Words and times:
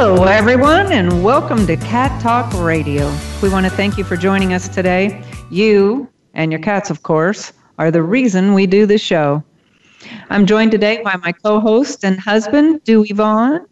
Hello, 0.00 0.22
everyone, 0.26 0.92
and 0.92 1.24
welcome 1.24 1.66
to 1.66 1.76
Cat 1.76 2.22
Talk 2.22 2.54
Radio. 2.62 3.12
We 3.42 3.48
want 3.48 3.66
to 3.66 3.70
thank 3.70 3.98
you 3.98 4.04
for 4.04 4.16
joining 4.16 4.52
us 4.52 4.68
today. 4.68 5.24
You, 5.50 6.08
and 6.34 6.52
your 6.52 6.60
cats, 6.60 6.88
of 6.88 7.02
course, 7.02 7.52
are 7.78 7.90
the 7.90 8.04
reason 8.04 8.54
we 8.54 8.64
do 8.68 8.86
this 8.86 9.00
show. 9.00 9.42
I'm 10.30 10.46
joined 10.46 10.70
today 10.70 11.02
by 11.02 11.16
my 11.16 11.32
co 11.32 11.58
host 11.58 12.04
and 12.04 12.20
husband, 12.20 12.84
Dewey 12.84 13.10
Vaughn. 13.10 13.66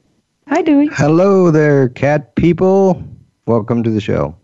Hi, 0.49 0.63
Dewey. 0.63 0.89
Hello 0.95 1.53
there, 1.53 1.91
cat 1.91 2.35
people. 2.35 3.01
Welcome 3.47 3.85
to 3.85 3.91
the 3.91 4.01
show. 4.01 4.35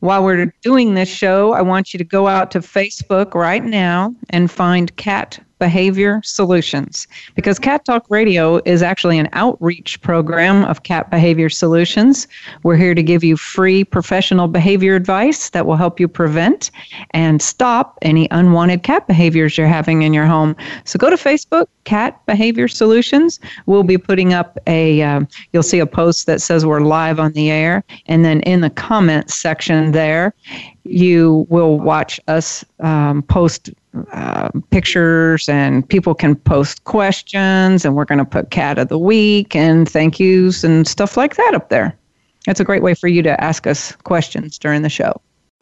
While 0.00 0.24
we're 0.24 0.52
doing 0.60 0.92
this 0.92 1.08
show, 1.08 1.54
I 1.54 1.62
want 1.62 1.94
you 1.94 1.98
to 1.98 2.04
go 2.04 2.28
out 2.28 2.50
to 2.50 2.58
Facebook 2.58 3.32
right 3.32 3.64
now 3.64 4.14
and 4.28 4.50
find 4.50 4.94
Cat 4.96 5.42
Behavior 5.64 6.20
Solutions 6.22 7.08
because 7.34 7.58
Cat 7.58 7.86
Talk 7.86 8.04
Radio 8.10 8.60
is 8.66 8.82
actually 8.82 9.18
an 9.18 9.30
outreach 9.32 9.98
program 10.02 10.62
of 10.66 10.82
cat 10.82 11.10
behavior 11.10 11.48
solutions. 11.48 12.28
We're 12.64 12.76
here 12.76 12.94
to 12.94 13.02
give 13.02 13.24
you 13.24 13.38
free 13.38 13.82
professional 13.82 14.46
behavior 14.46 14.94
advice 14.94 15.48
that 15.48 15.64
will 15.64 15.76
help 15.76 15.98
you 15.98 16.06
prevent 16.06 16.70
and 17.12 17.40
stop 17.40 17.98
any 18.02 18.28
unwanted 18.30 18.82
cat 18.82 19.06
behaviors 19.06 19.56
you're 19.56 19.66
having 19.66 20.02
in 20.02 20.12
your 20.12 20.26
home. 20.26 20.54
So 20.84 20.98
go 20.98 21.08
to 21.08 21.16
Facebook, 21.16 21.68
Cat 21.84 22.20
Behavior 22.26 22.68
Solutions. 22.68 23.40
We'll 23.64 23.84
be 23.84 23.96
putting 23.96 24.34
up 24.34 24.58
a, 24.66 25.00
uh, 25.00 25.20
you'll 25.54 25.62
see 25.62 25.78
a 25.78 25.86
post 25.86 26.26
that 26.26 26.42
says 26.42 26.66
we're 26.66 26.80
live 26.80 27.18
on 27.18 27.32
the 27.32 27.50
air. 27.50 27.84
And 28.04 28.22
then 28.22 28.40
in 28.40 28.60
the 28.60 28.68
comments 28.68 29.34
section 29.34 29.92
there, 29.92 30.34
you 30.84 31.46
will 31.48 31.78
watch 31.78 32.20
us 32.28 32.64
um, 32.80 33.22
post 33.22 33.70
uh, 34.12 34.50
pictures 34.70 35.48
and 35.48 35.88
people 35.88 36.14
can 36.14 36.34
post 36.34 36.84
questions 36.84 37.84
and 37.84 37.96
we're 37.96 38.04
going 38.04 38.18
to 38.18 38.24
put 38.24 38.50
cat 38.50 38.78
of 38.78 38.88
the 38.88 38.98
week 38.98 39.54
and 39.56 39.88
thank 39.88 40.20
yous 40.20 40.64
and 40.64 40.86
stuff 40.86 41.16
like 41.16 41.36
that 41.36 41.54
up 41.54 41.68
there. 41.68 41.96
It's 42.46 42.60
a 42.60 42.64
great 42.64 42.82
way 42.82 42.94
for 42.94 43.08
you 43.08 43.22
to 43.22 43.42
ask 43.42 43.66
us 43.66 43.92
questions 43.92 44.58
during 44.58 44.82
the 44.82 44.90
show. 44.90 45.20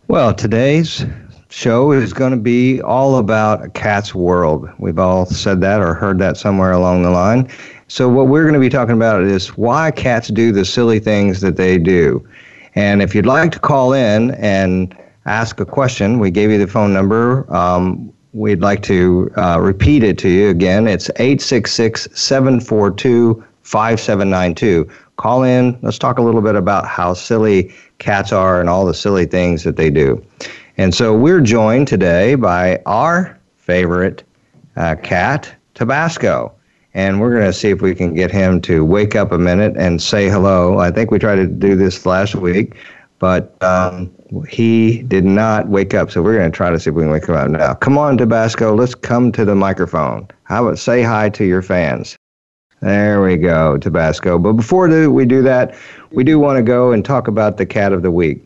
Well 0.08 0.34
today's 0.34 1.04
show 1.50 1.92
is 1.92 2.12
going 2.12 2.32
to 2.32 2.38
be 2.38 2.80
all 2.80 3.18
about 3.18 3.64
a 3.64 3.68
cat's 3.68 4.14
world. 4.14 4.68
We've 4.78 4.98
all 4.98 5.26
said 5.26 5.60
that 5.60 5.80
or 5.80 5.94
heard 5.94 6.18
that 6.18 6.36
somewhere 6.36 6.72
along 6.72 7.02
the 7.02 7.10
line. 7.10 7.48
So 7.88 8.08
what 8.08 8.28
we're 8.28 8.42
going 8.42 8.54
to 8.54 8.60
be 8.60 8.70
talking 8.70 8.94
about 8.94 9.22
is 9.22 9.48
why 9.58 9.90
cats 9.90 10.28
do 10.28 10.50
the 10.50 10.64
silly 10.64 10.98
things 10.98 11.42
that 11.42 11.56
they 11.56 11.76
do. 11.78 12.26
And 12.74 13.02
if 13.02 13.14
you'd 13.14 13.26
like 13.26 13.52
to 13.52 13.58
call 13.58 13.92
in 13.92 14.30
and 14.32 14.96
ask 15.26 15.60
a 15.60 15.64
question 15.64 16.18
we 16.18 16.30
gave 16.30 16.50
you 16.50 16.58
the 16.58 16.66
phone 16.66 16.92
number 16.92 17.52
um, 17.54 18.12
we'd 18.32 18.60
like 18.60 18.82
to 18.82 19.30
uh, 19.36 19.60
repeat 19.60 20.02
it 20.02 20.18
to 20.18 20.28
you 20.28 20.48
again. 20.48 20.88
It's 20.88 21.10
866 21.16 22.08
742 22.14 23.44
5792. 23.62 24.88
Call 25.16 25.42
in. 25.44 25.78
Let's 25.82 25.98
talk 25.98 26.18
a 26.18 26.22
little 26.22 26.40
bit 26.40 26.56
about 26.56 26.86
how 26.86 27.14
silly 27.14 27.72
cats 27.98 28.32
are 28.32 28.60
and 28.60 28.68
all 28.68 28.84
the 28.84 28.94
silly 28.94 29.26
things 29.26 29.62
that 29.64 29.76
they 29.76 29.90
do. 29.90 30.24
And 30.78 30.94
so 30.94 31.16
we're 31.16 31.40
joined 31.40 31.86
today 31.86 32.34
by 32.34 32.80
our 32.86 33.38
favorite 33.56 34.24
uh, 34.76 34.96
cat, 34.96 35.54
Tabasco. 35.74 36.52
And 36.94 37.20
we're 37.20 37.30
going 37.30 37.46
to 37.46 37.52
see 37.52 37.70
if 37.70 37.80
we 37.80 37.94
can 37.94 38.14
get 38.14 38.30
him 38.30 38.60
to 38.62 38.84
wake 38.84 39.14
up 39.14 39.32
a 39.32 39.38
minute 39.38 39.74
and 39.76 40.02
say 40.02 40.28
hello. 40.28 40.78
I 40.78 40.90
think 40.90 41.10
we 41.10 41.18
tried 41.18 41.36
to 41.36 41.46
do 41.46 41.74
this 41.74 42.04
last 42.04 42.34
week, 42.34 42.74
but 43.18 43.62
um, 43.62 44.14
he 44.48 45.02
did 45.02 45.24
not 45.24 45.68
wake 45.68 45.94
up, 45.94 46.10
so 46.10 46.22
we're 46.22 46.38
going 46.38 46.50
to 46.50 46.56
try 46.56 46.70
to 46.70 46.80
see 46.80 46.90
if 46.90 46.96
we 46.96 47.02
can 47.02 47.10
wake 47.10 47.26
him 47.26 47.34
up 47.34 47.50
now. 47.50 47.74
Come 47.74 47.98
on, 47.98 48.16
Tabasco, 48.16 48.74
let's 48.74 48.94
come 48.94 49.30
to 49.32 49.44
the 49.44 49.54
microphone. 49.54 50.26
How 50.44 50.66
about 50.66 50.78
say 50.78 51.02
hi 51.02 51.28
to 51.30 51.44
your 51.44 51.62
fans? 51.62 52.16
There 52.80 53.22
we 53.22 53.36
go, 53.36 53.78
Tabasco. 53.78 54.38
But 54.38 54.54
before 54.54 54.88
we 55.10 55.24
do 55.24 55.42
that, 55.42 55.74
we 56.10 56.24
do 56.24 56.38
want 56.38 56.56
to 56.56 56.62
go 56.62 56.92
and 56.92 57.04
talk 57.04 57.28
about 57.28 57.56
the 57.56 57.66
cat 57.66 57.92
of 57.92 58.02
the 58.02 58.10
week. 58.10 58.42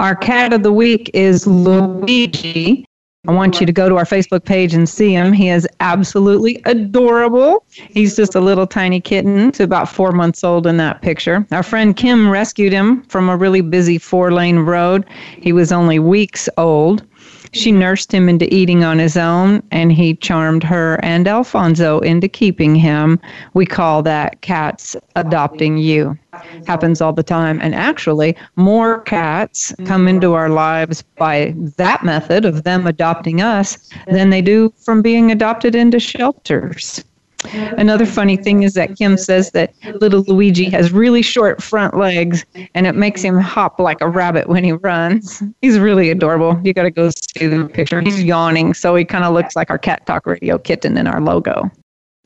Our 0.00 0.16
cat 0.16 0.52
of 0.52 0.62
the 0.62 0.72
week 0.72 1.10
is 1.14 1.46
Luigi. 1.46 2.87
I 3.28 3.32
want 3.32 3.60
you 3.60 3.66
to 3.66 3.72
go 3.72 3.90
to 3.90 3.96
our 3.96 4.06
Facebook 4.06 4.44
page 4.44 4.72
and 4.72 4.88
see 4.88 5.12
him. 5.12 5.34
He 5.34 5.50
is 5.50 5.68
absolutely 5.80 6.62
adorable. 6.64 7.62
He's 7.68 8.16
just 8.16 8.34
a 8.34 8.40
little 8.40 8.66
tiny 8.66 9.02
kitten, 9.02 9.52
to 9.52 9.64
about 9.64 9.86
four 9.86 10.12
months 10.12 10.42
old 10.42 10.66
in 10.66 10.78
that 10.78 11.02
picture. 11.02 11.46
Our 11.52 11.62
friend 11.62 11.94
Kim 11.94 12.30
rescued 12.30 12.72
him 12.72 13.02
from 13.02 13.28
a 13.28 13.36
really 13.36 13.60
busy 13.60 13.98
four 13.98 14.32
lane 14.32 14.60
road. 14.60 15.04
He 15.38 15.52
was 15.52 15.72
only 15.72 15.98
weeks 15.98 16.48
old. 16.56 17.04
She 17.52 17.72
nursed 17.72 18.12
him 18.12 18.28
into 18.28 18.52
eating 18.52 18.84
on 18.84 18.98
his 18.98 19.16
own, 19.16 19.62
and 19.70 19.92
he 19.92 20.14
charmed 20.14 20.62
her 20.64 21.00
and 21.02 21.26
Alfonso 21.26 22.00
into 22.00 22.28
keeping 22.28 22.74
him. 22.74 23.18
We 23.54 23.66
call 23.66 24.02
that 24.02 24.40
cats 24.40 24.96
adopting 25.16 25.78
you. 25.78 26.18
Happens 26.66 27.00
all 27.00 27.12
the 27.12 27.22
time. 27.22 27.58
And 27.62 27.74
actually, 27.74 28.36
more 28.56 29.00
cats 29.00 29.74
come 29.86 30.06
into 30.08 30.34
our 30.34 30.48
lives 30.48 31.02
by 31.16 31.54
that 31.76 32.04
method 32.04 32.44
of 32.44 32.64
them 32.64 32.86
adopting 32.86 33.40
us 33.40 33.90
than 34.06 34.30
they 34.30 34.42
do 34.42 34.72
from 34.76 35.02
being 35.02 35.30
adopted 35.30 35.74
into 35.74 35.98
shelters. 35.98 37.04
Another 37.44 38.04
funny 38.04 38.36
thing 38.36 38.62
is 38.64 38.74
that 38.74 38.96
Kim 38.96 39.16
says 39.16 39.52
that 39.52 39.72
little 40.00 40.24
Luigi 40.26 40.68
has 40.70 40.92
really 40.92 41.22
short 41.22 41.62
front 41.62 41.96
legs 41.96 42.44
and 42.74 42.86
it 42.86 42.96
makes 42.96 43.22
him 43.22 43.38
hop 43.38 43.78
like 43.78 44.00
a 44.00 44.08
rabbit 44.08 44.48
when 44.48 44.64
he 44.64 44.72
runs. 44.72 45.42
He's 45.62 45.78
really 45.78 46.10
adorable. 46.10 46.60
You 46.64 46.72
got 46.72 46.82
to 46.82 46.90
go 46.90 47.10
see 47.10 47.46
the 47.46 47.66
picture. 47.66 48.00
He's 48.00 48.22
yawning, 48.22 48.74
so 48.74 48.96
he 48.96 49.04
kind 49.04 49.24
of 49.24 49.32
looks 49.32 49.54
like 49.54 49.70
our 49.70 49.78
Cat 49.78 50.04
Talk 50.06 50.26
Radio 50.26 50.58
kitten 50.58 50.96
in 50.98 51.06
our 51.06 51.20
logo. 51.20 51.70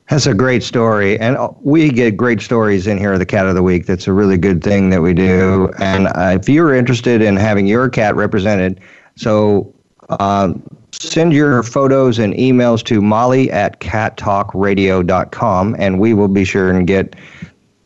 That's 0.08 0.26
a 0.26 0.34
great 0.34 0.62
story. 0.62 1.18
And 1.20 1.38
we 1.60 1.90
get 1.90 2.16
great 2.16 2.40
stories 2.40 2.86
in 2.86 2.98
here, 2.98 3.16
the 3.18 3.26
Cat 3.26 3.46
of 3.46 3.54
the 3.54 3.62
Week. 3.62 3.86
That's 3.86 4.06
a 4.06 4.12
really 4.12 4.36
good 4.36 4.62
thing 4.62 4.90
that 4.90 5.00
we 5.00 5.14
do. 5.14 5.70
And 5.78 6.08
uh, 6.08 6.38
if 6.40 6.48
you're 6.48 6.74
interested 6.74 7.22
in 7.22 7.36
having 7.36 7.66
your 7.66 7.88
cat 7.88 8.14
represented, 8.16 8.80
so 9.16 9.74
um, 10.20 10.62
send 10.92 11.32
your 11.32 11.62
photos 11.62 12.18
and 12.18 12.34
emails 12.34 12.82
to 12.84 13.00
molly 13.00 13.50
at 13.50 13.80
cattalkradio.com 13.80 15.76
and 15.78 15.98
we 15.98 16.14
will 16.14 16.28
be 16.28 16.44
sure 16.44 16.70
and 16.70 16.86
get 16.86 17.16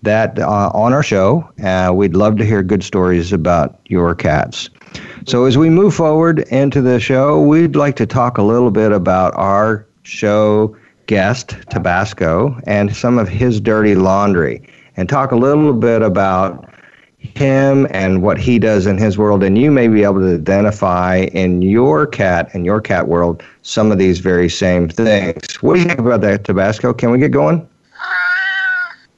that 0.03 0.39
uh, 0.39 0.71
on 0.73 0.93
our 0.93 1.03
show. 1.03 1.49
Uh, 1.63 1.93
we'd 1.93 2.15
love 2.15 2.37
to 2.37 2.45
hear 2.45 2.63
good 2.63 2.83
stories 2.83 3.33
about 3.33 3.79
your 3.87 4.15
cats. 4.15 4.71
So, 5.27 5.45
as 5.45 5.59
we 5.59 5.69
move 5.69 5.95
forward 5.95 6.41
into 6.49 6.81
the 6.81 7.01
show, 7.01 7.43
we'd 7.43 7.77
like 7.77 7.97
to 7.97 8.07
talk 8.07 8.39
a 8.39 8.43
little 8.43 8.71
bit 8.71 8.93
about 8.93 9.35
our 9.35 9.85
show 10.05 10.77
guest, 11.07 11.57
Tabasco, 11.71 12.59
and 12.67 12.95
some 12.95 13.19
of 13.19 13.29
his 13.29 13.61
dirty 13.61 13.95
laundry, 13.95 14.63
and 14.97 15.09
talk 15.09 15.33
a 15.33 15.37
little 15.37 15.73
bit 15.73 16.03
about 16.03 16.66
him 17.35 17.87
and 17.91 18.23
what 18.23 18.39
he 18.39 18.59
does 18.59 18.87
in 18.87 18.99
his 18.99 19.19
world, 19.19 19.43
and 19.43 19.59
you 19.59 19.71
may 19.71 19.89
be 19.89 20.03
able 20.03 20.21
to 20.21 20.35
identify 20.35 21.29
in 21.33 21.63
your 21.63 22.07
cat 22.07 22.49
and 22.53 22.65
your 22.65 22.81
cat 22.81 23.09
world 23.09 23.43
some 23.63 23.93
of 23.93 23.99
these 23.99 24.19
very 24.19 24.49
same 24.49 24.89
things. 24.89 25.55
What 25.63 25.75
do 25.75 25.81
you 25.81 25.87
think 25.87 25.99
about 25.99 26.21
that, 26.23 26.45
Tabasco? 26.45 26.95
Can 26.95 27.11
we 27.11 27.19
get 27.19 27.31
going? 27.31 27.69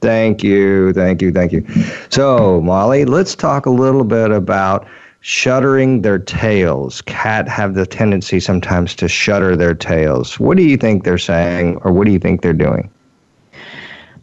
Thank 0.01 0.43
you, 0.43 0.93
thank 0.93 1.21
you, 1.21 1.31
thank 1.31 1.51
you. 1.51 1.65
So, 2.09 2.61
Molly, 2.61 3.03
let's 3.05 3.35
talk 3.35 3.65
a 3.65 3.69
little 3.69 4.05
bit 4.05 4.31
about 4.31 4.87
shuddering 5.21 6.01
their 6.01 6.19
tails. 6.19 7.01
Cat 7.01 7.49
have 7.49 7.73
the 7.73 7.85
tendency 7.85 8.39
sometimes 8.39 8.95
to 8.95 9.09
shudder 9.09 9.57
their 9.57 9.75
tails. 9.75 10.39
What 10.39 10.55
do 10.55 10.63
you 10.63 10.77
think 10.77 11.03
they're 11.03 11.17
saying, 11.17 11.77
or 11.83 11.91
what 11.91 12.05
do 12.05 12.11
you 12.13 12.19
think 12.19 12.41
they're 12.41 12.53
doing? 12.53 12.89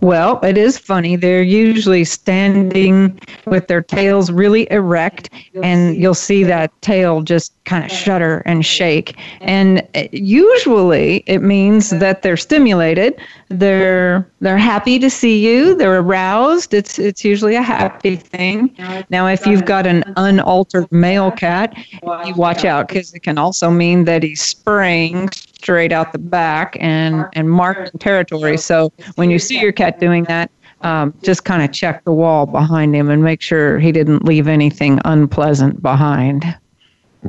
Well, 0.00 0.40
it 0.43 0.58
is 0.58 0.78
funny. 0.78 1.16
They're 1.16 1.43
usually 1.43 2.04
standing 2.04 3.19
with 3.46 3.66
their 3.69 3.82
tails 3.82 4.31
really 4.31 4.70
erect, 4.70 5.31
and 5.62 5.96
you'll 5.96 6.14
see 6.14 6.44
that 6.44 6.70
tail 6.82 7.22
just 7.22 7.52
kind 7.64 7.84
of 7.84 7.90
shudder 7.90 8.43
and 8.46 8.64
shake. 8.64 9.16
And 9.40 9.87
uh, 9.94 10.04
usually 10.12 11.25
it 11.26 11.40
means 11.40 11.90
that 11.90 12.22
they're 12.22 12.37
stimulated. 12.37 13.19
They're 13.48 14.28
they're 14.40 14.58
happy 14.58 14.98
to 14.98 15.08
see 15.08 15.46
you. 15.46 15.76
They're 15.76 16.00
aroused. 16.00 16.75
It's 16.75 16.98
it's 16.98 17.25
usually 17.25 17.54
a 17.54 17.62
happy 17.62 18.16
thing. 18.16 18.75
Now, 19.08 19.28
if 19.28 19.46
you've 19.46 19.64
got 19.64 19.87
an 19.87 20.02
unaltered 20.16 20.90
male 20.90 21.31
cat, 21.31 21.76
you 22.25 22.34
watch 22.34 22.64
out 22.64 22.88
because 22.88 23.14
it 23.14 23.20
can 23.20 23.38
also 23.38 23.70
mean 23.70 24.04
that 24.04 24.25
he's 24.25 24.43
spraying 24.43 25.31
straight 25.31 25.93
out 25.93 26.12
the 26.12 26.19
back 26.19 26.76
and 26.81 27.25
and 27.34 27.48
marking 27.48 27.98
territory. 28.00 28.58
So 28.58 28.93
when 29.14 29.31
you 29.31 29.38
see 29.38 29.60
your 29.60 29.72
cat 29.72 30.00
doing 30.00 30.25
that, 30.25 30.50
um, 30.81 31.14
just 31.22 31.44
kind 31.44 31.62
of 31.62 31.72
check 31.72 32.04
the 32.04 32.12
wall 32.12 32.46
behind 32.46 32.94
him 32.94 33.08
and 33.10 33.22
make 33.22 33.43
sure 33.43 33.78
he 33.78 33.93
didn't 33.93 34.25
leave 34.25 34.48
anything 34.48 34.98
unpleasant 35.04 35.82
behind. 35.82 36.44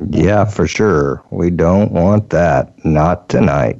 Yeah, 0.09 0.45
for 0.45 0.67
sure. 0.67 1.23
We 1.31 1.49
don't 1.49 1.91
want 1.91 2.29
that. 2.31 2.73
Not 2.85 3.29
tonight. 3.29 3.79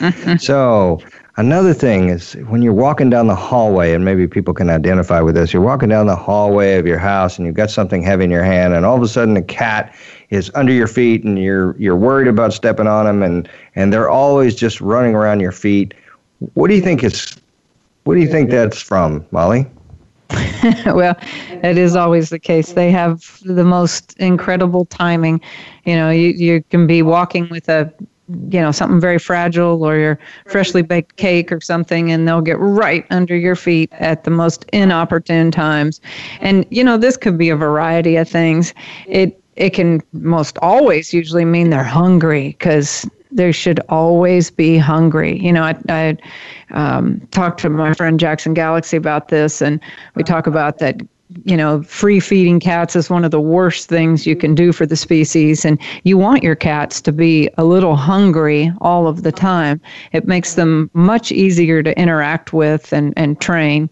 so, 0.38 1.00
another 1.36 1.74
thing 1.74 2.08
is 2.08 2.34
when 2.48 2.62
you're 2.62 2.72
walking 2.72 3.10
down 3.10 3.26
the 3.26 3.34
hallway, 3.34 3.92
and 3.92 4.04
maybe 4.04 4.26
people 4.26 4.54
can 4.54 4.70
identify 4.70 5.20
with 5.20 5.34
this, 5.34 5.52
you're 5.52 5.62
walking 5.62 5.88
down 5.88 6.06
the 6.06 6.16
hallway 6.16 6.76
of 6.76 6.86
your 6.86 6.98
house 6.98 7.38
and 7.38 7.46
you've 7.46 7.56
got 7.56 7.70
something 7.70 8.02
heavy 8.02 8.24
in 8.24 8.30
your 8.30 8.44
hand, 8.44 8.74
and 8.74 8.84
all 8.84 8.96
of 8.96 9.02
a 9.02 9.08
sudden 9.08 9.36
a 9.36 9.42
cat 9.42 9.94
is 10.30 10.50
under 10.54 10.72
your 10.72 10.88
feet 10.88 11.22
and 11.24 11.38
you're 11.38 11.76
you're 11.78 11.96
worried 11.96 12.26
about 12.26 12.52
stepping 12.52 12.86
on 12.86 13.04
them 13.04 13.22
and 13.22 13.48
and 13.76 13.92
they're 13.92 14.10
always 14.10 14.54
just 14.54 14.80
running 14.80 15.14
around 15.14 15.40
your 15.40 15.52
feet. 15.52 15.94
What 16.54 16.68
do 16.68 16.74
you 16.74 16.82
think 16.82 17.04
is 17.04 17.36
what 18.04 18.14
do 18.14 18.20
you 18.20 18.28
think 18.28 18.50
that's 18.50 18.80
from, 18.80 19.24
Molly? 19.30 19.66
well, 20.86 21.16
it 21.62 21.78
is 21.78 21.94
always 21.94 22.30
the 22.30 22.38
case. 22.38 22.72
They 22.72 22.90
have 22.90 23.40
the 23.44 23.64
most 23.64 24.16
incredible 24.18 24.86
timing. 24.86 25.40
You 25.84 25.94
know, 25.96 26.10
you, 26.10 26.28
you 26.28 26.64
can 26.70 26.86
be 26.86 27.02
walking 27.02 27.48
with 27.48 27.68
a 27.68 27.92
you 28.50 28.60
know 28.60 28.72
something 28.72 29.00
very 29.00 29.18
fragile 29.18 29.84
or 29.84 29.96
your 29.96 30.18
freshly 30.46 30.82
baked 30.82 31.16
cake 31.16 31.52
or 31.52 31.60
something 31.60 32.10
and 32.10 32.26
they'll 32.26 32.40
get 32.40 32.58
right 32.58 33.06
under 33.10 33.36
your 33.36 33.54
feet 33.54 33.88
at 33.92 34.24
the 34.24 34.30
most 34.30 34.64
inopportune 34.72 35.50
times 35.50 36.00
and 36.40 36.66
you 36.70 36.82
know 36.82 36.96
this 36.96 37.16
could 37.16 37.38
be 37.38 37.50
a 37.50 37.56
variety 37.56 38.16
of 38.16 38.28
things 38.28 38.74
it 39.06 39.40
it 39.56 39.70
can 39.70 40.02
most 40.12 40.58
always 40.60 41.14
usually 41.14 41.44
mean 41.44 41.70
they're 41.70 41.82
hungry 41.82 42.48
because 42.48 43.08
they 43.32 43.52
should 43.52 43.80
always 43.88 44.50
be 44.50 44.78
hungry. 44.78 45.38
You 45.38 45.52
know, 45.52 45.62
I, 45.62 45.76
I 45.88 46.16
um, 46.70 47.20
talked 47.30 47.60
to 47.60 47.70
my 47.70 47.94
friend 47.94 48.18
Jackson 48.20 48.54
Galaxy 48.54 48.96
about 48.96 49.28
this, 49.28 49.60
and 49.60 49.80
we 50.14 50.22
talk 50.22 50.46
about 50.46 50.78
that. 50.78 51.00
You 51.44 51.56
know, 51.56 51.82
free 51.82 52.20
feeding 52.20 52.60
cats 52.60 52.96
is 52.96 53.10
one 53.10 53.24
of 53.24 53.30
the 53.30 53.40
worst 53.40 53.88
things 53.88 54.26
you 54.26 54.36
can 54.36 54.54
do 54.54 54.72
for 54.72 54.86
the 54.86 54.96
species. 54.96 55.64
And 55.64 55.78
you 56.04 56.18
want 56.18 56.42
your 56.42 56.54
cats 56.54 57.00
to 57.02 57.12
be 57.12 57.48
a 57.58 57.64
little 57.64 57.96
hungry 57.96 58.72
all 58.80 59.06
of 59.06 59.22
the 59.22 59.32
time. 59.32 59.80
It 60.12 60.26
makes 60.26 60.54
them 60.54 60.90
much 60.94 61.32
easier 61.32 61.82
to 61.82 61.98
interact 61.98 62.52
with 62.52 62.92
and, 62.92 63.12
and 63.16 63.40
train. 63.40 63.90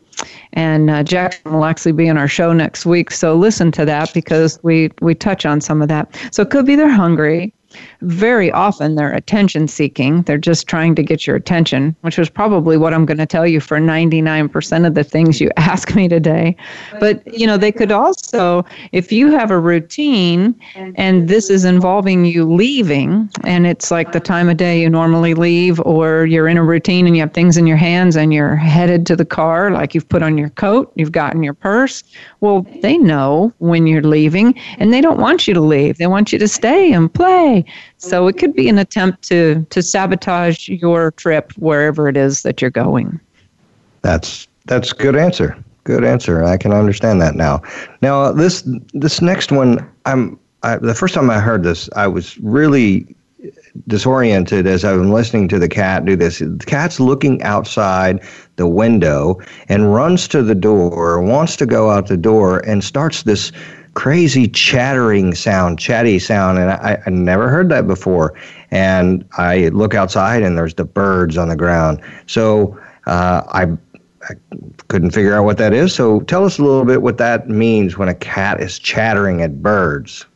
And 0.52 0.90
uh, 0.90 1.02
Jackson 1.02 1.52
will 1.52 1.64
actually 1.64 1.92
be 1.92 2.06
in 2.06 2.16
our 2.16 2.28
show 2.28 2.52
next 2.52 2.86
week. 2.86 3.10
So 3.10 3.34
listen 3.34 3.72
to 3.72 3.84
that 3.84 4.12
because 4.14 4.58
we, 4.62 4.90
we 5.00 5.14
touch 5.14 5.44
on 5.44 5.60
some 5.60 5.82
of 5.82 5.88
that. 5.88 6.16
So 6.30 6.42
it 6.42 6.50
could 6.50 6.66
be 6.66 6.76
they're 6.76 6.88
hungry 6.88 7.52
very 8.00 8.50
often 8.52 8.94
they're 8.94 9.12
attention 9.12 9.68
seeking. 9.68 10.22
They're 10.22 10.38
just 10.38 10.66
trying 10.66 10.94
to 10.96 11.02
get 11.02 11.26
your 11.26 11.36
attention, 11.36 11.96
which 12.02 12.18
was 12.18 12.28
probably 12.28 12.76
what 12.76 12.94
I'm 12.94 13.06
going 13.06 13.18
to 13.18 13.26
tell 13.26 13.46
you 13.46 13.60
for 13.60 13.78
99% 13.78 14.86
of 14.86 14.94
the 14.94 15.04
things 15.04 15.40
you 15.40 15.50
ask 15.56 15.94
me 15.94 16.08
today. 16.08 16.56
But, 17.00 17.22
you 17.32 17.46
know, 17.46 17.56
they 17.56 17.72
could 17.72 17.92
also, 17.92 18.64
if 18.92 19.12
you 19.12 19.30
have 19.32 19.50
a 19.50 19.58
routine 19.58 20.54
and 20.74 21.28
this 21.28 21.50
is 21.50 21.64
involving 21.64 22.24
you 22.24 22.44
leaving, 22.44 23.28
and 23.44 23.66
it's 23.66 23.90
like 23.90 24.12
the 24.12 24.20
time 24.20 24.48
of 24.48 24.56
day 24.56 24.80
you 24.80 24.90
normally 24.90 25.34
leave, 25.34 25.80
or 25.80 26.26
you're 26.26 26.48
in 26.48 26.56
a 26.56 26.64
routine 26.64 27.06
and 27.06 27.16
you 27.16 27.22
have 27.22 27.32
things 27.32 27.56
in 27.56 27.66
your 27.66 27.76
hands 27.76 28.16
and 28.16 28.32
you're 28.32 28.56
headed 28.56 29.06
to 29.06 29.16
the 29.16 29.24
car, 29.24 29.70
like 29.70 29.94
you've 29.94 30.08
put 30.08 30.22
on 30.22 30.38
your 30.38 30.50
coat, 30.50 30.92
you've 30.94 31.12
gotten 31.12 31.42
your 31.42 31.54
purse, 31.54 32.04
well, 32.40 32.66
they 32.82 32.98
know 32.98 33.52
when 33.58 33.86
you're 33.86 34.02
leaving 34.02 34.54
and 34.78 34.92
they 34.92 35.00
don't 35.00 35.18
want 35.18 35.48
you 35.48 35.54
to 35.54 35.60
leave. 35.60 35.98
They 35.98 36.06
want 36.06 36.32
you 36.32 36.38
to 36.38 36.48
stay 36.48 36.92
and 36.92 37.12
play 37.12 37.63
so 37.98 38.26
it 38.26 38.38
could 38.38 38.54
be 38.54 38.68
an 38.68 38.78
attempt 38.78 39.22
to 39.28 39.64
to 39.70 39.82
sabotage 39.82 40.68
your 40.68 41.12
trip 41.12 41.52
wherever 41.52 42.08
it 42.08 42.16
is 42.16 42.42
that 42.42 42.60
you're 42.60 42.70
going. 42.70 43.20
That's 44.02 44.48
that's 44.66 44.92
good 44.92 45.16
answer. 45.16 45.56
Good 45.84 46.04
answer. 46.04 46.42
I 46.42 46.56
can 46.56 46.72
understand 46.72 47.20
that 47.20 47.34
now. 47.34 47.62
Now 48.00 48.32
this 48.32 48.62
this 48.92 49.20
next 49.20 49.52
one, 49.52 49.86
I'm 50.06 50.38
I, 50.62 50.78
the 50.78 50.94
first 50.94 51.14
time 51.14 51.30
I 51.30 51.40
heard 51.40 51.62
this, 51.62 51.90
I 51.94 52.06
was 52.06 52.38
really 52.38 53.06
disoriented 53.86 54.66
as 54.66 54.84
I'm 54.84 55.12
listening 55.12 55.48
to 55.48 55.58
the 55.58 55.68
cat 55.68 56.04
do 56.04 56.16
this. 56.16 56.38
The 56.38 56.64
cat's 56.66 57.00
looking 57.00 57.42
outside 57.42 58.22
the 58.56 58.66
window 58.66 59.40
and 59.68 59.92
runs 59.92 60.28
to 60.28 60.42
the 60.42 60.54
door, 60.54 61.20
wants 61.20 61.56
to 61.56 61.66
go 61.66 61.90
out 61.90 62.06
the 62.06 62.16
door, 62.16 62.60
and 62.60 62.82
starts 62.82 63.24
this 63.24 63.52
crazy 63.94 64.48
chattering 64.48 65.34
sound, 65.34 65.78
chatty 65.78 66.18
sound, 66.18 66.58
and 66.58 66.70
I, 66.70 67.00
I 67.06 67.10
never 67.10 67.48
heard 67.48 67.68
that 67.70 67.86
before. 67.86 68.34
And 68.70 69.24
I 69.38 69.68
look 69.68 69.94
outside, 69.94 70.42
and 70.42 70.58
there's 70.58 70.74
the 70.74 70.84
birds 70.84 71.36
on 71.36 71.48
the 71.48 71.56
ground. 71.56 72.00
So 72.26 72.78
uh, 73.06 73.42
I, 73.48 73.62
I 74.28 74.34
couldn't 74.88 75.12
figure 75.12 75.34
out 75.34 75.44
what 75.44 75.58
that 75.58 75.72
is. 75.72 75.94
So 75.94 76.20
tell 76.22 76.44
us 76.44 76.58
a 76.58 76.62
little 76.62 76.84
bit 76.84 77.02
what 77.02 77.18
that 77.18 77.48
means 77.48 77.96
when 77.96 78.08
a 78.08 78.14
cat 78.14 78.60
is 78.60 78.78
chattering 78.78 79.42
at 79.42 79.62
birds. 79.62 80.26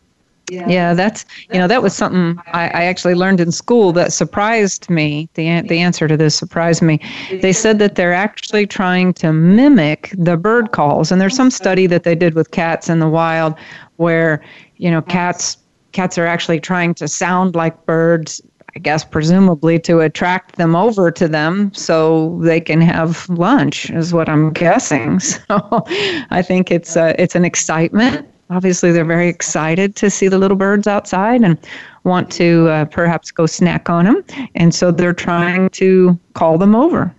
Yeah, 0.50 0.94
that's 0.94 1.24
you 1.52 1.58
know 1.58 1.68
that 1.68 1.82
was 1.82 1.94
something 1.94 2.40
I, 2.52 2.68
I, 2.68 2.84
actually 2.84 3.14
learned 3.14 3.40
in 3.40 3.52
school 3.52 3.92
that 3.92 4.12
surprised 4.12 4.88
me. 4.88 5.28
The 5.34 5.62
the 5.62 5.78
answer 5.78 6.08
to 6.08 6.16
this 6.16 6.34
surprised 6.34 6.82
me. 6.82 7.00
They 7.30 7.52
said 7.52 7.78
that 7.80 7.96
they're 7.96 8.14
actually 8.14 8.66
trying 8.66 9.12
to 9.14 9.32
mimic 9.32 10.14
the 10.16 10.36
bird 10.36 10.72
calls, 10.72 11.12
and 11.12 11.20
there's 11.20 11.36
some 11.36 11.50
study 11.50 11.86
that 11.88 12.04
they 12.04 12.14
did 12.14 12.34
with 12.34 12.50
cats 12.50 12.88
in 12.88 12.98
the 12.98 13.08
wild, 13.08 13.54
where 13.96 14.42
you 14.76 14.90
know 14.90 15.02
cats 15.02 15.58
cats 15.92 16.16
are 16.18 16.26
actually 16.26 16.60
trying 16.60 16.94
to 16.94 17.08
sound 17.08 17.54
like 17.54 17.86
birds. 17.86 18.40
I 18.76 18.80
guess 18.80 19.02
presumably 19.02 19.78
to 19.80 20.00
attract 20.00 20.56
them 20.56 20.76
over 20.76 21.10
to 21.10 21.26
them 21.26 21.72
so 21.72 22.38
they 22.42 22.60
can 22.60 22.80
have 22.82 23.28
lunch 23.28 23.90
is 23.90 24.12
what 24.12 24.28
I'm 24.28 24.52
guessing. 24.52 25.20
So 25.48 25.84
I 26.30 26.42
think 26.42 26.70
it's 26.70 26.96
uh, 26.96 27.14
it's 27.18 27.34
an 27.34 27.44
excitement 27.44 28.28
obviously 28.50 28.92
they're 28.92 29.04
very 29.04 29.28
excited 29.28 29.96
to 29.96 30.10
see 30.10 30.28
the 30.28 30.38
little 30.38 30.56
birds 30.56 30.86
outside 30.86 31.42
and 31.42 31.58
want 32.04 32.30
to 32.32 32.68
uh, 32.68 32.84
perhaps 32.86 33.30
go 33.30 33.46
snack 33.46 33.90
on 33.90 34.04
them 34.04 34.24
and 34.54 34.74
so 34.74 34.90
they're 34.90 35.12
trying 35.12 35.68
to 35.70 36.18
call 36.34 36.58
them 36.58 36.74
over. 36.74 37.14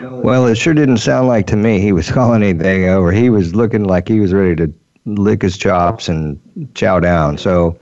Well 0.00 0.46
it 0.46 0.56
sure 0.56 0.74
didn't 0.74 0.98
sound 0.98 1.28
like 1.28 1.46
to 1.48 1.56
me 1.56 1.80
he 1.80 1.92
was 1.92 2.10
calling 2.12 2.42
anything 2.42 2.88
over. 2.88 3.12
He 3.12 3.30
was 3.30 3.54
looking 3.54 3.84
like 3.84 4.08
he 4.08 4.20
was 4.20 4.32
ready 4.32 4.56
to 4.56 4.72
lick 5.16 5.42
his 5.42 5.56
chops 5.56 6.08
and 6.08 6.38
chow 6.74 7.00
down. 7.00 7.38
So, 7.38 7.78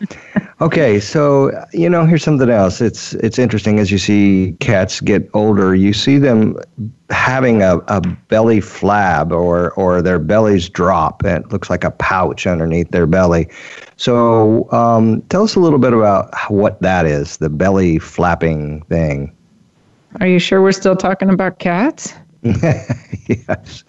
okay, 0.60 1.00
so 1.00 1.50
you 1.72 1.88
know, 1.88 2.06
here's 2.06 2.22
something 2.22 2.50
else. 2.50 2.80
It's 2.80 3.14
it's 3.14 3.38
interesting 3.38 3.78
as 3.78 3.90
you 3.90 3.98
see 3.98 4.56
cats 4.60 5.00
get 5.00 5.28
older, 5.34 5.74
you 5.74 5.92
see 5.92 6.18
them 6.18 6.58
having 7.10 7.62
a, 7.62 7.78
a 7.88 8.00
belly 8.00 8.60
flab 8.60 9.32
or 9.32 9.72
or 9.72 10.02
their 10.02 10.18
bellies 10.18 10.68
drop. 10.68 11.24
It 11.24 11.50
looks 11.50 11.70
like 11.70 11.84
a 11.84 11.90
pouch 11.90 12.46
underneath 12.46 12.90
their 12.90 13.06
belly. 13.06 13.48
So, 13.96 14.70
um, 14.72 15.22
tell 15.22 15.42
us 15.42 15.54
a 15.54 15.60
little 15.60 15.78
bit 15.78 15.92
about 15.92 16.34
what 16.48 16.80
that 16.82 17.06
is, 17.06 17.38
the 17.38 17.48
belly 17.48 17.98
flapping 17.98 18.82
thing. 18.82 19.34
Are 20.20 20.26
you 20.26 20.38
sure 20.38 20.62
we're 20.62 20.72
still 20.72 20.96
talking 20.96 21.30
about 21.30 21.58
cats? 21.58 22.14
yes, 22.42 23.84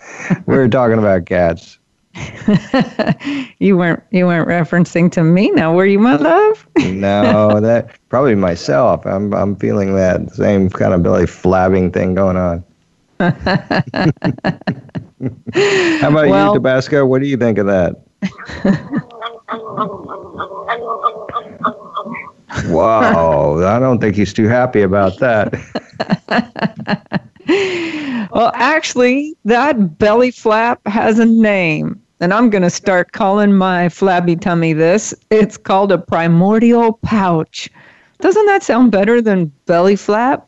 we're 0.46 0.68
talking 0.68 0.98
about 0.98 1.26
cats. 1.26 1.78
you 3.60 3.78
weren't 3.78 4.02
you 4.12 4.26
weren't 4.26 4.48
referencing 4.48 5.12
to 5.12 5.24
me 5.24 5.52
now, 5.52 5.74
were 5.74 5.86
you, 5.86 6.00
my 6.00 6.16
love? 6.16 6.68
no, 6.78 7.60
that 7.60 7.98
probably 8.10 8.36
myself. 8.36 9.06
I'm 9.06 9.34
I'm 9.34 9.56
feeling 9.56 9.96
that 9.96 10.32
same 10.34 10.70
kind 10.70 10.94
of 10.94 11.04
belly 11.04 11.26
flabbing 11.26 11.94
thing 11.94 12.16
going 12.16 12.38
on. 12.38 12.64
How 13.20 13.34
about 16.10 16.28
well, 16.28 16.48
you, 16.48 16.54
Tabasco? 16.54 17.06
What 17.06 17.22
do 17.22 17.28
you 17.28 17.38
think 17.38 17.58
of 17.58 17.66
that? 17.68 17.96
wow, 22.68 23.64
I 23.66 23.80
don't 23.80 24.00
think 24.00 24.16
he's 24.16 24.34
too 24.34 24.48
happy 24.48 24.82
about 24.82 25.18
that. 25.20 25.54
well, 28.32 28.52
actually, 28.54 29.36
that 29.46 29.98
belly 29.98 30.32
flap 30.32 30.80
has 30.86 31.20
a 31.20 31.26
name 31.26 32.02
and 32.20 32.34
I'm 32.34 32.50
going 32.50 32.64
to 32.64 32.70
start 32.70 33.12
calling 33.12 33.54
my 33.54 33.90
flabby 33.90 34.36
tummy 34.36 34.74
this. 34.74 35.14
It's 35.30 35.58
called 35.58 35.92
a 35.92 35.98
primordial 35.98 36.94
pouch. 37.04 37.70
Doesn't 38.20 38.46
that 38.48 38.64
sound 38.64 38.92
better 38.92 39.22
than 39.22 39.52
belly 39.66 39.96
flap? 39.96 40.48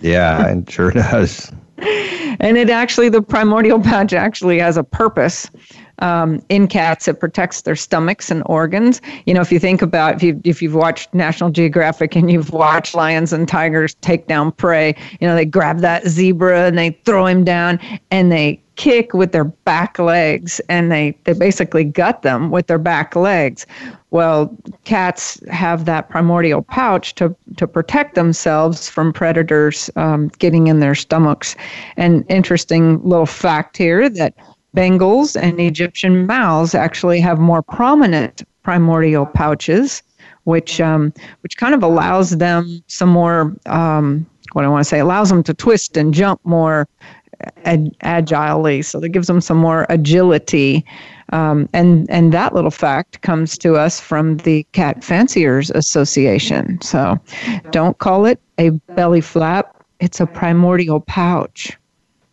Yeah, 0.00 0.46
it 0.48 0.70
sure 0.70 0.90
does. 0.90 1.50
and 1.78 2.56
it 2.56 2.70
actually, 2.70 3.08
the 3.08 3.22
primordial 3.22 3.80
pouch 3.80 4.12
actually 4.12 4.58
has 4.58 4.76
a 4.76 4.84
purpose. 4.84 5.50
Um, 6.00 6.42
in 6.48 6.68
cats, 6.68 7.08
it 7.08 7.20
protects 7.20 7.62
their 7.62 7.76
stomachs 7.76 8.30
and 8.30 8.42
organs. 8.46 9.00
You 9.24 9.34
know, 9.34 9.40
if 9.40 9.50
you 9.50 9.58
think 9.58 9.82
about 9.82 10.16
if 10.16 10.22
you 10.22 10.40
if 10.44 10.60
you've 10.60 10.74
watched 10.74 11.12
National 11.14 11.50
Geographic 11.50 12.16
and 12.16 12.30
you've 12.30 12.52
watched 12.52 12.94
lions 12.94 13.32
and 13.32 13.48
tigers 13.48 13.94
take 14.02 14.26
down 14.26 14.52
prey, 14.52 14.94
you 15.20 15.26
know 15.26 15.34
they 15.34 15.44
grab 15.44 15.80
that 15.80 16.06
zebra 16.06 16.66
and 16.66 16.78
they 16.78 16.90
throw 17.04 17.26
him 17.26 17.44
down 17.44 17.80
and 18.10 18.30
they 18.30 18.60
kick 18.76 19.14
with 19.14 19.32
their 19.32 19.44
back 19.44 19.98
legs 19.98 20.60
and 20.68 20.92
they, 20.92 21.16
they 21.24 21.32
basically 21.32 21.82
gut 21.82 22.22
them 22.22 22.50
with 22.50 22.66
their 22.66 22.78
back 22.78 23.16
legs. 23.16 23.66
Well, 24.10 24.56
cats 24.84 25.40
have 25.50 25.86
that 25.86 26.08
primordial 26.08 26.62
pouch 26.62 27.14
to, 27.16 27.34
to 27.56 27.66
protect 27.66 28.14
themselves 28.14 28.88
from 28.88 29.12
predators 29.12 29.90
um, 29.96 30.28
getting 30.38 30.68
in 30.68 30.80
their 30.80 30.94
stomachs. 30.94 31.56
And 31.96 32.24
interesting 32.28 33.02
little 33.02 33.26
fact 33.26 33.76
here 33.76 34.08
that 34.10 34.34
Bengals 34.76 35.40
and 35.40 35.58
Egyptian 35.58 36.26
Maus 36.26 36.74
actually 36.74 37.20
have 37.20 37.38
more 37.38 37.62
prominent 37.62 38.42
primordial 38.62 39.24
pouches, 39.24 40.02
which 40.44 40.80
um, 40.80 41.12
which 41.40 41.56
kind 41.56 41.74
of 41.74 41.82
allows 41.82 42.36
them 42.36 42.84
some 42.86 43.08
more 43.08 43.56
um, 43.66 44.26
what 44.52 44.64
I 44.64 44.68
want 44.68 44.84
to 44.84 44.88
say 44.88 44.98
allows 44.98 45.30
them 45.30 45.42
to 45.44 45.54
twist 45.54 45.96
and 45.96 46.12
jump 46.12 46.40
more 46.44 46.88
ag- 47.64 47.94
agilely. 48.02 48.82
So 48.82 49.00
that 49.00 49.10
gives 49.10 49.26
them 49.26 49.40
some 49.40 49.56
more 49.58 49.86
agility. 49.88 50.84
Um, 51.32 51.68
and 51.72 52.08
and 52.10 52.32
that 52.32 52.54
little 52.54 52.70
fact 52.70 53.22
comes 53.22 53.58
to 53.58 53.74
us 53.76 53.98
from 53.98 54.36
the 54.38 54.62
Cat 54.72 55.02
Fanciers 55.02 55.70
Association. 55.70 56.80
So 56.82 57.18
don't 57.70 57.98
call 57.98 58.26
it 58.26 58.40
a 58.58 58.70
belly 58.94 59.20
flap; 59.20 59.84
it's 60.00 60.20
a 60.20 60.26
primordial 60.26 61.00
pouch. 61.00 61.76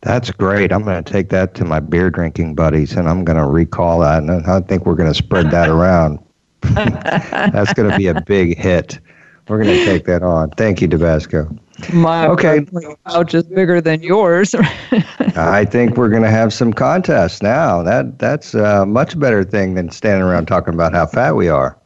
That's 0.04 0.32
great. 0.32 0.74
I'm 0.74 0.84
going 0.84 1.02
to 1.02 1.12
take 1.12 1.30
that 1.30 1.54
to 1.56 1.66
my 1.66 1.80
beer 1.80 2.10
drinking 2.10 2.56
buddies, 2.56 2.94
and 2.94 3.10
I'm 3.10 3.24
going 3.24 3.38
to 3.38 3.46
recall 3.46 4.02
that, 4.02 4.22
and 4.22 4.32
I 4.32 4.60
think 4.60 4.86
we're 4.86 4.96
going 4.96 5.10
to 5.10 5.18
spread 5.18 5.50
that 5.52 5.70
around. 5.70 6.20
That's 6.62 7.74
going 7.74 7.90
to 7.90 7.98
be 7.98 8.08
a 8.08 8.22
big 8.22 8.58
hit. 8.58 9.00
We're 9.48 9.64
going 9.64 9.78
to 9.78 9.86
take 9.86 10.06
that 10.06 10.22
on. 10.22 10.52
Thank 10.52 10.82
you, 10.82 10.90
Tabasco. 10.90 11.58
My 11.94 12.28
okay. 12.28 12.66
pouch 13.06 13.34
is 13.34 13.44
bigger 13.44 13.80
than 13.80 14.04
yours. 14.04 14.54
I 15.36 15.66
think 15.66 15.98
we're 15.98 16.10
going 16.10 16.24
to 16.24 16.30
have 16.30 16.54
some 16.54 16.74
contests 16.74 17.42
now. 17.42 17.82
That 17.82 18.20
that's 18.20 18.54
a 18.54 18.86
much 18.86 19.18
better 19.18 19.44
thing 19.44 19.74
than 19.74 19.90
standing 19.90 20.24
around 20.24 20.46
talking 20.48 20.74
about 20.74 20.94
how 20.94 21.06
fat 21.06 21.36
we 21.36 21.48
are. 21.48 21.78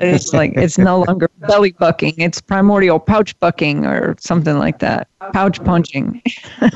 It's 0.00 0.32
like 0.32 0.52
it's 0.54 0.78
no 0.78 1.00
longer 1.00 1.28
belly 1.40 1.72
bucking; 1.72 2.14
it's 2.18 2.40
primordial 2.40 2.98
pouch 3.00 3.38
bucking 3.40 3.86
or 3.86 4.16
something 4.18 4.58
like 4.58 4.78
that. 4.80 5.08
Pouch 5.32 5.62
punching. 5.64 6.22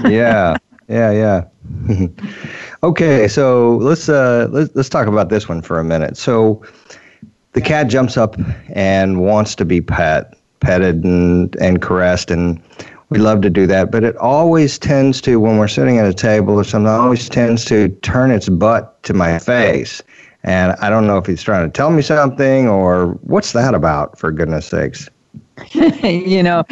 yeah, 0.05 0.57
yeah, 0.89 1.11
yeah. 1.11 2.07
okay, 2.83 3.29
so 3.29 3.77
let's 3.77 4.09
uh 4.09 4.49
let's 4.51 4.75
let's 4.75 4.89
talk 4.89 5.07
about 5.07 5.29
this 5.29 5.49
one 5.49 5.63
for 5.63 5.79
a 5.79 5.85
minute. 5.85 6.17
So 6.17 6.63
the 7.53 7.61
cat 7.61 7.89
jumps 7.89 8.17
up 8.17 8.37
and 8.71 9.21
wants 9.21 9.55
to 9.57 9.65
be 9.65 9.81
pet 9.81 10.35
petted 10.61 11.05
and, 11.05 11.57
and 11.57 11.81
caressed 11.81 12.31
and 12.31 12.61
we 13.11 13.19
love 13.19 13.41
to 13.41 13.51
do 13.51 13.67
that 13.67 13.91
but 13.91 14.05
it 14.05 14.17
always 14.17 14.79
tends 14.79 15.21
to 15.21 15.39
when 15.41 15.57
we're 15.57 15.69
sitting 15.69 15.99
at 15.99 16.07
a 16.07 16.13
table 16.13 16.55
or 16.55 16.65
something 16.65 16.89
always 16.89 17.29
tends 17.29 17.65
to 17.65 17.89
turn 18.01 18.31
its 18.31 18.49
butt 18.49 19.01
to 19.03 19.15
my 19.15 19.39
face 19.39 20.03
and 20.43 20.73
i 20.81 20.91
don't 20.91 21.07
know 21.07 21.17
if 21.17 21.27
he's 21.27 21.43
trying 21.43 21.67
to 21.67 21.73
tell 21.73 21.91
me 21.91 22.03
something 22.03 22.69
or 22.69 23.13
what's 23.23 23.53
that 23.53 23.75
about 23.75 24.19
for 24.19 24.33
goodness 24.33 24.67
sakes 24.67 25.09
you 26.03 26.43
know, 26.43 26.65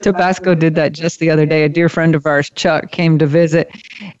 Tabasco 0.00 0.54
did 0.54 0.74
that 0.74 0.92
just 0.92 1.18
the 1.18 1.30
other 1.30 1.46
day. 1.46 1.64
A 1.64 1.68
dear 1.68 1.88
friend 1.88 2.14
of 2.14 2.26
ours, 2.26 2.50
Chuck, 2.50 2.90
came 2.90 3.18
to 3.18 3.26
visit, 3.26 3.70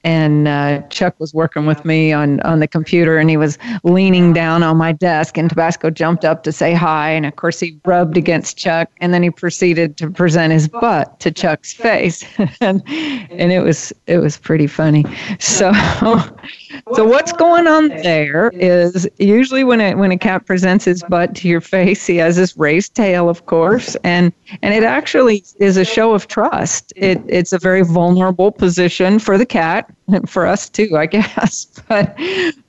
and 0.04 0.48
uh, 0.48 0.82
Chuck 0.88 1.18
was 1.18 1.34
working 1.34 1.66
with 1.66 1.84
me 1.84 2.12
on, 2.12 2.40
on 2.40 2.60
the 2.60 2.68
computer, 2.68 3.18
and 3.18 3.28
he 3.28 3.36
was 3.36 3.58
leaning 3.84 4.32
down 4.32 4.62
on 4.62 4.76
my 4.76 4.92
desk, 4.92 5.36
and 5.36 5.48
Tabasco 5.48 5.90
jumped 5.90 6.24
up 6.24 6.42
to 6.44 6.52
say 6.52 6.72
hi, 6.72 7.10
and 7.10 7.26
of 7.26 7.36
course 7.36 7.60
he 7.60 7.78
rubbed 7.84 8.16
against 8.16 8.56
Chuck, 8.56 8.90
and 9.00 9.12
then 9.12 9.22
he 9.22 9.30
proceeded 9.30 9.96
to 9.98 10.10
present 10.10 10.52
his 10.52 10.68
butt 10.68 11.18
to 11.20 11.30
Chuck's 11.30 11.72
face, 11.72 12.24
and 12.60 12.82
and 12.86 13.52
it 13.52 13.62
was 13.62 13.92
it 14.06 14.18
was 14.18 14.36
pretty 14.36 14.66
funny. 14.66 15.04
So, 15.38 15.72
so 16.94 17.04
what's 17.04 17.32
going 17.32 17.66
on 17.66 17.88
there 17.88 18.50
is 18.54 19.08
usually 19.18 19.64
when 19.64 19.80
a 19.80 19.94
when 19.94 20.10
a 20.10 20.18
cat 20.18 20.46
presents 20.46 20.84
his 20.84 21.02
butt 21.04 21.34
to 21.36 21.48
your 21.48 21.60
face, 21.60 22.06
he 22.06 22.16
has 22.16 22.36
this 22.36 22.56
raised 22.56 22.94
tail, 22.94 23.28
of 23.28 23.46
course 23.46 23.96
and 24.06 24.32
and 24.62 24.72
it 24.72 24.84
actually 24.84 25.42
is 25.58 25.76
a 25.76 25.84
show 25.84 26.14
of 26.14 26.28
trust. 26.28 26.92
It 26.94 27.20
it's 27.26 27.52
a 27.52 27.58
very 27.58 27.82
vulnerable 27.82 28.52
position 28.52 29.18
for 29.18 29.36
the 29.36 29.44
cat 29.44 29.92
and 30.06 30.30
for 30.34 30.46
us 30.46 30.68
too, 30.68 30.96
I 30.96 31.06
guess. 31.16 31.66
But 31.88 32.16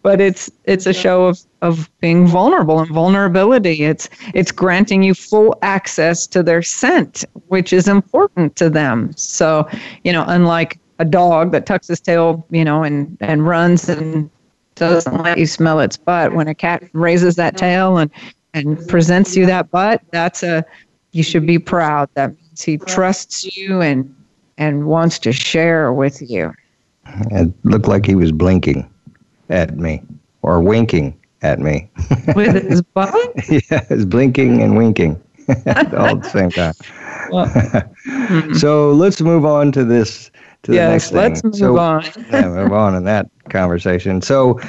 but 0.01 0.19
it's 0.19 0.49
it's 0.65 0.87
a 0.87 0.93
show 0.93 1.27
of 1.27 1.39
of 1.61 1.89
being 2.01 2.25
vulnerable 2.25 2.79
and 2.79 2.89
vulnerability. 2.89 3.83
It's 3.83 4.09
it's 4.33 4.51
granting 4.51 5.03
you 5.03 5.13
full 5.13 5.55
access 5.61 6.25
to 6.27 6.41
their 6.41 6.63
scent, 6.63 7.23
which 7.47 7.71
is 7.71 7.87
important 7.87 8.55
to 8.55 8.67
them. 8.69 9.13
So 9.15 9.69
you 10.03 10.11
know, 10.11 10.25
unlike 10.27 10.79
a 10.97 11.05
dog 11.05 11.51
that 11.51 11.67
tucks 11.67 11.87
his 11.87 11.99
tail, 11.99 12.47
you 12.49 12.65
know, 12.65 12.81
and 12.83 13.15
and 13.21 13.47
runs 13.47 13.87
and 13.89 14.31
doesn't 14.73 15.21
let 15.21 15.37
you 15.37 15.45
smell 15.45 15.79
its 15.81 15.97
butt. 15.97 16.33
When 16.33 16.47
a 16.47 16.55
cat 16.55 16.83
raises 16.93 17.35
that 17.35 17.57
tail 17.57 17.97
and 17.97 18.09
and 18.55 18.87
presents 18.87 19.35
you 19.35 19.45
that 19.45 19.69
butt, 19.69 20.01
that's 20.11 20.41
a 20.41 20.65
you 21.11 21.23
should 21.23 21.45
be 21.45 21.59
proud. 21.59 22.09
That 22.13 22.35
means 22.35 22.61
he 22.61 22.77
trusts 22.77 23.57
you 23.57 23.81
and 23.81 24.13
and 24.57 24.87
wants 24.87 25.19
to 25.19 25.31
share 25.31 25.93
with 25.93 26.21
you. 26.21 26.53
It 27.31 27.53
looked 27.63 27.87
like 27.87 28.05
he 28.05 28.15
was 28.15 28.31
blinking 28.31 28.89
at 29.49 29.77
me 29.77 30.01
or 30.41 30.61
winking 30.61 31.17
at 31.41 31.59
me. 31.59 31.89
With 32.35 32.63
his 32.69 32.81
butt? 32.81 33.13
yeah, 33.49 33.85
he's 33.87 34.05
blinking 34.05 34.61
and 34.61 34.75
winking 34.75 35.21
all 35.47 35.55
at 35.55 36.23
the 36.23 36.29
same 36.29 36.49
time. 36.49 36.73
Well, 37.31 37.47
hmm. 38.05 38.53
so 38.53 38.91
let's 38.91 39.21
move 39.21 39.45
on 39.45 39.71
to 39.73 39.83
this 39.83 40.31
to 40.63 40.71
the 40.71 40.77
yes, 40.77 40.91
next 40.91 41.09
thing. 41.09 41.17
let's 41.17 41.43
move 41.43 41.55
so, 41.55 41.77
on. 41.77 42.03
yeah, 42.31 42.49
move 42.49 42.73
on 42.73 42.95
in 42.95 43.03
that 43.05 43.29
conversation. 43.49 44.21
So 44.21 44.59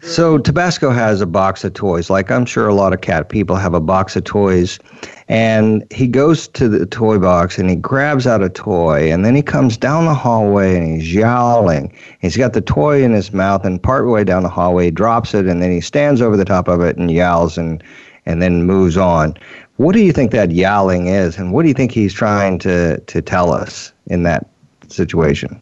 so 0.00 0.38
Tabasco 0.38 0.90
has 0.90 1.20
a 1.20 1.26
box 1.26 1.64
of 1.64 1.74
toys, 1.74 2.08
like 2.08 2.30
I'm 2.30 2.46
sure 2.46 2.68
a 2.68 2.74
lot 2.74 2.92
of 2.92 3.00
cat 3.00 3.28
people 3.28 3.56
have 3.56 3.74
a 3.74 3.80
box 3.80 4.14
of 4.14 4.24
toys. 4.24 4.78
And 5.28 5.84
he 5.92 6.06
goes 6.06 6.48
to 6.48 6.68
the 6.68 6.86
toy 6.86 7.18
box 7.18 7.58
and 7.58 7.68
he 7.68 7.76
grabs 7.76 8.26
out 8.26 8.42
a 8.42 8.48
toy, 8.48 9.12
and 9.12 9.24
then 9.24 9.34
he 9.34 9.42
comes 9.42 9.76
down 9.76 10.06
the 10.06 10.14
hallway 10.14 10.76
and 10.76 10.86
he's 10.86 11.12
yowling. 11.12 11.94
He's 12.20 12.36
got 12.36 12.54
the 12.54 12.62
toy 12.62 13.02
in 13.02 13.12
his 13.12 13.32
mouth, 13.32 13.64
and 13.64 13.82
partway 13.82 14.24
down 14.24 14.42
the 14.42 14.48
hallway, 14.48 14.86
he 14.86 14.90
drops 14.90 15.34
it, 15.34 15.46
and 15.46 15.60
then 15.60 15.70
he 15.70 15.80
stands 15.80 16.22
over 16.22 16.36
the 16.36 16.46
top 16.46 16.68
of 16.68 16.80
it 16.80 16.96
and 16.96 17.10
yowls 17.10 17.58
and 17.58 17.82
and 18.24 18.40
then 18.40 18.64
moves 18.64 18.96
on. 18.96 19.34
What 19.76 19.94
do 19.94 20.00
you 20.00 20.12
think 20.12 20.30
that 20.30 20.50
yowling 20.50 21.08
is, 21.08 21.36
and 21.38 21.52
what 21.52 21.62
do 21.62 21.68
you 21.68 21.74
think 21.74 21.92
he's 21.92 22.14
trying 22.14 22.58
to 22.60 22.98
to 22.98 23.20
tell 23.20 23.52
us 23.52 23.92
in 24.06 24.22
that 24.22 24.46
situation? 24.88 25.60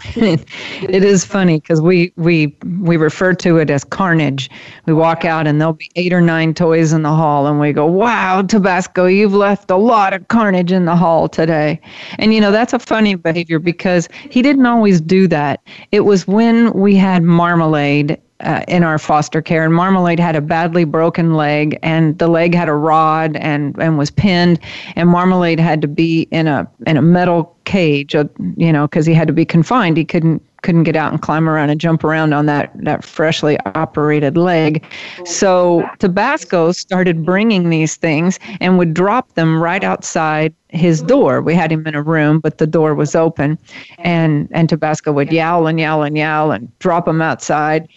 it 0.14 1.02
is 1.02 1.24
funny 1.24 1.58
because 1.58 1.80
we 1.80 2.12
we 2.16 2.56
we 2.80 2.96
refer 2.96 3.34
to 3.34 3.56
it 3.56 3.68
as 3.68 3.82
carnage. 3.82 4.48
We 4.86 4.92
walk 4.92 5.24
out 5.24 5.48
and 5.48 5.60
there'll 5.60 5.72
be 5.72 5.90
eight 5.96 6.12
or 6.12 6.20
nine 6.20 6.54
toys 6.54 6.92
in 6.92 7.02
the 7.02 7.10
hall, 7.10 7.48
and 7.48 7.58
we 7.58 7.72
go, 7.72 7.84
"Wow, 7.84 8.42
Tabasco, 8.42 9.06
you've 9.06 9.34
left 9.34 9.72
a 9.72 9.76
lot 9.76 10.12
of 10.12 10.28
carnage 10.28 10.70
in 10.70 10.84
the 10.84 10.94
hall 10.94 11.28
today." 11.28 11.80
And 12.18 12.32
you 12.32 12.40
know 12.40 12.52
that's 12.52 12.72
a 12.72 12.78
funny 12.78 13.16
behavior 13.16 13.58
because 13.58 14.08
he 14.30 14.40
didn't 14.40 14.66
always 14.66 15.00
do 15.00 15.26
that. 15.28 15.62
It 15.90 16.00
was 16.00 16.28
when 16.28 16.72
we 16.74 16.94
had 16.94 17.24
Marmalade 17.24 18.20
uh, 18.40 18.62
in 18.68 18.84
our 18.84 18.98
foster 18.98 19.42
care, 19.42 19.64
and 19.64 19.74
Marmalade 19.74 20.20
had 20.20 20.36
a 20.36 20.40
badly 20.40 20.84
broken 20.84 21.34
leg, 21.34 21.78
and 21.82 22.16
the 22.18 22.28
leg 22.28 22.54
had 22.54 22.68
a 22.68 22.74
rod 22.74 23.36
and 23.36 23.76
and 23.80 23.98
was 23.98 24.10
pinned, 24.10 24.60
and 24.94 25.08
Marmalade 25.08 25.60
had 25.60 25.82
to 25.82 25.88
be 25.88 26.22
in 26.30 26.46
a 26.46 26.68
in 26.86 26.96
a 26.96 27.02
metal 27.02 27.56
cage, 27.64 28.14
uh, 28.14 28.24
you 28.56 28.72
know, 28.72 28.86
because 28.86 29.06
he 29.06 29.14
had 29.14 29.26
to 29.26 29.32
be 29.32 29.44
confined. 29.44 29.96
He 29.96 30.04
couldn't 30.04 30.42
couldn't 30.62 30.84
get 30.84 30.96
out 30.96 31.12
and 31.12 31.22
climb 31.22 31.48
around 31.48 31.70
and 31.70 31.80
jump 31.80 32.04
around 32.04 32.32
on 32.32 32.46
that 32.46 32.72
that 32.84 33.04
freshly 33.04 33.58
operated 33.74 34.36
leg. 34.36 34.84
So 35.24 35.88
Tabasco 35.98 36.72
started 36.72 37.24
bringing 37.24 37.70
these 37.70 37.96
things 37.96 38.38
and 38.60 38.78
would 38.78 38.94
drop 38.94 39.34
them 39.34 39.60
right 39.60 39.82
outside 39.82 40.54
his 40.68 41.02
door. 41.02 41.40
We 41.40 41.54
had 41.54 41.72
him 41.72 41.86
in 41.86 41.94
a 41.94 42.02
room, 42.02 42.38
but 42.38 42.58
the 42.58 42.66
door 42.66 42.94
was 42.94 43.16
open, 43.16 43.58
and 43.98 44.48
and 44.52 44.68
Tabasco 44.68 45.10
would 45.12 45.32
yowl 45.32 45.66
and 45.66 45.80
yowl 45.80 46.04
and 46.04 46.16
yowl 46.16 46.52
and 46.52 46.78
drop 46.78 47.06
them 47.06 47.20
outside 47.20 47.88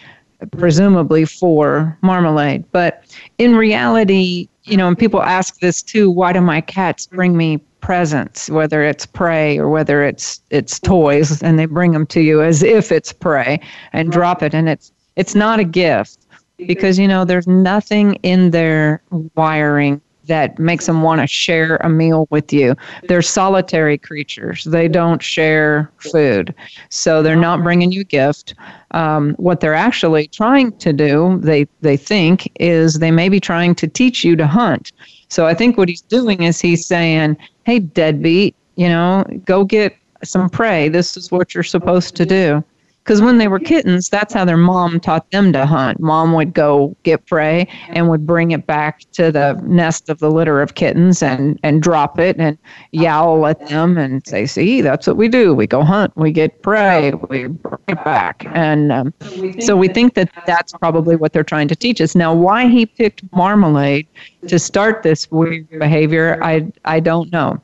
presumably 0.51 1.25
for 1.25 1.97
marmalade. 2.01 2.63
But 2.71 3.03
in 3.37 3.55
reality, 3.55 4.47
you 4.63 4.77
know, 4.77 4.87
and 4.87 4.97
people 4.97 5.21
ask 5.21 5.59
this 5.59 5.81
too, 5.81 6.09
why 6.09 6.33
do 6.33 6.41
my 6.41 6.61
cats 6.61 7.07
bring 7.07 7.37
me 7.37 7.57
presents, 7.81 8.49
whether 8.49 8.83
it's 8.83 9.05
prey 9.05 9.57
or 9.57 9.69
whether 9.69 10.03
it's 10.03 10.41
it's 10.49 10.79
toys, 10.79 11.41
and 11.41 11.57
they 11.57 11.65
bring 11.65 11.91
them 11.91 12.05
to 12.07 12.21
you 12.21 12.41
as 12.41 12.63
if 12.63 12.91
it's 12.91 13.11
prey 13.11 13.59
and 13.93 14.11
drop 14.11 14.43
it 14.43 14.53
and 14.53 14.69
it's 14.69 14.91
it's 15.15 15.35
not 15.35 15.59
a 15.59 15.63
gift 15.63 16.19
because 16.57 16.99
you 16.99 17.07
know 17.07 17.25
there's 17.25 17.47
nothing 17.47 18.15
in 18.23 18.51
their 18.51 19.01
wiring 19.35 20.01
that 20.25 20.57
makes 20.59 20.85
them 20.85 21.01
want 21.01 21.21
to 21.21 21.27
share 21.27 21.77
a 21.77 21.89
meal 21.89 22.27
with 22.29 22.53
you. 22.53 22.75
They're 23.07 23.21
solitary 23.21 23.97
creatures. 23.97 24.63
They 24.63 24.87
don't 24.87 25.21
share 25.21 25.91
food. 25.97 26.53
So 26.89 27.23
they're 27.23 27.35
not 27.35 27.63
bringing 27.63 27.91
you 27.91 28.01
a 28.01 28.05
gift. 28.05 28.53
Um, 28.91 29.33
what 29.35 29.59
they're 29.59 29.73
actually 29.73 30.27
trying 30.27 30.73
to 30.77 30.93
do, 30.93 31.39
they, 31.41 31.67
they 31.81 31.97
think, 31.97 32.51
is 32.59 32.99
they 32.99 33.11
may 33.11 33.29
be 33.29 33.39
trying 33.39 33.75
to 33.75 33.87
teach 33.87 34.23
you 34.23 34.35
to 34.35 34.47
hunt. 34.47 34.91
So 35.29 35.47
I 35.47 35.53
think 35.53 35.77
what 35.77 35.89
he's 35.89 36.01
doing 36.01 36.43
is 36.43 36.59
he's 36.59 36.85
saying, 36.85 37.37
hey, 37.63 37.79
deadbeat, 37.79 38.55
you 38.75 38.89
know, 38.89 39.25
go 39.45 39.63
get 39.63 39.95
some 40.23 40.49
prey. 40.49 40.89
This 40.89 41.17
is 41.17 41.31
what 41.31 41.53
you're 41.53 41.63
supposed 41.63 42.15
to 42.17 42.25
do. 42.25 42.63
Because 43.03 43.19
when 43.19 43.39
they 43.39 43.47
were 43.47 43.59
kittens, 43.59 44.09
that's 44.09 44.33
how 44.33 44.45
their 44.45 44.57
mom 44.57 44.99
taught 44.99 45.29
them 45.31 45.51
to 45.53 45.65
hunt. 45.65 45.99
Mom 45.99 46.33
would 46.33 46.53
go 46.53 46.95
get 47.01 47.25
prey 47.25 47.67
and 47.89 48.09
would 48.09 48.27
bring 48.27 48.51
it 48.51 48.67
back 48.67 48.99
to 49.13 49.31
the 49.31 49.59
nest 49.65 50.07
of 50.07 50.19
the 50.19 50.29
litter 50.29 50.61
of 50.61 50.75
kittens 50.75 51.23
and, 51.23 51.59
and 51.63 51.81
drop 51.81 52.19
it 52.19 52.37
and 52.39 52.59
yowl 52.91 53.47
at 53.47 53.67
them 53.67 53.97
and 53.97 54.25
say, 54.27 54.45
See, 54.45 54.81
that's 54.81 55.07
what 55.07 55.17
we 55.17 55.27
do. 55.27 55.55
We 55.55 55.65
go 55.65 55.83
hunt, 55.83 56.15
we 56.15 56.31
get 56.31 56.61
prey, 56.61 57.11
we 57.29 57.47
bring 57.47 57.79
it 57.87 58.03
back. 58.03 58.45
And 58.53 58.91
um, 58.91 59.13
so 59.59 59.75
we 59.75 59.87
think 59.87 60.13
that 60.13 60.29
that's 60.45 60.73
probably 60.73 61.15
what 61.15 61.33
they're 61.33 61.43
trying 61.43 61.69
to 61.69 61.75
teach 61.75 61.99
us. 62.01 62.13
Now, 62.13 62.35
why 62.35 62.67
he 62.67 62.85
picked 62.85 63.23
marmalade 63.33 64.07
to 64.47 64.59
start 64.59 65.01
this 65.01 65.29
weird 65.31 65.67
behavior, 65.69 66.37
I, 66.43 66.71
I 66.85 66.99
don't 66.99 67.31
know. 67.31 67.59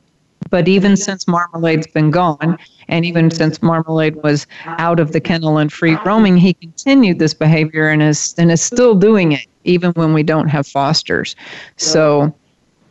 But 0.50 0.68
even 0.68 0.96
since 0.96 1.26
Marmalade's 1.26 1.86
been 1.88 2.10
gone, 2.10 2.58
and 2.88 3.04
even 3.04 3.30
since 3.30 3.62
Marmalade 3.62 4.16
was 4.22 4.46
out 4.66 5.00
of 5.00 5.12
the 5.12 5.20
kennel 5.20 5.58
and 5.58 5.72
free 5.72 5.96
roaming, 6.04 6.36
he 6.36 6.54
continued 6.54 7.18
this 7.18 7.34
behavior 7.34 7.88
and 7.88 8.02
is 8.02 8.34
and 8.38 8.50
is 8.50 8.62
still 8.62 8.94
doing 8.94 9.32
it 9.32 9.46
even 9.64 9.92
when 9.92 10.14
we 10.14 10.22
don't 10.22 10.48
have 10.48 10.66
fosters. 10.66 11.36
So 11.76 12.34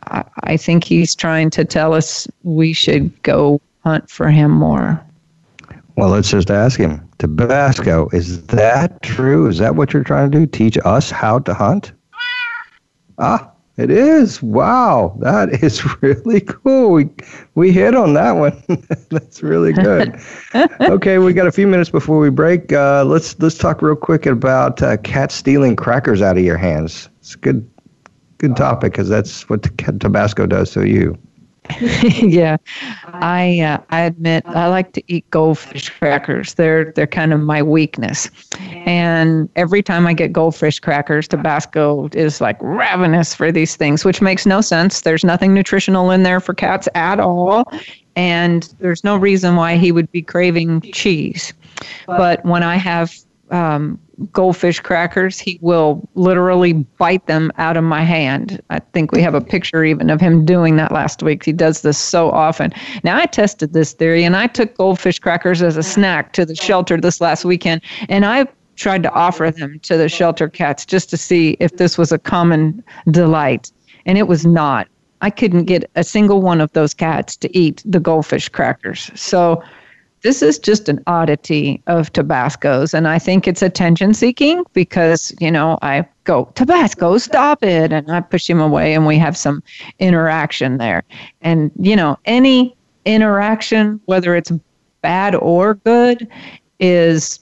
I, 0.06 0.24
I 0.44 0.56
think 0.56 0.84
he's 0.84 1.14
trying 1.14 1.50
to 1.50 1.64
tell 1.64 1.94
us 1.94 2.28
we 2.42 2.72
should 2.72 3.22
go 3.22 3.60
hunt 3.84 4.08
for 4.10 4.30
him 4.30 4.50
more. 4.50 5.02
Well, 5.96 6.10
let's 6.10 6.30
just 6.30 6.50
ask 6.50 6.78
him. 6.78 7.06
Tabasco, 7.18 8.08
is 8.12 8.46
that 8.46 9.02
true? 9.02 9.48
Is 9.48 9.58
that 9.58 9.74
what 9.74 9.92
you're 9.92 10.04
trying 10.04 10.30
to 10.30 10.38
do? 10.38 10.46
Teach 10.46 10.78
us 10.84 11.10
how 11.10 11.40
to 11.40 11.52
hunt? 11.52 11.92
Ah, 13.18 13.50
it 13.78 13.90
is. 13.90 14.42
Wow, 14.42 15.16
that 15.20 15.62
is 15.62 15.84
really 16.02 16.40
cool. 16.40 16.90
We 16.90 17.08
we 17.54 17.72
hit 17.72 17.94
on 17.94 18.14
that 18.14 18.32
one. 18.32 18.62
That's 19.10 19.42
really 19.42 19.72
good. 19.72 20.20
okay, 20.80 21.18
we 21.18 21.32
got 21.32 21.46
a 21.46 21.52
few 21.52 21.66
minutes 21.66 21.88
before 21.88 22.18
we 22.18 22.28
break. 22.28 22.72
Uh, 22.72 23.04
let's 23.04 23.38
let's 23.38 23.56
talk 23.56 23.80
real 23.80 23.96
quick 23.96 24.26
about 24.26 24.82
uh, 24.82 24.96
cats 24.98 25.36
stealing 25.36 25.76
crackers 25.76 26.20
out 26.20 26.36
of 26.36 26.44
your 26.44 26.58
hands. 26.58 27.08
It's 27.20 27.34
a 27.34 27.38
good 27.38 27.70
good 28.38 28.56
topic 28.56 28.92
because 28.92 29.08
that's 29.08 29.48
what 29.48 29.62
Tabasco 30.00 30.46
does 30.46 30.72
to 30.72 30.86
you. 30.86 31.16
yeah, 32.22 32.56
I 33.04 33.60
uh, 33.60 33.78
I 33.90 34.00
admit 34.00 34.44
I 34.46 34.68
like 34.68 34.92
to 34.92 35.02
eat 35.06 35.28
goldfish 35.30 35.90
crackers. 35.90 36.54
They're 36.54 36.92
they're 36.92 37.06
kind 37.06 37.32
of 37.32 37.40
my 37.40 37.62
weakness, 37.62 38.30
and 38.58 39.48
every 39.54 39.82
time 39.82 40.06
I 40.06 40.14
get 40.14 40.32
goldfish 40.32 40.80
crackers, 40.80 41.28
Tabasco 41.28 42.08
is 42.12 42.40
like 42.40 42.56
ravenous 42.60 43.34
for 43.34 43.52
these 43.52 43.76
things, 43.76 44.04
which 44.04 44.22
makes 44.22 44.46
no 44.46 44.60
sense. 44.60 45.02
There's 45.02 45.24
nothing 45.24 45.52
nutritional 45.52 46.10
in 46.10 46.22
there 46.22 46.40
for 46.40 46.54
cats 46.54 46.88
at 46.94 47.20
all, 47.20 47.70
and 48.16 48.62
there's 48.80 49.04
no 49.04 49.16
reason 49.16 49.56
why 49.56 49.76
he 49.76 49.92
would 49.92 50.10
be 50.10 50.22
craving 50.22 50.80
cheese. 50.92 51.52
But 52.06 52.44
when 52.44 52.62
I 52.62 52.76
have 52.76 53.14
um, 53.50 53.98
goldfish 54.32 54.80
crackers, 54.80 55.38
he 55.38 55.58
will 55.62 56.08
literally 56.14 56.72
bite 56.72 57.26
them 57.26 57.52
out 57.56 57.76
of 57.76 57.84
my 57.84 58.02
hand. 58.02 58.60
I 58.70 58.80
think 58.80 59.12
we 59.12 59.22
have 59.22 59.34
a 59.34 59.40
picture 59.40 59.84
even 59.84 60.10
of 60.10 60.20
him 60.20 60.44
doing 60.44 60.76
that 60.76 60.92
last 60.92 61.22
week. 61.22 61.44
He 61.44 61.52
does 61.52 61.82
this 61.82 61.98
so 61.98 62.30
often. 62.30 62.72
Now, 63.04 63.16
I 63.16 63.26
tested 63.26 63.72
this 63.72 63.92
theory 63.92 64.24
and 64.24 64.36
I 64.36 64.48
took 64.48 64.76
goldfish 64.76 65.18
crackers 65.18 65.62
as 65.62 65.76
a 65.76 65.82
snack 65.82 66.32
to 66.34 66.44
the 66.44 66.54
shelter 66.54 67.00
this 67.00 67.20
last 67.20 67.44
weekend, 67.44 67.82
and 68.08 68.26
I 68.26 68.46
tried 68.76 69.02
to 69.02 69.12
offer 69.12 69.50
them 69.50 69.78
to 69.80 69.96
the 69.96 70.08
shelter 70.08 70.48
cats 70.48 70.86
just 70.86 71.10
to 71.10 71.16
see 71.16 71.56
if 71.60 71.76
this 71.76 71.98
was 71.98 72.12
a 72.12 72.18
common 72.18 72.82
delight, 73.10 73.72
and 74.06 74.18
it 74.18 74.28
was 74.28 74.46
not. 74.46 74.88
I 75.20 75.30
couldn't 75.30 75.64
get 75.64 75.90
a 75.96 76.04
single 76.04 76.40
one 76.40 76.60
of 76.60 76.72
those 76.72 76.94
cats 76.94 77.36
to 77.38 77.58
eat 77.58 77.82
the 77.84 77.98
goldfish 77.98 78.48
crackers. 78.48 79.10
So, 79.14 79.62
this 80.22 80.42
is 80.42 80.58
just 80.58 80.88
an 80.88 81.02
oddity 81.06 81.82
of 81.86 82.12
Tabasco's. 82.12 82.94
And 82.94 83.06
I 83.06 83.18
think 83.18 83.46
it's 83.46 83.62
attention 83.62 84.14
seeking 84.14 84.64
because, 84.72 85.32
you 85.40 85.50
know, 85.50 85.78
I 85.82 86.06
go, 86.24 86.46
Tabasco, 86.54 87.18
stop 87.18 87.62
it. 87.62 87.92
And 87.92 88.10
I 88.10 88.20
push 88.20 88.48
him 88.48 88.60
away 88.60 88.94
and 88.94 89.06
we 89.06 89.18
have 89.18 89.36
some 89.36 89.62
interaction 89.98 90.78
there. 90.78 91.04
And, 91.42 91.70
you 91.78 91.96
know, 91.96 92.18
any 92.24 92.76
interaction, 93.04 94.00
whether 94.06 94.34
it's 94.34 94.52
bad 95.00 95.34
or 95.34 95.74
good, 95.74 96.28
is 96.80 97.40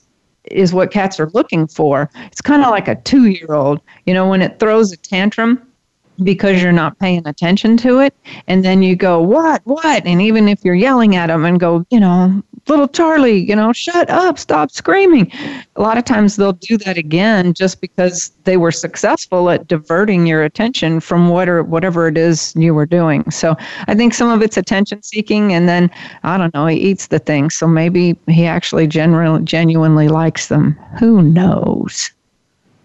is 0.51 0.73
what 0.73 0.91
cats 0.91 1.19
are 1.19 1.29
looking 1.33 1.67
for. 1.67 2.09
It's 2.27 2.39
kind 2.39 2.63
of 2.63 2.69
like 2.69 2.87
a 2.87 2.95
two 2.95 3.25
year 3.25 3.53
old. 3.53 3.81
You 4.05 4.13
know, 4.13 4.29
when 4.29 4.41
it 4.41 4.59
throws 4.59 4.93
a 4.93 4.97
tantrum, 4.97 5.67
because 6.23 6.61
you're 6.61 6.71
not 6.71 6.97
paying 6.99 7.25
attention 7.27 7.77
to 7.77 7.99
it 7.99 8.13
and 8.47 8.65
then 8.65 8.81
you 8.81 8.95
go 8.95 9.21
what 9.21 9.61
what 9.65 10.05
and 10.05 10.21
even 10.21 10.47
if 10.47 10.63
you're 10.63 10.75
yelling 10.75 11.15
at 11.15 11.27
them 11.27 11.45
and 11.45 11.59
go 11.59 11.85
you 11.91 11.99
know 11.99 12.41
little 12.69 12.87
Charlie, 12.87 13.39
you 13.47 13.55
know, 13.55 13.73
shut 13.73 14.09
up, 14.09 14.37
stop 14.37 14.71
screaming. 14.71 15.31
A 15.75 15.81
lot 15.81 15.97
of 15.97 16.05
times 16.05 16.35
they'll 16.35 16.53
do 16.53 16.77
that 16.79 16.97
again 16.97 17.53
just 17.53 17.81
because 17.81 18.31
they 18.43 18.57
were 18.57 18.71
successful 18.71 19.49
at 19.49 19.67
diverting 19.67 20.25
your 20.27 20.43
attention 20.43 20.99
from 20.99 21.29
what 21.29 21.49
or 21.49 21.63
whatever 21.63 22.07
it 22.07 22.17
is 22.17 22.53
you 22.55 22.73
were 22.73 22.85
doing. 22.85 23.29
So 23.31 23.55
I 23.87 23.95
think 23.95 24.13
some 24.13 24.29
of 24.29 24.41
it's 24.41 24.57
attention 24.57 25.03
seeking, 25.03 25.53
and 25.53 25.67
then 25.67 25.89
I 26.23 26.37
don't 26.37 26.53
know, 26.53 26.67
he 26.67 26.77
eats 26.77 27.07
the 27.07 27.19
thing. 27.19 27.49
So 27.49 27.67
maybe 27.67 28.17
he 28.27 28.45
actually 28.45 28.87
generally 28.87 29.43
genuinely 29.43 30.07
likes 30.07 30.47
them. 30.47 30.73
Who 30.99 31.21
knows? 31.21 32.11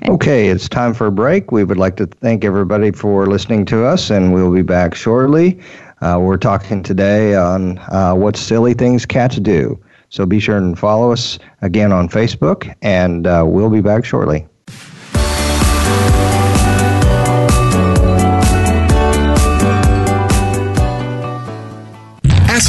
Okay, 0.09 0.49
it's 0.49 0.69
time 0.69 0.95
for 0.95 1.07
a 1.07 1.13
break. 1.13 1.53
We 1.53 1.63
would 1.63 1.77
like 1.77 1.97
to 1.97 2.07
thank 2.07 2.45
everybody 2.45 2.91
for 2.91 3.27
listening 3.29 3.65
to 3.67 3.85
us, 3.85 4.11
and 4.11 4.33
we'll 4.33 4.53
be 4.53 4.63
back 4.63 4.97
shortly. 4.97 5.61
Uh, 6.03 6.19
we're 6.19 6.37
talking 6.37 6.83
today 6.83 7.37
on 7.37 7.79
uh, 7.93 8.13
what 8.13 8.37
silly 8.37 8.75
things 8.75 9.07
cats 9.07 9.37
do. 9.37 9.81
So 10.09 10.27
be 10.27 10.41
sure 10.41 10.57
and 10.57 10.77
follow 10.77 11.13
us 11.13 11.39
again 11.63 11.93
on 11.93 12.09
Facebook, 12.09 12.75
and 12.83 13.25
uh, 13.25 13.45
we'll 13.47 13.71
be 13.71 13.81
back 13.81 14.05
shortly. 14.05 14.45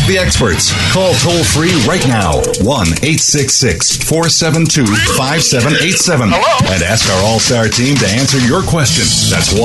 Ask 0.04 0.12
the 0.12 0.18
experts. 0.18 0.74
Call 0.92 1.14
toll 1.14 1.46
free 1.46 1.72
right 1.88 2.06
now 2.06 2.42
1 2.60 2.88
866 3.08 4.04
472 4.04 4.84
5787 5.16 6.28
and 6.28 6.84
ask 6.84 7.10
our 7.10 7.24
All 7.24 7.40
Star 7.40 7.70
team 7.70 7.96
to 7.96 8.06
answer 8.08 8.38
your 8.40 8.64
question. 8.64 9.06
That's 9.32 9.54
1 9.54 9.62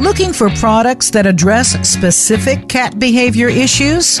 Looking 0.00 0.32
for 0.32 0.48
products 0.50 1.10
that 1.10 1.26
address 1.26 1.88
specific 1.88 2.68
cat 2.68 2.98
behavior 2.98 3.48
issues? 3.48 4.20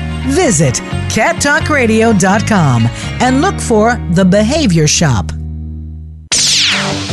Visit 0.27 0.75
cattalkradio.com 1.09 2.87
and 3.21 3.41
look 3.41 3.59
for 3.59 3.95
the 4.11 4.23
Behavior 4.25 4.87
Shop. 4.87 5.27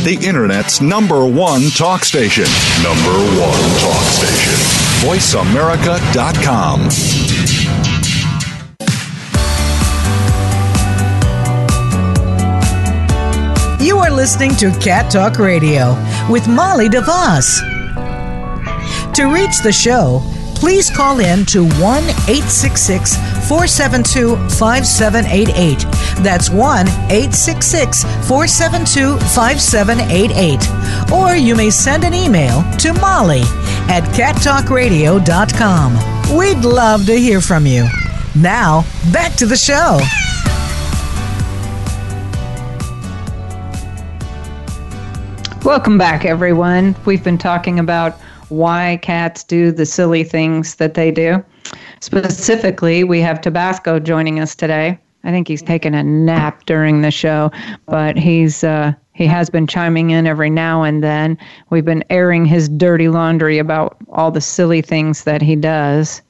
The 0.03 0.17
Internet's 0.23 0.79
number 0.79 1.25
one 1.25 1.69
talk 1.71 2.05
station. 2.05 2.45
Number 2.81 3.11
one 3.37 3.79
talk 3.79 4.05
station. 4.05 4.53
VoiceAmerica.com. 5.01 6.89
You 13.85 13.97
are 13.97 14.11
listening 14.11 14.55
to 14.57 14.71
Cat 14.79 15.11
Talk 15.11 15.37
Radio 15.37 15.93
with 16.29 16.47
Molly 16.47 16.87
DeVos. 16.87 17.61
To 19.13 19.25
reach 19.25 19.59
the 19.63 19.71
show, 19.71 20.21
please 20.59 20.89
call 20.89 21.21
in 21.21 21.45
to 21.45 21.63
1 21.63 21.71
866 22.03 23.15
472 23.47 24.35
5788. 24.59 25.79
That's 26.23 26.49
1 26.49 26.87
866 26.87 28.03
472 28.27 29.17
5788. 29.33 31.11
Or 31.11 31.35
you 31.35 31.55
may 31.55 31.69
send 31.69 32.03
an 32.03 32.13
email 32.13 32.63
to 32.77 32.93
Molly 32.93 33.41
at 33.89 34.03
cattalkradio.com. 34.13 36.37
We'd 36.37 36.65
love 36.65 37.05
to 37.05 37.17
hear 37.17 37.41
from 37.41 37.65
you. 37.65 37.87
Now, 38.35 38.85
back 39.11 39.35
to 39.37 39.45
the 39.45 39.57
show. 39.57 39.99
Welcome 45.63 45.97
back, 45.97 46.25
everyone. 46.25 46.95
We've 47.05 47.23
been 47.23 47.37
talking 47.37 47.79
about 47.79 48.17
why 48.49 48.99
cats 49.01 49.43
do 49.43 49.71
the 49.71 49.85
silly 49.85 50.23
things 50.23 50.75
that 50.75 50.93
they 50.93 51.11
do. 51.11 51.43
Specifically, 52.01 53.03
we 53.03 53.21
have 53.21 53.41
Tabasco 53.41 53.99
joining 53.99 54.39
us 54.39 54.55
today. 54.55 54.99
I 55.23 55.31
think 55.31 55.47
he's 55.47 55.61
taken 55.61 55.93
a 55.93 56.03
nap 56.03 56.65
during 56.65 57.01
the 57.01 57.11
show, 57.11 57.51
but 57.87 58.17
he's 58.17 58.63
uh, 58.63 58.93
he 59.13 59.25
has 59.25 59.49
been 59.49 59.67
chiming 59.67 60.11
in 60.11 60.25
every 60.25 60.49
now 60.49 60.83
and 60.83 61.03
then. 61.03 61.37
We've 61.69 61.83
been 61.83 62.05
airing 62.09 62.45
his 62.45 62.69
dirty 62.69 63.09
laundry 63.09 63.57
about 63.57 63.97
all 64.09 64.31
the 64.31 64.39
silly 64.41 64.81
things 64.81 65.25
that 65.25 65.41
he 65.41 65.55
does. 65.57 66.21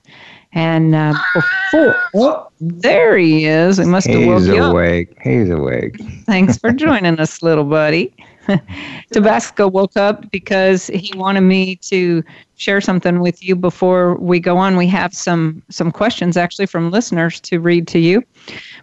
And 0.54 0.96
uh, 0.96 1.14
before, 1.34 2.10
oh, 2.16 2.48
there 2.60 3.16
he 3.18 3.46
is. 3.46 3.78
He 3.78 3.86
must 3.86 4.08
have 4.08 4.26
woke 4.26 4.40
He's 4.40 4.48
you 4.48 4.64
up. 4.64 4.72
awake. 4.72 5.16
He's 5.24 5.50
awake. 5.52 5.96
Thanks 6.26 6.58
for 6.62 6.72
joining 6.72 7.20
us, 7.20 7.44
little 7.44 7.66
buddy. 7.66 8.12
Tabasco 9.12 9.68
woke 9.68 9.98
up 9.98 10.30
because 10.32 10.88
he 10.88 11.12
wanted 11.16 11.42
me 11.42 11.76
to 11.78 12.24
share 12.56 12.82
something 12.82 13.20
with 13.20 13.44
you 13.44 13.56
before 13.56 14.16
we 14.16 14.40
go 14.40 14.58
on. 14.58 14.76
We 14.76 14.88
have 14.88 15.14
some 15.14 15.64
some 15.70 15.92
questions 15.92 16.38
actually 16.38 16.66
from 16.66 16.92
listeners 16.92 17.40
to 17.42 17.60
read 17.60 17.88
to 17.90 18.00
you. 18.00 18.24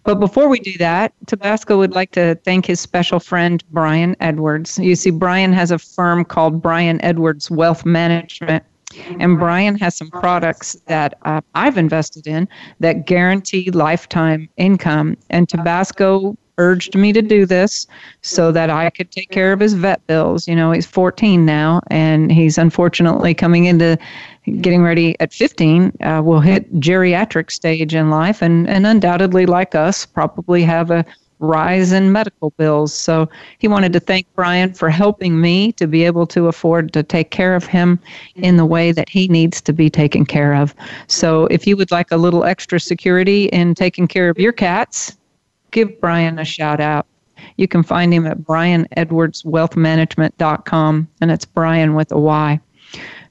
But 0.05 0.17
before 0.17 0.49
we 0.49 0.61
do 0.61 0.77
that, 0.79 1.13
Tabasco 1.27 1.77
would 1.79 1.93
like 1.93 2.13
to 2.13 2.37
thank 2.45 2.67
his 2.67 2.81
special 2.81 3.21
friend 3.21 3.63
Brian 3.71 4.17
Edwards. 4.21 4.79
You 4.79 4.97
see, 4.97 5.11
Brian 5.11 5.53
has 5.53 5.71
a 5.71 5.79
firm 5.79 6.25
called 6.25 6.63
Brian 6.63 7.01
Edwards 7.03 7.51
Wealth 7.51 7.85
Management. 7.85 8.65
And 9.21 9.39
Brian 9.39 9.77
has 9.77 9.95
some 9.95 10.09
products 10.11 10.75
that 10.87 11.19
uh, 11.23 11.43
I've 11.55 11.77
invested 11.77 12.27
in 12.27 12.49
that 12.81 13.05
guarantee 13.05 13.71
lifetime 13.73 14.49
income. 14.57 15.19
And 15.29 15.49
Tabasco 15.49 16.37
urged 16.59 16.97
me 16.97 17.13
to 17.13 17.23
do 17.23 17.47
this 17.47 17.87
so 18.23 18.53
that 18.53 18.71
I 18.71 18.91
could 18.91 19.11
take 19.11 19.31
care 19.31 19.53
of 19.53 19.61
his 19.61 19.75
vet 19.75 20.07
bills. 20.07 20.49
You 20.49 20.57
know, 20.57 20.73
he's 20.73 20.87
14 20.87 21.45
now, 21.45 21.81
and 21.91 22.33
he's 22.33 22.59
unfortunately 22.59 23.35
coming 23.35 23.67
into 23.67 23.99
getting 24.61 24.83
ready 24.83 25.19
at 25.21 25.33
15. 25.33 25.93
Uh, 26.01 26.23
will 26.25 26.41
hit 26.41 26.73
geriatric 26.81 27.51
stage 27.51 27.95
in 27.95 28.11
life, 28.11 28.43
and, 28.43 28.69
and 28.69 28.87
undoubtedly, 28.87 29.47
like 29.47 29.75
us, 29.75 30.07
probably 30.07 30.63
have 30.63 30.91
a 30.91 31.05
rise 31.39 31.93
in 31.93 32.13
medical 32.13 32.51
bills. 32.51 32.95
So 32.95 33.29
he 33.59 33.69
wanted 33.69 33.93
to 33.93 34.01
thank 34.01 34.27
Brian 34.35 34.73
for 34.73 34.89
helping 34.89 35.41
me 35.41 35.73
to 35.73 35.87
be 35.87 36.05
able 36.05 36.27
to 36.29 36.49
afford 36.49 36.93
to 36.95 37.03
take 37.03 37.31
care 37.31 37.55
of 37.55 37.67
him 37.67 37.99
in 38.37 38.57
the 38.57 38.65
way 38.65 38.93
that 38.93 39.09
he 39.09 39.29
needs 39.29 39.61
to 39.63 39.73
be 39.73 39.91
taken 39.91 40.25
care 40.25 40.55
of. 40.55 40.75
So 41.09 41.47
if 41.47 41.67
you 41.67 41.77
would 41.77 41.91
like 41.91 42.11
a 42.11 42.17
little 42.17 42.45
extra 42.45 42.81
security 42.81 43.47
in 43.47 43.75
taking 43.75 44.09
care 44.09 44.31
of 44.31 44.39
your 44.39 44.53
cats, 44.53 45.17
give 45.77 46.01
Brian 46.01 46.39
a 46.39 46.45
shout 46.45 46.81
out. 46.81 47.07
You 47.59 47.69
can 47.69 47.83
find 47.83 48.15
him 48.15 48.27
at 48.27 48.39
brianedwardswealthmanagement.com, 48.39 51.09
and 51.21 51.31
it's 51.31 51.45
Brian 51.45 51.95
with 51.95 52.11
a 52.13 52.19
Y. 52.19 52.59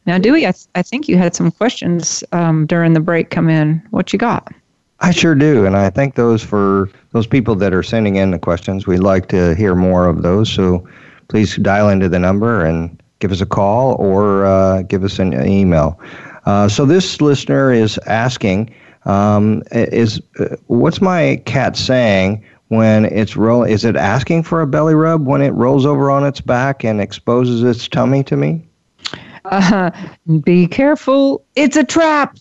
Now, 0.05 0.19
Dewey, 0.19 0.45
I, 0.45 0.51
th- 0.51 0.67
I 0.75 0.84
think 0.84 1.10
you 1.10 1.17
had 1.17 1.34
some 1.34 1.49
questions 1.49 2.23
um, 2.31 2.67
during 2.67 2.93
the 2.93 2.99
break 2.99 3.31
come 3.31 3.49
in. 3.49 3.81
What 3.89 4.13
you 4.13 4.19
got? 4.19 4.53
I 4.99 5.10
sure 5.10 5.34
do, 5.34 5.65
and 5.65 5.75
I 5.75 5.89
thank 5.89 6.13
those 6.13 6.43
for 6.43 6.91
those 7.13 7.25
people 7.25 7.55
that 7.55 7.73
are 7.73 7.81
sending 7.81 8.17
in 8.17 8.29
the 8.29 8.38
questions. 8.38 8.86
We'd 8.86 8.99
like 8.99 9.27
to 9.29 9.55
hear 9.55 9.73
more 9.73 10.05
of 10.05 10.21
those, 10.21 10.47
so 10.47 10.88
please 11.29 11.58
dial 11.58 11.89
into 11.89 12.10
the 12.10 12.19
number 12.19 12.63
and 12.63 13.01
give 13.17 13.31
us 13.31 13.41
a 13.41 13.47
call 13.47 13.95
or 13.95 14.45
uh, 14.45 14.84
give 14.84 15.03
us 15.03 15.17
an 15.17 15.34
email. 15.47 15.99
Uh, 16.45 16.69
so 16.69 16.86
this 16.86 17.21
listener 17.21 17.73
is 17.73 17.97
asking, 18.05 18.71
um, 19.06 19.63
is 19.72 20.22
uh, 20.39 20.56
what's 20.68 21.02
my 21.02 21.41
cat 21.46 21.78
saying 21.78 22.44
when 22.70 23.06
it's 23.06 23.36
roll? 23.36 23.63
Is 23.63 23.86
it 23.86 23.96
asking 23.96 24.44
for 24.44 24.62
a 24.62 24.68
belly 24.68 24.96
rub 24.96 25.26
when 25.26 25.41
it 25.41 25.52
rolls 25.52 25.86
over 25.86 26.10
on 26.10 26.26
its 26.26 26.41
back 26.41 26.84
and 26.84 27.00
exposes 27.00 27.63
its 27.63 27.88
tummy 27.88 28.24
to 28.24 28.36
me? 28.36 28.62
Uh, 29.46 29.91
be 30.44 30.68
careful, 30.68 31.46
it's 31.56 31.76
a 31.76 31.84
trap. 31.84 32.38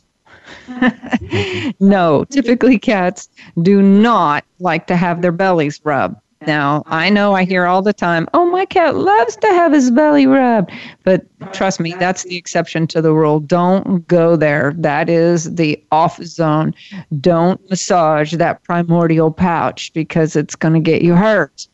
no, 1.80 2.24
typically 2.24 2.78
cats 2.78 3.28
do 3.62 3.82
not 3.82 4.44
like 4.58 4.86
to 4.86 4.96
have 4.96 5.22
their 5.22 5.32
bellies 5.32 5.80
rubbed. 5.84 6.16
Now, 6.46 6.82
I 6.86 7.10
know 7.10 7.34
I 7.34 7.44
hear 7.44 7.66
all 7.66 7.82
the 7.82 7.92
time, 7.92 8.28
oh, 8.34 8.50
my 8.50 8.64
cat 8.64 8.96
loves 8.96 9.36
to 9.36 9.46
have 9.48 9.72
his 9.72 9.90
belly 9.90 10.26
rubbed. 10.26 10.70
But 11.02 11.24
trust 11.52 11.80
me, 11.80 11.94
that's 11.98 12.24
the 12.24 12.36
exception 12.36 12.86
to 12.88 13.02
the 13.02 13.12
rule. 13.12 13.40
Don't 13.40 14.06
go 14.06 14.36
there. 14.36 14.74
That 14.76 15.08
is 15.08 15.54
the 15.54 15.82
off 15.90 16.22
zone. 16.22 16.74
Don't 17.20 17.60
massage 17.70 18.34
that 18.34 18.62
primordial 18.64 19.30
pouch 19.30 19.92
because 19.92 20.36
it's 20.36 20.54
going 20.54 20.74
to 20.74 20.80
get 20.80 21.02
you 21.02 21.14
hurt. 21.14 21.66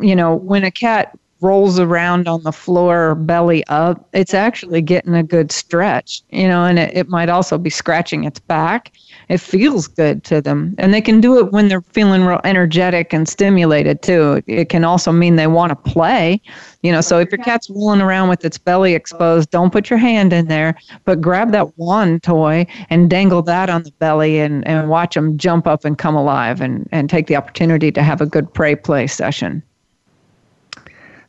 You 0.00 0.16
know, 0.16 0.34
when 0.34 0.64
a 0.64 0.70
cat 0.70 1.16
rolls 1.42 1.78
around 1.78 2.28
on 2.28 2.42
the 2.44 2.52
floor 2.52 3.14
belly 3.14 3.64
up, 3.66 4.08
it's 4.12 4.32
actually 4.32 4.80
getting 4.80 5.14
a 5.14 5.22
good 5.22 5.50
stretch, 5.50 6.22
you 6.30 6.46
know, 6.46 6.64
and 6.64 6.78
it, 6.78 6.96
it 6.96 7.08
might 7.08 7.28
also 7.28 7.58
be 7.58 7.70
scratching 7.70 8.24
its 8.24 8.38
back. 8.38 8.92
It 9.28 9.38
feels 9.38 9.88
good 9.88 10.24
to 10.24 10.40
them. 10.40 10.74
And 10.78 10.94
they 10.94 11.00
can 11.00 11.20
do 11.20 11.38
it 11.38 11.52
when 11.52 11.68
they're 11.68 11.82
feeling 11.82 12.24
real 12.24 12.40
energetic 12.44 13.12
and 13.12 13.28
stimulated 13.28 14.02
too. 14.02 14.34
It, 14.34 14.44
it 14.46 14.68
can 14.68 14.84
also 14.84 15.10
mean 15.10 15.36
they 15.36 15.46
want 15.46 15.70
to 15.70 15.90
play, 15.90 16.40
you 16.82 16.92
know. 16.92 17.00
So 17.00 17.18
if 17.18 17.30
your 17.30 17.42
cat's 17.42 17.68
rolling 17.70 18.00
around 18.00 18.28
with 18.28 18.44
its 18.44 18.58
belly 18.58 18.94
exposed, 18.94 19.50
don't 19.50 19.72
put 19.72 19.90
your 19.90 19.98
hand 19.98 20.32
in 20.32 20.46
there, 20.46 20.76
but 21.04 21.20
grab 21.20 21.52
that 21.52 21.76
wand 21.76 22.22
toy 22.22 22.66
and 22.90 23.10
dangle 23.10 23.42
that 23.42 23.68
on 23.68 23.82
the 23.82 23.92
belly 23.92 24.38
and, 24.38 24.66
and 24.66 24.88
watch 24.88 25.14
them 25.14 25.36
jump 25.36 25.66
up 25.66 25.84
and 25.84 25.98
come 25.98 26.14
alive 26.14 26.60
and, 26.60 26.88
and 26.92 27.10
take 27.10 27.26
the 27.26 27.36
opportunity 27.36 27.90
to 27.90 28.02
have 28.02 28.20
a 28.20 28.26
good 28.26 28.52
prey 28.52 28.76
play 28.76 29.06
session. 29.06 29.62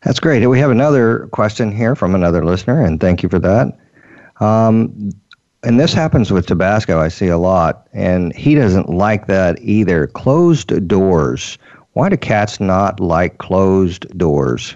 That's 0.04 0.20
great. 0.20 0.46
We 0.46 0.60
have 0.60 0.72
another 0.72 1.28
question 1.32 1.72
here 1.72 1.96
from 1.96 2.13
another 2.13 2.44
listener, 2.44 2.84
and 2.84 3.00
thank 3.00 3.24
you 3.24 3.30
for 3.30 3.39
that. 3.39 3.78
Um, 4.39 5.12
and 5.63 5.80
this 5.80 5.94
happens 5.94 6.32
with 6.32 6.46
Tabasco, 6.46 7.00
I 7.00 7.08
see 7.08 7.28
a 7.28 7.38
lot, 7.38 7.88
and 7.94 8.36
he 8.36 8.54
doesn't 8.54 8.89
like 8.89 9.28
that 9.28 9.62
either. 9.62 10.08
Closed 10.08 10.88
doors. 10.88 11.58
Why 11.94 12.10
do 12.10 12.18
cats 12.18 12.60
not 12.60 13.00
like 13.00 13.38
closed 13.38 14.18
doors? 14.18 14.76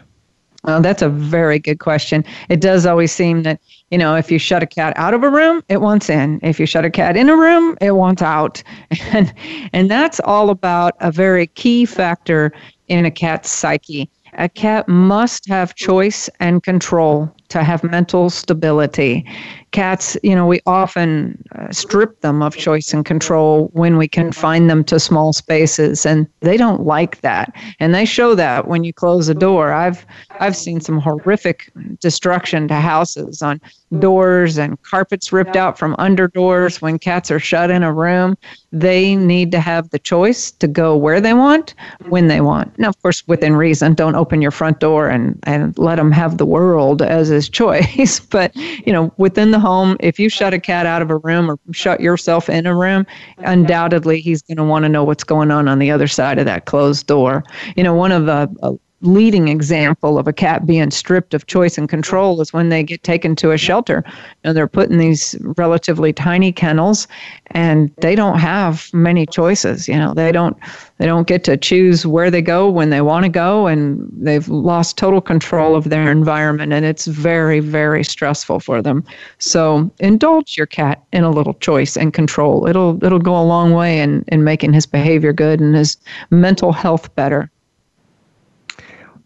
That's 0.64 1.02
a 1.02 1.10
very 1.10 1.60
good 1.60 1.80
question. 1.80 2.26
It 2.50 2.60
does 2.60 2.86
always 2.86 3.12
seem 3.12 3.44
that, 3.44 3.60
you 3.90 3.98
know, 3.98 4.16
if 4.16 4.30
you 4.30 4.38
shut 4.38 4.64
a 4.64 4.68
cat 4.68 4.94
out 4.98 5.14
of 5.14 5.24
a 5.24 5.30
room, 5.30 5.64
it 5.70 5.80
wants 5.80 6.10
in. 6.10 6.40
If 6.44 6.60
you 6.60 6.66
shut 6.66 6.84
a 6.84 6.90
cat 6.90 7.16
in 7.16 7.30
a 7.30 7.38
room, 7.38 7.78
it 7.80 7.92
wants 7.92 8.22
out. 8.22 8.62
And, 9.14 9.34
and 9.72 9.90
that's 9.90 10.20
all 10.22 10.50
about 10.50 10.96
a 11.00 11.12
very 11.12 11.48
key 11.48 11.86
factor 11.86 12.52
in 12.90 13.06
a 13.06 13.12
cat's 13.12 13.50
psyche. 13.50 14.10
A 14.40 14.48
cat 14.48 14.88
must 14.88 15.50
have 15.50 15.74
choice 15.74 16.30
and 16.40 16.62
control 16.62 17.34
to 17.50 17.64
have 17.64 17.84
mental 17.84 18.30
stability. 18.30 19.26
Cats, 19.72 20.18
you 20.24 20.34
know, 20.34 20.48
we 20.48 20.62
often 20.66 21.44
uh, 21.56 21.72
strip 21.72 22.22
them 22.22 22.42
of 22.42 22.56
choice 22.56 22.94
and 22.94 23.06
control 23.06 23.70
when 23.74 23.98
we 23.98 24.08
confine 24.08 24.68
them 24.68 24.84
to 24.86 25.00
small 25.00 25.34
spaces, 25.34 26.06
and 26.06 26.28
they 26.40 26.58
don't 26.58 26.86
like 26.86 27.22
that. 27.22 27.54
And 27.80 27.94
they 27.94 28.06
show 28.06 28.34
that 28.36 28.68
when 28.68 28.84
you 28.84 28.94
close 28.94 29.28
a 29.28 29.34
door. 29.34 29.74
I've 29.74 30.06
I've 30.40 30.56
seen 30.56 30.80
some 30.80 31.00
horrific 31.00 31.72
destruction 32.00 32.68
to 32.70 32.76
houses 32.76 33.42
on 33.42 33.62
doors 34.00 34.58
and 34.58 34.82
carpets 34.84 35.32
ripped 35.32 35.56
out 35.56 35.78
from 35.78 35.96
under 35.98 36.28
doors 36.28 36.82
when 36.82 37.00
cats 37.00 37.32
are 37.32 37.40
shut 37.40 37.70
in 37.70 37.84
a 37.84 37.94
room. 37.94 38.38
They 38.72 39.16
need 39.16 39.52
to 39.52 39.60
have 39.60 39.90
the 39.90 40.00
choice 40.00 40.52
to 40.52 40.68
go 40.68 40.96
where 40.96 41.22
they 41.22 41.34
want, 41.34 41.74
when 42.10 42.28
they 42.28 42.42
want. 42.42 42.78
Now, 42.78 42.90
of 42.90 43.02
course, 43.02 43.26
within 43.28 43.56
reason. 43.56 43.94
Don't 43.94 44.16
open 44.16 44.42
your 44.42 44.52
front 44.52 44.80
door 44.80 45.08
and, 45.08 45.40
and 45.44 45.78
let 45.78 45.96
them 45.96 46.12
have 46.12 46.38
the 46.38 46.46
world 46.46 47.02
as 47.02 47.30
his 47.38 47.50
choice. 47.50 48.20
but, 48.32 48.56
you 48.56 48.92
know, 48.92 49.14
within 49.18 49.52
the 49.52 49.60
home, 49.60 49.96
if 50.00 50.20
you 50.20 50.28
shut 50.28 50.54
a 50.54 50.60
cat 50.60 50.86
out 50.86 51.02
of 51.02 51.10
a 51.10 51.18
room 51.18 51.50
or 51.50 51.58
shut 51.72 52.02
yourself 52.02 52.50
in 52.50 52.66
a 52.66 52.76
room, 52.76 53.06
undoubtedly 53.40 54.20
he's 54.20 54.42
going 54.42 54.58
to 54.58 54.64
want 54.64 54.84
to 54.84 54.90
know 54.90 55.04
what's 55.04 55.24
going 55.24 55.52
on 55.52 55.68
on 55.68 55.80
the 55.80 55.92
other 55.92 56.08
side 56.08 56.40
of 56.40 56.46
that 56.46 56.66
closed 56.66 57.08
door. 57.08 57.44
You 57.76 57.84
know, 57.84 57.94
one 57.94 58.12
of 58.12 58.26
the 58.26 58.50
uh, 58.64 58.74
leading 59.02 59.48
example 59.48 60.18
of 60.18 60.28
a 60.28 60.34
cat 60.34 60.66
being 60.66 60.92
stripped 60.92 61.34
of 61.34 61.46
choice 61.48 61.78
and 61.78 61.88
control 61.88 62.42
is 62.42 62.52
when 62.52 62.70
they 62.70 62.84
get 62.84 63.04
taken 63.04 63.36
to 63.36 63.52
a 63.52 63.58
shelter 63.58 64.04
and 64.44 64.58
they're 64.58 64.68
put 64.68 64.90
in 64.90 64.98
these 64.98 65.36
relatively 65.58 66.12
tiny 66.12 66.52
kennels 66.52 67.08
and 67.52 67.92
they 67.98 68.16
don't 68.16 68.40
have 68.40 68.90
many 68.94 69.26
choices 69.26 69.88
you 69.88 69.96
know 69.96 70.14
they 70.14 70.32
don't 70.32 70.58
they 70.98 71.06
don't 71.06 71.28
get 71.28 71.44
to 71.44 71.56
choose 71.58 72.08
where 72.08 72.32
they 72.32 72.42
go 72.42 72.70
when 72.70 72.90
they 72.90 73.02
want 73.02 73.24
to 73.24 73.30
go 73.30 73.68
and 73.68 74.10
they've 74.14 74.48
lost 74.48 74.98
total 74.98 75.22
control 75.22 75.76
of 75.76 75.90
their 75.90 76.12
environment 76.12 76.74
and 76.74 76.84
it's 76.84 77.06
very 77.06 77.60
very 77.60 78.04
stressful 78.04 78.60
for 78.60 78.82
them. 78.82 79.04
So 79.38 79.92
indulge 80.00 80.58
your 80.58 80.66
cat 80.66 81.04
in 81.14 81.24
a 81.24 81.32
little 81.32 81.54
choice 81.56 81.96
and 81.98 82.14
control. 82.14 82.68
It'll 82.68 83.04
it'll 83.04 83.20
go 83.20 83.40
a 83.40 83.44
long 83.44 83.74
way 83.74 84.00
in 84.00 84.24
in 84.30 84.44
making 84.44 84.74
his 84.74 84.86
behavior 84.86 85.34
good 85.34 85.60
and 85.60 85.76
his 85.76 85.98
mental 86.32 86.72
health 86.72 87.14
better 87.16 87.52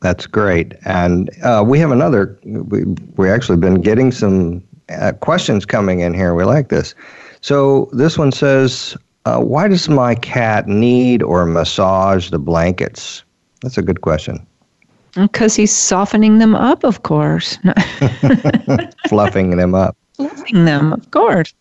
that's 0.02 0.28
great. 0.28 0.74
And 0.84 1.30
uh, 1.44 1.64
we 1.66 1.80
have 1.80 1.92
another, 1.92 2.38
we, 2.44 2.84
we 3.16 3.30
actually 3.30 3.58
been 3.58 3.82
getting 3.82 4.12
some 4.12 4.64
uh, 4.90 5.14
questions 5.14 5.66
coming 5.66 6.02
in 6.02 6.14
here. 6.14 6.34
We 6.34 6.44
like 6.44 6.70
this. 6.70 6.94
So 7.42 7.90
this 7.94 8.18
one 8.18 8.32
says, 8.32 8.98
uh, 9.26 9.40
Why 9.40 9.68
does 9.68 9.88
my 9.88 10.16
cat 10.16 10.68
knead 10.68 11.24
or 11.24 11.46
massage 11.46 12.30
the 12.32 12.40
blankets? 12.40 13.24
That's 13.62 13.78
a 13.78 13.82
good 13.82 14.02
question. 14.02 14.46
Because 15.14 15.56
he's 15.56 15.76
softening 15.76 16.40
them 16.40 16.56
up, 16.56 16.84
of 16.84 17.04
course. 17.04 17.58
Fluffing 19.08 19.58
them 19.58 19.76
up 19.76 19.96
loving 20.18 20.66
them, 20.66 20.94
of 20.94 21.10
course. 21.12 21.54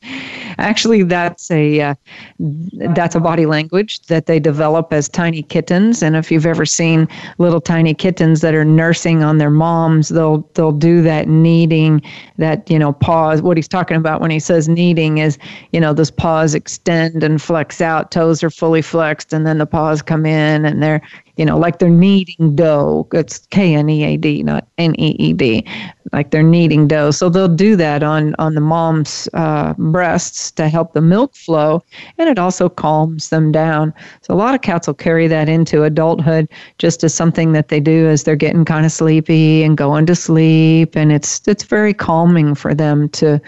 Actually, 0.58 1.02
that's 1.02 1.50
a 1.50 1.80
uh, 1.80 1.94
that's 2.38 3.14
a 3.14 3.20
body 3.20 3.46
language 3.46 4.00
that 4.06 4.26
they 4.26 4.38
develop 4.38 4.92
as 4.92 5.08
tiny 5.08 5.42
kittens. 5.42 6.02
And 6.02 6.16
if 6.16 6.30
you've 6.30 6.46
ever 6.46 6.66
seen 6.66 7.08
little 7.38 7.60
tiny 7.60 7.94
kittens 7.94 8.40
that 8.40 8.54
are 8.54 8.64
nursing 8.64 9.22
on 9.22 9.38
their 9.38 9.50
moms, 9.50 10.10
they'll 10.10 10.48
they'll 10.54 10.72
do 10.72 11.02
that 11.02 11.28
kneading, 11.28 12.02
that 12.38 12.68
you 12.70 12.78
know 12.78 12.92
pause. 12.92 13.42
What 13.42 13.56
he's 13.56 13.68
talking 13.68 13.96
about 13.96 14.20
when 14.20 14.30
he 14.30 14.40
says 14.40 14.68
kneading 14.68 15.18
is 15.18 15.38
you 15.72 15.80
know 15.80 15.94
those 15.94 16.10
paws 16.10 16.54
extend 16.54 17.22
and 17.22 17.40
flex 17.40 17.80
out, 17.80 18.10
toes 18.10 18.42
are 18.42 18.50
fully 18.50 18.82
flexed, 18.82 19.32
and 19.32 19.46
then 19.46 19.58
the 19.58 19.66
paws 19.66 20.02
come 20.02 20.26
in, 20.26 20.64
and 20.64 20.82
they're 20.82 21.02
you 21.40 21.46
know, 21.46 21.57
like 21.57 21.79
they're 21.79 21.88
kneading 21.88 22.55
dough. 22.55 23.09
It's 23.14 23.38
K 23.46 23.74
N 23.74 23.88
E 23.88 24.05
A 24.05 24.18
D, 24.18 24.42
not 24.42 24.68
N 24.76 24.94
E 25.00 25.16
E 25.18 25.33
D. 25.33 25.66
Like 26.12 26.33
they're 26.33 26.42
kneading 26.42 26.87
dough. 26.87 27.12
So 27.12 27.31
they'll 27.31 27.48
do 27.48 27.76
that 27.76 28.03
on 28.03 28.35
on 28.38 28.55
the 28.55 28.61
mom's 28.61 29.26
uh, 29.33 29.72
breasts 29.79 30.50
to 30.53 30.68
help 30.68 30.92
the 30.92 31.00
milk 31.00 31.35
flow, 31.35 31.83
and 32.18 32.29
it 32.29 32.38
also 32.38 32.68
calms 32.68 33.31
them 33.31 33.53
down. 33.53 33.94
So 34.20 34.35
a 34.35 34.37
lot 34.37 34.55
of 34.55 34.61
cats 34.61 34.87
will 34.87 34.92
carry 34.92 35.29
that 35.29 35.48
into 35.48 35.83
adulthood, 35.83 36.46
just 36.76 37.03
as 37.05 37.14
something 37.14 37.53
that 37.53 37.68
they 37.68 37.81
do 37.81 38.07
as 38.07 38.24
they're 38.24 38.37
getting 38.37 38.66
kind 38.66 38.85
of 38.85 38.92
sleepy 38.92 39.62
and 39.62 39.79
going 39.79 40.05
to 40.07 40.14
sleep, 40.14 40.94
and 40.94 41.11
it's 41.11 41.40
it's 41.48 41.64
very 41.64 41.94
calming 41.94 42.55
for 42.55 42.74
them 42.74 43.09
to 43.11 43.40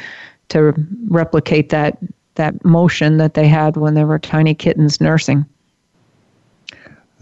to 0.48 0.72
replicate 1.09 1.68
that 1.68 1.98
that 2.37 2.64
motion 2.64 3.18
that 3.18 3.35
they 3.35 3.48
had 3.48 3.76
when 3.76 3.92
they 3.92 4.05
were 4.05 4.18
tiny 4.18 4.55
kittens 4.55 4.98
nursing. 4.98 5.44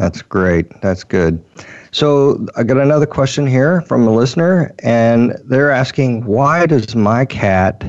That's 0.01 0.23
great. 0.23 0.81
That's 0.81 1.05
good. 1.05 1.45
So 1.91 2.47
I 2.57 2.63
got 2.63 2.79
another 2.79 3.05
question 3.05 3.47
here 3.47 3.83
from 3.83 4.07
a 4.09 4.11
listener, 4.11 4.75
and 4.83 5.39
they're 5.45 5.71
asking, 5.71 6.25
why 6.25 6.65
does 6.65 6.97
my 6.97 7.27
cat 7.27 7.85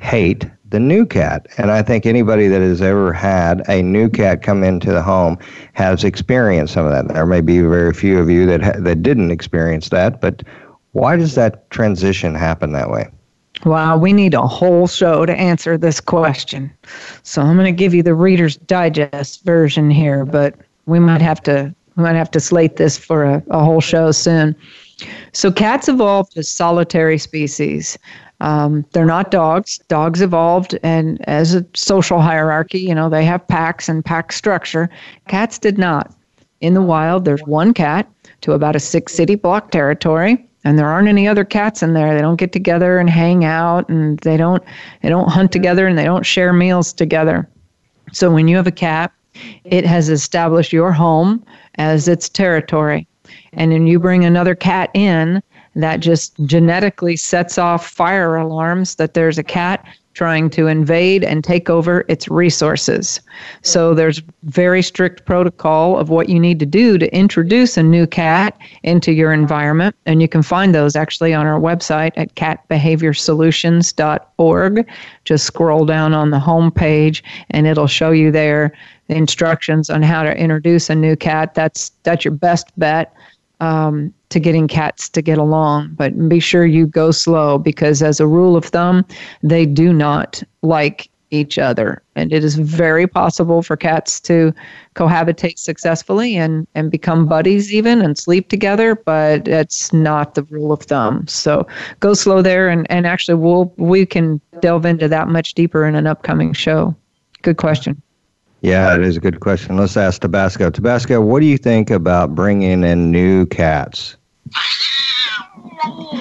hate 0.00 0.46
the 0.70 0.80
new 0.80 1.04
cat? 1.04 1.46
And 1.58 1.70
I 1.70 1.82
think 1.82 2.06
anybody 2.06 2.48
that 2.48 2.62
has 2.62 2.80
ever 2.80 3.12
had 3.12 3.68
a 3.68 3.82
new 3.82 4.08
cat 4.08 4.42
come 4.42 4.64
into 4.64 4.92
the 4.92 5.02
home 5.02 5.36
has 5.74 6.04
experienced 6.04 6.72
some 6.72 6.86
of 6.86 6.92
that. 6.92 7.12
There 7.12 7.26
may 7.26 7.42
be 7.42 7.60
very 7.60 7.92
few 7.92 8.18
of 8.18 8.30
you 8.30 8.46
that 8.46 8.62
ha- 8.62 8.78
that 8.78 9.02
didn't 9.02 9.30
experience 9.30 9.90
that, 9.90 10.22
but 10.22 10.42
why 10.92 11.16
does 11.16 11.34
that 11.34 11.68
transition 11.70 12.34
happen 12.34 12.72
that 12.72 12.88
way? 12.88 13.10
Wow, 13.66 13.98
we 13.98 14.14
need 14.14 14.32
a 14.32 14.46
whole 14.46 14.86
show 14.86 15.26
to 15.26 15.34
answer 15.34 15.76
this 15.76 16.00
question. 16.00 16.72
So 17.24 17.42
I'm 17.42 17.56
going 17.56 17.66
to 17.66 17.78
give 17.78 17.92
you 17.92 18.02
the 18.02 18.14
Reader's 18.14 18.56
Digest 18.56 19.44
version 19.44 19.90
here, 19.90 20.24
but 20.24 20.54
we 20.86 20.98
might 20.98 21.22
have 21.22 21.42
to 21.44 21.74
we 21.96 22.02
might 22.02 22.16
have 22.16 22.30
to 22.30 22.40
slate 22.40 22.76
this 22.76 22.96
for 22.96 23.24
a, 23.24 23.42
a 23.50 23.62
whole 23.62 23.80
show 23.80 24.12
soon. 24.12 24.56
So 25.32 25.52
cats 25.52 25.88
evolved 25.88 26.38
as 26.38 26.48
solitary 26.48 27.18
species. 27.18 27.98
Um, 28.40 28.84
they're 28.92 29.04
not 29.04 29.30
dogs. 29.30 29.78
Dogs 29.88 30.22
evolved 30.22 30.78
and 30.82 31.22
as 31.28 31.54
a 31.54 31.64
social 31.74 32.20
hierarchy, 32.20 32.80
you 32.80 32.94
know, 32.94 33.08
they 33.08 33.24
have 33.24 33.46
packs 33.46 33.88
and 33.88 34.04
pack 34.04 34.32
structure. 34.32 34.88
Cats 35.28 35.58
did 35.58 35.78
not. 35.78 36.14
In 36.60 36.74
the 36.74 36.82
wild, 36.82 37.24
there's 37.24 37.42
one 37.42 37.74
cat 37.74 38.08
to 38.40 38.52
about 38.52 38.76
a 38.76 38.80
six 38.80 39.12
city 39.12 39.34
block 39.34 39.70
territory 39.70 40.48
and 40.64 40.78
there 40.78 40.88
aren't 40.88 41.08
any 41.08 41.26
other 41.26 41.44
cats 41.44 41.82
in 41.82 41.92
there. 41.92 42.14
They 42.14 42.20
don't 42.20 42.36
get 42.36 42.52
together 42.52 42.98
and 42.98 43.10
hang 43.10 43.44
out 43.44 43.88
and 43.88 44.18
they 44.20 44.36
don't 44.36 44.62
they 45.02 45.08
don't 45.08 45.28
hunt 45.28 45.52
together 45.52 45.86
and 45.86 45.98
they 45.98 46.04
don't 46.04 46.26
share 46.26 46.52
meals 46.52 46.92
together. 46.92 47.48
So 48.12 48.30
when 48.30 48.48
you 48.48 48.56
have 48.56 48.66
a 48.66 48.72
cat 48.72 49.12
it 49.64 49.84
has 49.84 50.08
established 50.08 50.72
your 50.72 50.92
home 50.92 51.44
as 51.76 52.08
its 52.08 52.28
territory. 52.28 53.06
And 53.52 53.72
then 53.72 53.86
you 53.86 53.98
bring 53.98 54.24
another 54.24 54.54
cat 54.54 54.90
in, 54.94 55.42
that 55.74 56.00
just 56.00 56.34
genetically 56.44 57.16
sets 57.16 57.56
off 57.58 57.86
fire 57.86 58.36
alarms 58.36 58.96
that 58.96 59.14
there's 59.14 59.38
a 59.38 59.42
cat 59.42 59.82
trying 60.14 60.50
to 60.50 60.66
invade 60.66 61.24
and 61.24 61.42
take 61.42 61.70
over 61.70 62.04
its 62.08 62.28
resources. 62.28 63.18
So 63.62 63.94
there's 63.94 64.20
very 64.42 64.82
strict 64.82 65.24
protocol 65.24 65.98
of 65.98 66.10
what 66.10 66.28
you 66.28 66.38
need 66.38 66.60
to 66.60 66.66
do 66.66 66.98
to 66.98 67.10
introduce 67.16 67.78
a 67.78 67.82
new 67.82 68.06
cat 68.06 68.58
into 68.82 69.12
your 69.12 69.32
environment 69.32 69.96
and 70.04 70.20
you 70.20 70.28
can 70.28 70.42
find 70.42 70.74
those 70.74 70.96
actually 70.96 71.32
on 71.32 71.46
our 71.46 71.58
website 71.58 72.12
at 72.16 72.34
catbehaviorsolutions.org. 72.34 74.86
Just 75.24 75.46
scroll 75.46 75.86
down 75.86 76.12
on 76.12 76.30
the 76.30 76.38
home 76.38 76.70
page 76.70 77.24
and 77.48 77.66
it'll 77.66 77.86
show 77.86 78.10
you 78.10 78.30
there 78.30 78.74
the 79.01 79.01
instructions 79.14 79.90
on 79.90 80.02
how 80.02 80.22
to 80.22 80.36
introduce 80.36 80.90
a 80.90 80.94
new 80.94 81.16
cat. 81.16 81.54
That's 81.54 81.90
that's 82.02 82.24
your 82.24 82.32
best 82.34 82.66
bet. 82.78 83.14
Um, 83.60 84.12
to 84.30 84.40
getting 84.40 84.66
cats 84.66 85.08
to 85.10 85.22
get 85.22 85.38
along. 85.38 85.90
But 85.94 86.28
be 86.28 86.40
sure 86.40 86.66
you 86.66 86.86
go 86.86 87.12
slow 87.12 87.58
because, 87.58 88.02
as 88.02 88.18
a 88.18 88.26
rule 88.26 88.56
of 88.56 88.64
thumb, 88.64 89.04
they 89.42 89.66
do 89.66 89.92
not 89.92 90.42
like 90.62 91.08
each 91.30 91.58
other. 91.58 92.02
And 92.14 92.32
it 92.32 92.44
is 92.44 92.56
very 92.56 93.06
possible 93.06 93.62
for 93.62 93.76
cats 93.76 94.20
to 94.20 94.52
cohabitate 94.94 95.58
successfully 95.58 96.36
and, 96.36 96.66
and 96.74 96.90
become 96.90 97.26
buddies, 97.26 97.72
even 97.72 98.02
and 98.02 98.18
sleep 98.18 98.48
together, 98.48 98.94
but 98.94 99.44
that's 99.46 99.92
not 99.92 100.34
the 100.34 100.42
rule 100.44 100.72
of 100.72 100.82
thumb. 100.82 101.26
So 101.26 101.66
go 102.00 102.14
slow 102.14 102.42
there. 102.42 102.68
And, 102.68 102.86
and 102.90 103.06
actually, 103.06 103.36
we'll, 103.36 103.72
we 103.76 104.04
can 104.04 104.40
delve 104.60 104.84
into 104.84 105.08
that 105.08 105.28
much 105.28 105.54
deeper 105.54 105.86
in 105.86 105.94
an 105.94 106.06
upcoming 106.06 106.52
show. 106.52 106.94
Good 107.42 107.56
question. 107.56 108.00
Yeah, 108.62 108.94
it 108.94 109.02
is 109.02 109.16
a 109.16 109.20
good 109.20 109.40
question. 109.40 109.76
Let's 109.76 109.96
ask 109.96 110.20
Tabasco. 110.20 110.70
Tabasco, 110.70 111.20
what 111.20 111.40
do 111.40 111.46
you 111.46 111.58
think 111.58 111.90
about 111.90 112.36
bringing 112.36 112.84
in 112.84 113.10
new 113.10 113.44
cats? 113.46 114.16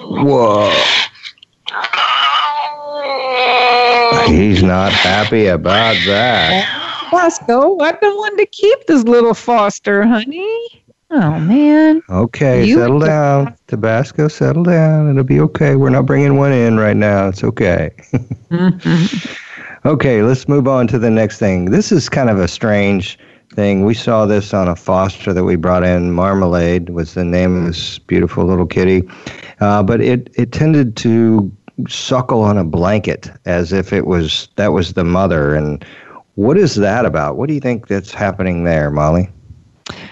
Whoa. 0.10 0.72
He's 4.26 4.64
not 4.64 4.92
happy 4.92 5.46
about 5.46 5.96
that. 6.08 7.08
Tabasco, 7.12 7.78
I've 7.80 8.02
been 8.02 8.16
wanting 8.16 8.38
to 8.38 8.48
keep 8.48 8.88
this 8.88 9.04
little 9.04 9.36
Foster, 9.36 10.04
honey. 10.04 10.84
Oh, 11.12 11.40
man. 11.40 12.02
Okay, 12.10 12.66
you 12.66 12.78
settle 12.78 13.00
down. 13.00 13.56
Tabasco, 13.68 14.30
settle 14.30 14.64
down. 14.64 15.12
It'll 15.12 15.24
be 15.24 15.42
okay. 15.42 15.76
We're 15.76 15.90
not 15.90 16.08
bringing 16.08 16.38
one 16.38 16.54
in 16.54 16.78
right 16.78 16.96
now. 16.98 17.28
It's 17.28 17.44
okay. 17.44 17.92
Mm-hmm. 18.52 19.32
Okay, 19.84 20.22
let's 20.22 20.48
move 20.48 20.68
on 20.68 20.88
to 20.88 21.00
the 21.00 21.10
next 21.10 21.40
thing. 21.40 21.66
This 21.66 21.92
is 21.92 22.08
kind 22.08 22.30
of 22.30 22.40
a 22.40 22.48
strange 22.48 23.18
thing. 23.56 23.84
We 23.84 23.96
saw 23.96 24.28
this 24.28 24.54
on 24.54 24.68
a 24.68 24.76
foster 24.76 25.34
that 25.34 25.44
we 25.44 25.56
brought 25.56 25.84
in. 25.84 26.12
Marmalade 26.12 26.90
was 26.90 27.16
the 27.16 27.26
name 27.26 27.58
of 27.58 27.66
this 27.66 27.98
beautiful 27.98 28.46
little 28.46 28.68
kitty. 28.68 29.04
uh, 29.60 29.82
but 29.82 30.00
it 30.00 30.30
it 30.36 30.52
tended 30.52 30.96
to 30.98 31.52
suckle 31.88 32.42
on 32.42 32.58
a 32.58 32.64
blanket 32.64 33.30
as 33.46 33.74
if 33.74 33.92
it 33.92 34.06
was 34.06 34.50
that 34.56 34.72
was 34.72 34.94
the 34.94 35.04
mother. 35.04 35.56
And 35.56 35.84
what 36.36 36.58
is 36.58 36.76
that 36.76 37.06
about? 37.06 37.38
What 37.38 37.48
do 37.48 37.56
you 37.56 37.60
think 37.60 37.88
that's 37.88 38.14
happening 38.14 38.64
there, 38.64 38.92
Molly? 38.92 39.30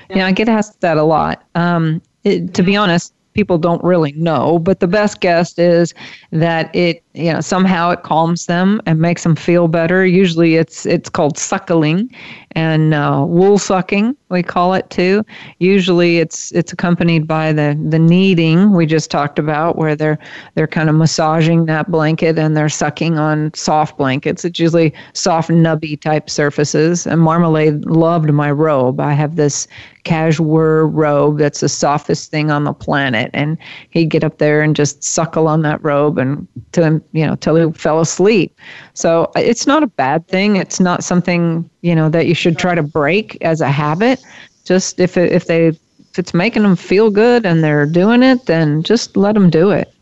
Yeah, 0.09 0.25
I 0.25 0.31
get 0.31 0.49
asked 0.49 0.81
that 0.81 0.97
a 0.97 1.03
lot. 1.03 1.43
Um, 1.53 2.01
it, 2.23 2.55
to 2.55 2.63
be 2.63 2.75
honest, 2.75 3.13
people 3.33 3.57
don't 3.57 3.83
really 3.83 4.11
know, 4.13 4.59
but 4.59 4.79
the 4.79 4.87
best 4.87 5.21
guess 5.21 5.57
is 5.57 5.93
that 6.31 6.75
it, 6.75 7.03
you 7.13 7.33
know, 7.33 7.41
somehow 7.41 7.89
it 7.89 8.03
calms 8.03 8.45
them 8.45 8.81
and 8.85 8.99
makes 8.99 9.23
them 9.23 9.35
feel 9.35 9.67
better. 9.67 10.05
Usually, 10.05 10.55
it's 10.55 10.85
it's 10.85 11.09
called 11.09 11.37
suckling, 11.37 12.13
and 12.51 12.93
uh, 12.93 13.25
wool 13.27 13.57
sucking 13.57 14.15
we 14.29 14.43
call 14.43 14.73
it 14.75 14.89
too. 14.89 15.25
Usually, 15.57 16.19
it's 16.19 16.51
it's 16.51 16.71
accompanied 16.71 17.27
by 17.27 17.51
the 17.51 17.77
the 17.89 17.97
kneading 17.97 18.73
we 18.73 18.85
just 18.85 19.09
talked 19.09 19.39
about, 19.39 19.75
where 19.75 19.95
they're 19.95 20.19
they're 20.53 20.67
kind 20.67 20.89
of 20.89 20.95
massaging 20.95 21.65
that 21.65 21.89
blanket 21.89 22.37
and 22.37 22.55
they're 22.55 22.69
sucking 22.69 23.17
on 23.17 23.51
soft 23.55 23.97
blankets. 23.97 24.45
It's 24.45 24.59
usually 24.59 24.93
soft, 25.13 25.49
nubby 25.49 25.99
type 25.99 26.29
surfaces. 26.29 27.07
And 27.07 27.21
Marmalade 27.21 27.85
loved 27.85 28.31
my 28.31 28.51
robe. 28.51 28.99
I 28.99 29.13
have 29.13 29.35
this 29.35 29.67
cashmere 30.03 30.85
robe 30.85 31.39
that's 31.39 31.59
the 31.59 31.69
softest 31.69 32.31
thing 32.31 32.51
on 32.51 32.63
the 32.63 32.73
planet, 32.73 33.31
and 33.33 33.57
he'd 33.89 34.09
get 34.09 34.23
up 34.23 34.37
there 34.37 34.61
and 34.61 34.75
just 34.75 35.03
suckle 35.03 35.47
on 35.47 35.63
that 35.63 35.83
robe 35.83 36.17
and 36.19 36.47
to 36.73 36.98
you 37.11 37.25
know 37.25 37.35
till 37.35 37.55
he 37.55 37.71
fell 37.73 37.99
asleep. 37.99 38.55
So 38.93 39.31
it's 39.35 39.67
not 39.67 39.83
a 39.83 39.87
bad 39.87 40.27
thing. 40.27 40.55
It's 40.55 40.79
not 40.79 41.03
something 41.03 41.69
you 41.81 41.95
know 41.95 42.09
that 42.09 42.27
you 42.27 42.33
should 42.33 42.57
try 42.57 42.75
to 42.75 42.83
break 42.83 43.37
as 43.41 43.61
a 43.61 43.69
habit. 43.69 44.21
Just 44.65 44.99
if 44.99 45.17
it, 45.17 45.31
if 45.31 45.45
they 45.45 45.67
if 45.67 46.17
it's 46.17 46.33
making 46.33 46.63
them 46.63 46.75
feel 46.75 47.09
good 47.09 47.45
and 47.45 47.63
they're 47.63 47.85
doing 47.85 48.23
it, 48.23 48.45
then 48.45 48.83
just 48.83 49.15
let 49.15 49.33
them 49.33 49.49
do 49.49 49.71
it. 49.71 49.93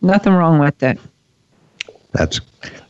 Nothing 0.00 0.32
wrong 0.32 0.58
with 0.58 0.82
it. 0.82 0.98
That's 2.12 2.40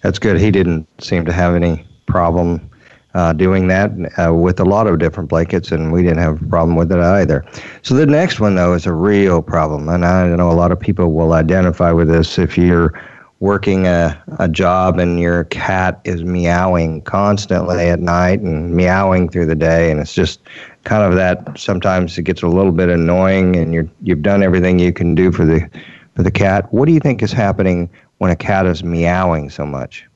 that's 0.03 0.19
good. 0.19 0.39
He 0.39 0.51
didn't 0.51 0.87
seem 1.03 1.25
to 1.25 1.33
have 1.33 1.55
any 1.55 1.87
problem 2.07 2.71
uh, 3.15 3.33
doing 3.33 3.69
that 3.69 3.91
uh, 4.19 4.33
with 4.33 4.59
a 4.59 4.65
lot 4.65 4.87
of 4.87 4.99
different 4.99 5.29
blankets, 5.29 5.71
and 5.71 5.93
we 5.93 6.03
didn't 6.03 6.19
have 6.19 6.43
a 6.43 6.47
problem 6.47 6.77
with 6.77 6.91
it 6.91 6.99
either. 6.99 7.45
So 7.83 7.95
the 7.95 8.07
next 8.07 8.41
one, 8.41 8.55
though, 8.55 8.73
is 8.73 8.87
a 8.87 8.93
real 8.93 9.43
problem, 9.43 9.89
and 9.89 10.05
I 10.05 10.35
know 10.35 10.51
a 10.51 10.53
lot 10.53 10.73
of 10.73 10.81
people 10.81 11.13
will 11.13 11.35
identify 11.35 11.93
with 11.93 12.09
this. 12.09 12.39
If 12.39 12.57
you're 12.57 12.99
working 13.43 13.89
a, 13.89 14.23
a 14.39 14.49
job 14.49 15.01
and 15.01 15.19
your 15.19 15.43
cat 15.47 16.01
is 16.05 16.23
meowing 16.23 17.03
constantly 17.03 17.89
at 17.89 17.99
night 17.99 18.39
and 18.39 18.73
meowing 18.73 19.29
through 19.29 19.47
the 19.47 19.57
day, 19.57 19.91
and 19.91 19.99
it's 19.99 20.15
just 20.15 20.41
kind 20.85 21.03
of 21.03 21.17
that. 21.17 21.59
Sometimes 21.59 22.17
it 22.17 22.23
gets 22.23 22.43
a 22.43 22.47
little 22.47 22.71
bit 22.71 22.89
annoying, 22.89 23.57
and 23.57 23.75
you're 23.75 23.89
you've 24.01 24.23
done 24.23 24.45
everything 24.45 24.79
you 24.79 24.93
can 24.93 25.17
do 25.17 25.33
for 25.33 25.45
the 25.45 25.69
for 26.15 26.23
the 26.23 26.31
cat. 26.31 26.73
What 26.73 26.87
do 26.87 26.93
you 26.93 27.01
think 27.01 27.21
is 27.21 27.33
happening 27.33 27.91
when 28.19 28.31
a 28.31 28.37
cat 28.37 28.65
is 28.65 28.85
meowing 28.85 29.51
so 29.51 29.67
much? 29.67 30.07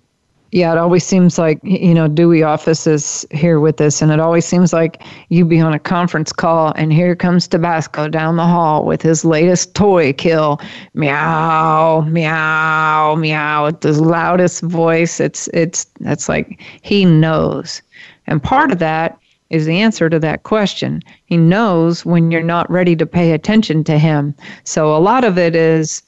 Yeah, 0.57 0.73
it 0.73 0.79
always 0.79 1.05
seems 1.05 1.39
like, 1.39 1.61
you 1.63 1.93
know, 1.93 2.09
Dewey 2.09 2.43
office 2.43 2.87
is 2.87 3.27
here 3.31 3.61
with 3.61 3.79
us, 3.79 4.01
and 4.01 4.11
it 4.11 4.21
always 4.21 4.47
seems 4.47 4.73
like 4.73 5.03
you'd 5.29 5.51
be 5.51 5.61
on 5.61 5.75
a 5.75 5.79
conference 5.79 6.33
call, 6.33 6.73
and 6.77 6.95
here 6.95 7.15
comes 7.15 7.47
Tabasco 7.47 8.09
down 8.09 8.37
the 8.37 8.47
hall 8.47 8.87
with 8.87 9.03
his 9.03 9.23
latest 9.23 9.75
toy 9.75 10.15
kill. 10.15 10.59
Meow, 10.95 12.01
meow, 12.09 13.17
meow. 13.17 13.67
It's 13.67 13.81
the 13.81 14.03
loudest 14.03 14.63
voice. 14.63 15.21
It's, 15.21 15.49
it's, 15.49 15.85
it's 16.01 16.27
like 16.27 16.59
he 16.81 17.05
knows. 17.05 17.83
And 18.27 18.43
part 18.43 18.73
of 18.73 18.79
that 18.79 19.21
is 19.51 19.67
the 19.67 19.81
answer 19.81 20.11
to 20.11 20.19
that 20.19 20.43
question. 20.43 21.03
He 21.27 21.37
knows 21.37 22.05
when 22.05 22.31
you're 22.31 22.43
not 22.43 22.71
ready 22.71 22.97
to 22.97 23.07
pay 23.07 23.33
attention 23.33 23.85
to 23.85 23.99
him. 23.99 24.35
So 24.65 24.95
a 24.95 24.99
lot 24.99 25.25
of 25.25 25.39
it 25.39 25.55
is 25.55 26.03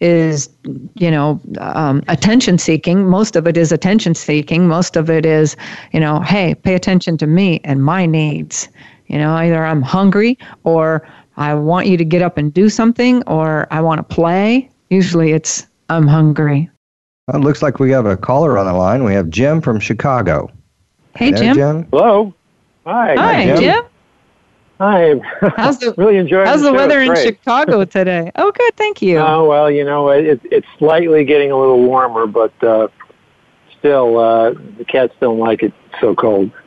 is 0.00 0.48
you 0.94 1.10
know 1.10 1.40
um, 1.58 2.02
attention 2.08 2.58
seeking. 2.58 3.08
Most 3.08 3.36
of 3.36 3.46
it 3.46 3.56
is 3.56 3.70
attention 3.70 4.14
seeking. 4.14 4.66
Most 4.66 4.96
of 4.96 5.08
it 5.10 5.24
is 5.24 5.56
you 5.92 6.00
know 6.00 6.20
hey 6.20 6.54
pay 6.54 6.74
attention 6.74 7.16
to 7.18 7.26
me 7.26 7.60
and 7.64 7.84
my 7.84 8.06
needs. 8.06 8.68
You 9.06 9.18
know 9.18 9.34
either 9.34 9.64
i'm 9.64 9.82
hungry 9.82 10.38
or 10.64 11.08
i 11.36 11.52
want 11.52 11.88
you 11.88 11.96
to 11.96 12.04
get 12.04 12.22
up 12.22 12.38
and 12.38 12.54
do 12.54 12.68
something 12.68 13.22
or 13.24 13.66
i 13.70 13.80
want 13.80 13.98
to 13.98 14.14
play. 14.14 14.70
Usually 14.88 15.32
it's 15.32 15.66
i'm 15.88 16.06
hungry. 16.06 16.70
Well, 17.28 17.40
it 17.40 17.44
looks 17.44 17.62
like 17.62 17.78
we 17.78 17.90
have 17.92 18.06
a 18.06 18.16
caller 18.16 18.58
on 18.58 18.66
the 18.66 18.72
line. 18.72 19.04
We 19.04 19.14
have 19.14 19.30
jim 19.30 19.60
from 19.60 19.78
chicago. 19.78 20.50
Hey 21.14 21.32
jim. 21.32 21.54
jim. 21.54 21.88
Hello 21.90 22.34
hi 22.90 23.14
hi 23.16 23.44
jim. 23.46 23.58
jim. 23.58 23.82
Hi. 24.80 25.20
How's 25.58 25.78
the 25.78 25.92
really 25.98 26.16
enjoying? 26.16 26.46
How's 26.46 26.62
the, 26.62 26.70
the 26.70 26.72
weather 26.72 27.00
in 27.02 27.14
Chicago 27.14 27.84
today? 27.98 28.32
Oh, 28.36 28.50
good. 28.50 28.76
Thank 28.76 29.02
you. 29.02 29.18
Oh 29.18 29.46
well, 29.46 29.70
you 29.70 29.84
know 29.84 30.08
it, 30.08 30.40
it's 30.44 30.66
slightly 30.78 31.22
getting 31.24 31.50
a 31.50 31.58
little 31.58 31.84
warmer, 31.84 32.26
but 32.26 32.52
uh, 32.64 32.88
still 33.78 34.18
uh, 34.18 34.54
the 34.78 34.86
cats 34.86 35.12
don't 35.20 35.38
like 35.38 35.62
it 35.62 35.74
so 36.00 36.14
cold. 36.14 36.50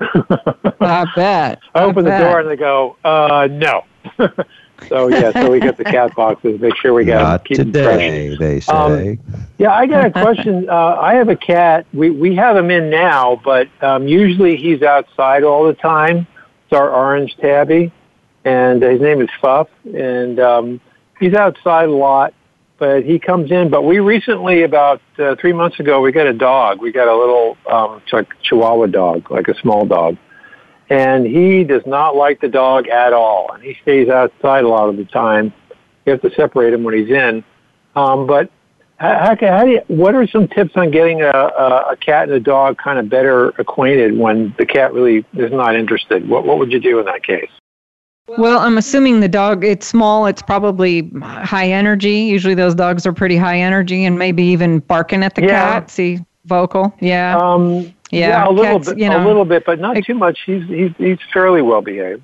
I 0.80 1.06
bet. 1.16 1.60
I 1.74 1.84
open 1.84 2.06
bet. 2.06 2.20
the 2.20 2.28
door 2.28 2.40
and 2.40 2.50
they 2.50 2.56
go, 2.56 2.98
uh, 3.04 3.48
"No." 3.50 3.84
So 4.89 5.08
yeah, 5.08 5.32
so 5.32 5.52
we 5.52 5.60
get 5.60 5.78
the 5.78 5.84
cat 5.84 6.15
boxes. 6.15 6.60
Make 6.60 6.76
sure 6.78 6.93
we 6.93 7.06
got 7.06 7.22
Not 7.22 7.46
keep 7.46 7.58
today, 7.58 8.30
them 8.30 8.38
fresh. 8.38 8.39
they 8.39 8.60
say. 8.60 8.74
Um, 8.74 9.48
yeah, 9.58 9.74
I 9.74 9.86
got 9.86 10.06
a 10.06 10.12
question. 10.12 10.69
uh, 10.69 10.98
I 11.00 11.15
have 11.15 11.30
a 11.30 11.36
cat. 11.36 11.86
We 11.93 12.10
we 12.10 12.36
have 12.36 12.56
him 12.56 12.72
in 12.72 12.89
now, 12.89 13.41
but 13.43 13.67
um, 13.82 14.08
usually 14.08 14.58
he's 14.58 14.82
outside 14.82 15.43
all 15.43 15.65
the 15.65 15.74
time. 15.74 16.28
It's 16.65 16.74
our 16.74 16.89
orange 16.89 17.36
tabby 17.38 17.91
and 18.46 18.82
his 18.82 19.02
name 19.02 19.22
is 19.22 19.30
Fuff, 19.41 19.69
and 19.86 20.39
um, 20.39 20.82
he's 21.19 21.34
outside 21.34 21.88
a 21.88 21.91
lot, 21.91 22.34
but 22.78 23.04
he 23.04 23.19
comes 23.19 23.52
in. 23.52 23.69
But 23.69 23.84
we 23.84 24.00
recently, 24.00 24.63
about 24.63 25.02
uh, 25.17 25.36
three 25.39 25.54
months 25.54 25.80
ago, 25.80 26.02
we 26.02 26.12
got 26.12 26.28
a 26.28 26.34
dog. 26.34 26.82
We 26.82 26.91
got 26.91 27.08
a 27.08 27.15
little 27.15 27.58
um, 27.69 28.02
ch- 28.06 28.28
Chihuahua 28.43 28.88
dog, 28.88 29.32
like 29.32 29.48
a 29.48 29.58
small 29.60 29.86
dog, 29.86 30.17
and 30.94 31.26
he 31.26 31.64
does 31.64 31.86
not 31.86 32.16
like 32.16 32.40
the 32.42 32.48
dog 32.48 32.88
at 32.88 33.14
all, 33.14 33.52
and 33.54 33.64
he 33.64 33.74
stays 33.82 34.10
outside 34.10 34.64
a 34.64 34.68
lot 34.68 34.90
of 34.90 34.98
the 34.98 35.06
time. 35.06 35.54
You 36.06 36.12
have 36.12 36.22
to 36.22 36.32
separate 36.36 36.74
him 36.74 36.84
when 36.84 36.94
he's 36.94 37.10
in, 37.10 37.44
um, 37.96 38.28
but 38.28 38.52
how, 38.98 39.36
how 39.40 39.48
how 39.58 39.66
do 39.66 39.72
you, 39.72 39.82
what 39.88 40.14
are 40.16 40.28
some 40.28 40.48
tips 40.48 40.74
on 40.76 40.92
getting 40.92 41.22
a, 41.22 41.32
a, 41.32 41.92
a 41.92 41.98
cat 41.98 42.24
and 42.30 42.34
a 42.34 42.40
dog 42.40 42.78
kind 42.78 43.00
of 43.00 43.10
better 43.10 43.50
acquainted 43.58 44.18
when 44.18 44.54
the 44.58 44.66
cat 44.66 44.94
really 44.94 45.26
is 45.34 45.52
not 45.52 45.76
interested? 45.76 46.28
What, 46.28 46.46
what 46.46 46.58
would 46.60 46.72
you 46.72 46.80
do 46.80 47.00
in 47.00 47.06
that 47.06 47.24
case? 47.24 47.52
Well, 48.26 48.60
I'm 48.60 48.78
assuming 48.78 49.20
the 49.20 49.28
dog, 49.28 49.66
it's 49.66 49.86
small, 49.86 50.28
it's 50.28 50.42
probably 50.42 51.12
high 51.22 51.68
energy. 51.68 52.20
Usually 52.22 52.56
those 52.56 52.74
dogs 52.74 53.06
are 53.06 53.12
pretty 53.12 53.36
high 53.36 53.60
energy 53.60 54.06
and 54.06 54.18
maybe 54.18 54.44
even 54.44 54.80
barking 54.80 55.24
at 55.24 55.36
the 55.36 55.42
yeah. 55.42 55.74
cat. 55.74 55.90
See, 55.90 56.20
vocal. 56.46 56.94
Yeah. 57.02 57.38
Um, 57.38 57.94
yeah, 58.13 58.28
yeah, 58.28 58.47
a 58.47 58.52
little 58.52 58.80
bit, 58.80 58.97
you 58.97 59.10
know, 59.10 59.23
a 59.23 59.26
little 59.26 59.45
bit, 59.45 59.65
but 59.65 59.80
not 59.80 59.97
too 60.04 60.13
much. 60.13 60.41
He's 60.45 60.67
he's 60.67 60.91
he's 60.97 61.19
fairly 61.34 61.62
well 61.62 61.82
behaved. 61.82 62.23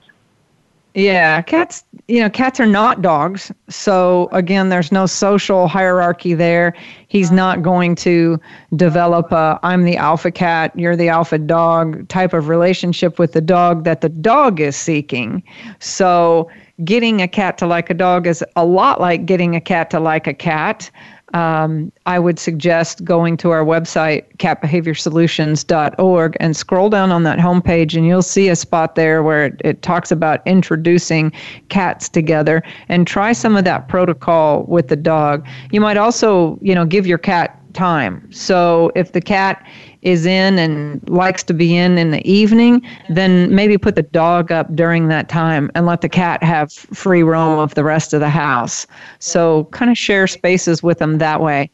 Yeah, 0.95 1.43
cats, 1.43 1.83
you 2.07 2.19
know, 2.19 2.31
cats 2.31 2.59
are 2.59 2.65
not 2.65 3.03
dogs. 3.03 3.51
So 3.69 4.27
again, 4.31 4.69
there's 4.69 4.91
no 4.91 5.05
social 5.05 5.67
hierarchy 5.67 6.33
there. 6.33 6.73
He's 7.07 7.31
not 7.31 7.61
going 7.61 7.93
to 7.97 8.39
develop 8.75 9.31
a 9.31 9.59
I'm 9.61 9.83
the 9.83 9.97
alpha 9.97 10.31
cat, 10.31 10.71
you're 10.77 10.95
the 10.95 11.07
alpha 11.07 11.37
dog 11.37 12.07
type 12.07 12.33
of 12.33 12.47
relationship 12.47 13.19
with 13.19 13.33
the 13.33 13.41
dog 13.41 13.83
that 13.83 14.01
the 14.01 14.09
dog 14.09 14.59
is 14.59 14.75
seeking. 14.75 15.43
So 15.79 16.49
getting 16.83 17.21
a 17.21 17.27
cat 17.27 17.57
to 17.59 17.67
like 17.67 17.89
a 17.89 17.93
dog 17.93 18.25
is 18.25 18.43
a 18.55 18.65
lot 18.65 18.99
like 18.99 19.27
getting 19.27 19.55
a 19.55 19.61
cat 19.61 19.91
to 19.91 19.99
like 19.99 20.25
a 20.25 20.33
cat 20.33 20.89
um, 21.33 21.91
I 22.05 22.19
would 22.19 22.39
suggest 22.39 23.03
going 23.03 23.37
to 23.37 23.51
our 23.51 23.63
website, 23.63 24.35
catbehaviorsolutions.org, 24.37 26.37
and 26.39 26.55
scroll 26.55 26.89
down 26.89 27.11
on 27.11 27.23
that 27.23 27.39
homepage, 27.39 27.95
and 27.95 28.05
you'll 28.05 28.21
see 28.21 28.49
a 28.49 28.55
spot 28.55 28.95
there 28.95 29.23
where 29.23 29.45
it, 29.45 29.61
it 29.63 29.81
talks 29.81 30.11
about 30.11 30.45
introducing 30.45 31.31
cats 31.69 32.09
together 32.09 32.63
and 32.87 33.05
try 33.05 33.33
some 33.33 33.55
of 33.55 33.65
that 33.65 33.87
protocol 33.87 34.63
with 34.63 34.87
the 34.87 34.95
dog. 34.95 35.45
You 35.71 35.81
might 35.81 35.97
also, 35.97 36.57
you 36.61 36.73
know, 36.73 36.85
give 36.85 37.05
your 37.05 37.17
cat 37.17 37.55
time. 37.73 38.27
So 38.31 38.91
if 38.95 39.11
the 39.11 39.21
cat 39.21 39.65
is 40.01 40.25
in 40.25 40.57
and 40.57 41.07
likes 41.09 41.43
to 41.43 41.53
be 41.53 41.75
in 41.75 41.97
in 41.97 42.11
the 42.11 42.29
evening, 42.29 42.81
then 43.09 43.53
maybe 43.53 43.77
put 43.77 43.95
the 43.95 44.03
dog 44.03 44.51
up 44.51 44.73
during 44.75 45.07
that 45.09 45.29
time 45.29 45.69
and 45.75 45.85
let 45.85 46.01
the 46.01 46.09
cat 46.09 46.41
have 46.43 46.71
free 46.71 47.23
roam 47.23 47.59
of 47.59 47.75
the 47.75 47.83
rest 47.83 48.13
of 48.13 48.19
the 48.19 48.29
house. 48.29 48.87
So 49.19 49.65
kind 49.65 49.91
of 49.91 49.97
share 49.97 50.27
spaces 50.27 50.81
with 50.81 50.99
them 50.99 51.17
that 51.17 51.41
way. 51.41 51.69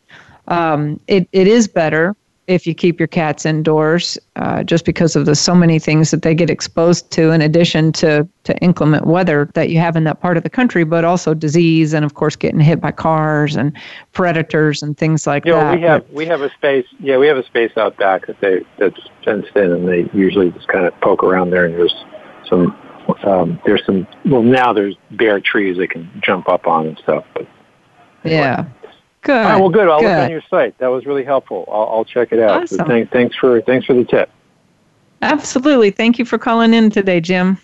Um, 0.48 1.00
it, 1.08 1.28
it 1.32 1.48
is 1.48 1.68
better 1.68 2.16
if 2.48 2.68
you 2.68 2.76
keep 2.76 3.00
your 3.00 3.08
cats 3.08 3.46
indoors, 3.46 4.18
uh, 4.36 4.64
just 4.64 4.86
because 4.86 5.16
of 5.16 5.26
the 5.26 5.36
so 5.36 5.56
many 5.56 5.80
things 5.80 6.12
that 6.12 6.22
they 6.22 6.36
get 6.36 6.50
exposed 6.50 7.10
to, 7.12 7.32
in 7.32 7.42
addition 7.42 7.92
to 7.94 8.28
to 8.44 8.56
inclement 8.58 9.08
weather 9.08 9.50
that 9.54 9.70
you 9.70 9.80
have 9.80 9.96
in 9.96 10.04
that 10.04 10.22
part 10.22 10.38
of 10.38 10.44
the 10.44 10.50
country, 10.50 10.84
but 10.84 11.04
also 11.04 11.34
disease 11.34 11.94
and 11.94 12.06
of 12.06 12.14
course 12.14 12.36
getting 12.36 12.60
hit 12.60 12.80
by 12.80 12.92
cars 12.92 13.56
and 13.56 13.76
predators 14.14 14.84
and 14.84 14.98
things 14.98 15.26
like 15.26 15.46
yeah, 15.46 15.54
that. 15.56 15.76
we 15.76 15.82
have 15.82 16.10
we 16.12 16.26
have 16.26 16.42
a 16.42 16.50
space. 16.52 16.86
Yeah, 17.00 17.18
we 17.18 17.28
have 17.28 17.38
a 17.38 17.46
space 17.46 17.72
out 17.78 17.98
back 17.98 18.28
that 18.28 18.40
they 18.42 18.64
that's 18.78 19.00
fenced 19.24 19.56
in, 19.56 19.72
and 19.72 19.88
they 19.88 20.10
usually 20.14 20.52
just 20.52 20.68
kind 20.68 20.86
of 20.86 20.94
poke 21.02 21.24
around 21.24 21.50
there, 21.50 21.66
and 21.66 21.76
there's 21.76 21.96
some. 22.50 22.78
Um, 23.24 23.62
there's 23.68 23.86
some. 23.86 24.08
Well, 24.26 24.42
now 24.42 24.74
there's 24.74 24.96
bare 25.12 25.40
trees 25.40 25.78
they 25.78 25.86
can 25.86 26.10
jump 26.24 26.50
up 26.50 26.66
on 26.66 26.88
and 26.88 26.98
stuff, 26.98 27.24
but 27.36 27.48
Yeah. 28.24 28.66
Good. 29.26 29.38
All 29.38 29.44
right, 29.44 29.60
well, 29.60 29.70
good. 29.70 29.88
I'll 29.88 30.02
good. 30.02 30.08
look 30.08 30.24
on 30.26 30.30
your 30.30 30.44
site. 30.52 30.78
That 30.78 30.88
was 30.88 31.08
really 31.08 31.24
helpful. 31.24 31.68
I'll, 31.68 31.88
I'll 31.98 32.06
check 32.06 32.32
it 32.32 32.40
out. 32.40 32.70
So 32.70 32.76
Awesome. 32.76 32.88
thank, 32.88 33.12
thanks 33.12 33.36
for 33.36 33.60
thanks 33.62 33.88
for 33.88 33.96
the 33.96 34.06
tip. 34.06 34.30
Absolutely. 35.24 35.90
Thank 35.90 36.20
you 36.20 36.26
for 36.26 36.38
calling 36.38 36.76
in 36.76 36.92
today, 36.92 37.20
Jim. 37.20 37.58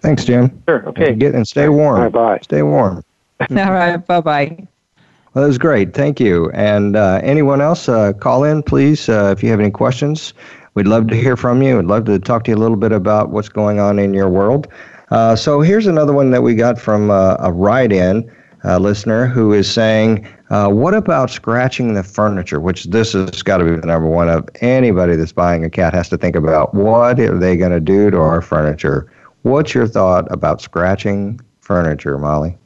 Thanks, 0.00 0.24
Jim. 0.24 0.60
Sure. 0.68 0.88
Okay. 0.88 1.14
Get 1.14 1.32
and 1.32 1.46
stay 1.46 1.68
warm. 1.68 1.96
All 1.96 2.02
right, 2.02 2.12
bye. 2.12 2.38
Stay 2.42 2.62
warm. 2.62 3.04
All 3.50 3.72
right. 3.72 3.98
Bye 3.98 4.20
bye. 4.20 4.66
Well, 5.32 5.42
that 5.44 5.48
was 5.48 5.58
great. 5.58 5.94
Thank 5.94 6.18
you. 6.18 6.50
And 6.50 6.96
uh, 6.96 7.20
anyone 7.22 7.60
else, 7.60 7.88
uh, 7.88 8.12
call 8.14 8.42
in, 8.42 8.64
please, 8.64 9.08
uh, 9.08 9.32
if 9.36 9.44
you 9.44 9.50
have 9.50 9.60
any 9.60 9.70
questions. 9.70 10.34
We'd 10.74 10.88
love 10.88 11.06
to 11.08 11.14
hear 11.16 11.36
from 11.36 11.62
you. 11.62 11.76
We'd 11.76 11.86
love 11.86 12.04
to 12.06 12.18
talk 12.18 12.42
to 12.44 12.50
you 12.50 12.56
a 12.56 12.58
little 12.58 12.76
bit 12.76 12.90
about 12.90 13.30
what's 13.30 13.48
going 13.48 13.78
on 13.78 14.00
in 14.00 14.12
your 14.12 14.28
world. 14.28 14.66
Uh, 15.12 15.36
so 15.36 15.60
here's 15.60 15.86
another 15.86 16.12
one 16.12 16.32
that 16.32 16.42
we 16.42 16.56
got 16.56 16.80
from 16.80 17.12
uh, 17.12 17.36
a 17.38 17.52
write-in 17.52 18.28
uh, 18.64 18.78
listener 18.78 19.26
who 19.26 19.52
is 19.52 19.70
saying, 19.70 20.26
uh, 20.50 20.68
"What 20.68 20.94
about 20.94 21.30
scratching 21.30 21.94
the 21.94 22.02
furniture?" 22.02 22.60
Which 22.60 22.84
this 22.84 23.12
has 23.12 23.42
got 23.42 23.58
to 23.58 23.64
be 23.64 23.76
the 23.76 23.86
number 23.86 24.08
one 24.08 24.28
of 24.28 24.48
anybody 24.60 25.16
that's 25.16 25.32
buying 25.32 25.64
a 25.64 25.70
cat 25.70 25.94
has 25.94 26.08
to 26.10 26.18
think 26.18 26.36
about. 26.36 26.74
What 26.74 27.18
are 27.20 27.38
they 27.38 27.56
going 27.56 27.72
to 27.72 27.80
do 27.80 28.10
to 28.10 28.18
our 28.18 28.42
furniture? 28.42 29.10
What's 29.42 29.74
your 29.74 29.86
thought 29.86 30.30
about 30.30 30.60
scratching 30.60 31.40
furniture, 31.60 32.18
Molly? 32.18 32.56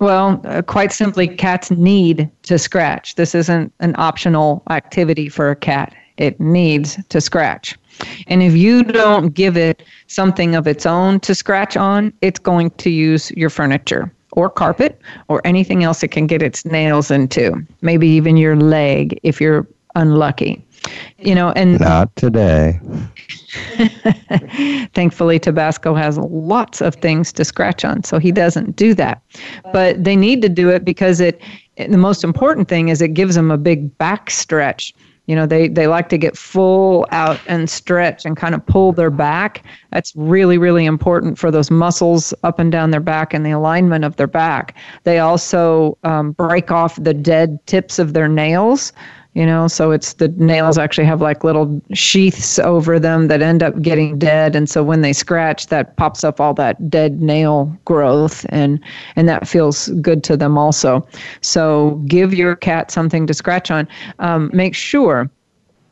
Well, 0.00 0.40
uh, 0.44 0.62
quite 0.62 0.92
simply, 0.92 1.28
cats 1.28 1.70
need 1.70 2.28
to 2.42 2.58
scratch. 2.58 3.14
This 3.14 3.34
isn't 3.34 3.72
an 3.78 3.94
optional 3.96 4.62
activity 4.70 5.28
for 5.28 5.50
a 5.50 5.56
cat. 5.56 5.94
It 6.16 6.40
needs 6.40 6.98
to 7.08 7.20
scratch. 7.20 7.78
And 8.26 8.42
if 8.42 8.54
you 8.54 8.82
don't 8.82 9.32
give 9.34 9.56
it 9.56 9.84
something 10.08 10.56
of 10.56 10.66
its 10.66 10.84
own 10.84 11.20
to 11.20 11.34
scratch 11.34 11.76
on, 11.76 12.12
it's 12.22 12.40
going 12.40 12.70
to 12.70 12.90
use 12.90 13.30
your 13.32 13.50
furniture 13.50 14.12
or 14.34 14.50
carpet 14.50 15.00
or 15.28 15.40
anything 15.44 15.82
else 15.82 16.02
it 16.02 16.08
can 16.08 16.26
get 16.26 16.42
its 16.42 16.64
nails 16.64 17.10
into. 17.10 17.64
Maybe 17.80 18.06
even 18.08 18.36
your 18.36 18.56
leg 18.56 19.18
if 19.22 19.40
you're 19.40 19.66
unlucky. 19.94 20.64
You 21.18 21.34
know, 21.34 21.50
and 21.52 21.80
Not 21.80 22.14
today. 22.16 22.78
Thankfully, 24.92 25.38
Tabasco 25.38 25.94
has 25.94 26.18
lots 26.18 26.82
of 26.82 26.96
things 26.96 27.32
to 27.32 27.44
scratch 27.44 27.84
on, 27.84 28.04
so 28.04 28.18
he 28.18 28.30
doesn't 28.30 28.76
do 28.76 28.92
that. 28.94 29.22
But 29.72 30.02
they 30.02 30.16
need 30.16 30.42
to 30.42 30.48
do 30.48 30.68
it 30.68 30.84
because 30.84 31.20
it. 31.20 31.40
The 31.76 31.98
most 31.98 32.22
important 32.22 32.68
thing 32.68 32.88
is 32.88 33.00
it 33.00 33.14
gives 33.14 33.34
them 33.34 33.50
a 33.50 33.56
big 33.56 33.96
back 33.98 34.30
stretch. 34.30 34.94
You 35.26 35.34
know, 35.34 35.46
they 35.46 35.68
they 35.68 35.86
like 35.86 36.08
to 36.10 36.18
get 36.18 36.36
full 36.36 37.06
out 37.10 37.40
and 37.46 37.68
stretch 37.68 38.26
and 38.26 38.36
kind 38.36 38.54
of 38.54 38.64
pull 38.66 38.92
their 38.92 39.10
back. 39.10 39.64
That's 39.90 40.12
really 40.16 40.58
really 40.58 40.84
important 40.84 41.38
for 41.38 41.50
those 41.50 41.70
muscles 41.70 42.34
up 42.42 42.58
and 42.58 42.70
down 42.70 42.90
their 42.90 43.00
back 43.00 43.32
and 43.32 43.44
the 43.44 43.52
alignment 43.52 44.04
of 44.04 44.16
their 44.16 44.26
back. 44.26 44.76
They 45.04 45.18
also 45.18 45.96
um, 46.04 46.32
break 46.32 46.70
off 46.70 47.02
the 47.02 47.14
dead 47.14 47.58
tips 47.66 47.98
of 47.98 48.12
their 48.12 48.28
nails 48.28 48.92
you 49.34 49.44
know 49.44 49.68
so 49.68 49.90
it's 49.90 50.14
the 50.14 50.28
nails 50.28 50.78
actually 50.78 51.04
have 51.04 51.20
like 51.20 51.44
little 51.44 51.80
sheaths 51.92 52.58
over 52.58 52.98
them 52.98 53.28
that 53.28 53.42
end 53.42 53.62
up 53.62 53.80
getting 53.82 54.18
dead 54.18 54.56
and 54.56 54.68
so 54.70 54.82
when 54.82 55.02
they 55.02 55.12
scratch 55.12 55.66
that 55.66 55.96
pops 55.96 56.24
up 56.24 56.40
all 56.40 56.54
that 56.54 56.88
dead 56.88 57.20
nail 57.20 57.76
growth 57.84 58.46
and 58.48 58.80
and 59.16 59.28
that 59.28 59.46
feels 59.46 59.88
good 60.00 60.24
to 60.24 60.36
them 60.36 60.56
also 60.56 61.06
so 61.40 62.02
give 62.06 62.32
your 62.32 62.56
cat 62.56 62.90
something 62.90 63.26
to 63.26 63.34
scratch 63.34 63.70
on 63.70 63.86
um, 64.20 64.50
make 64.52 64.74
sure 64.74 65.30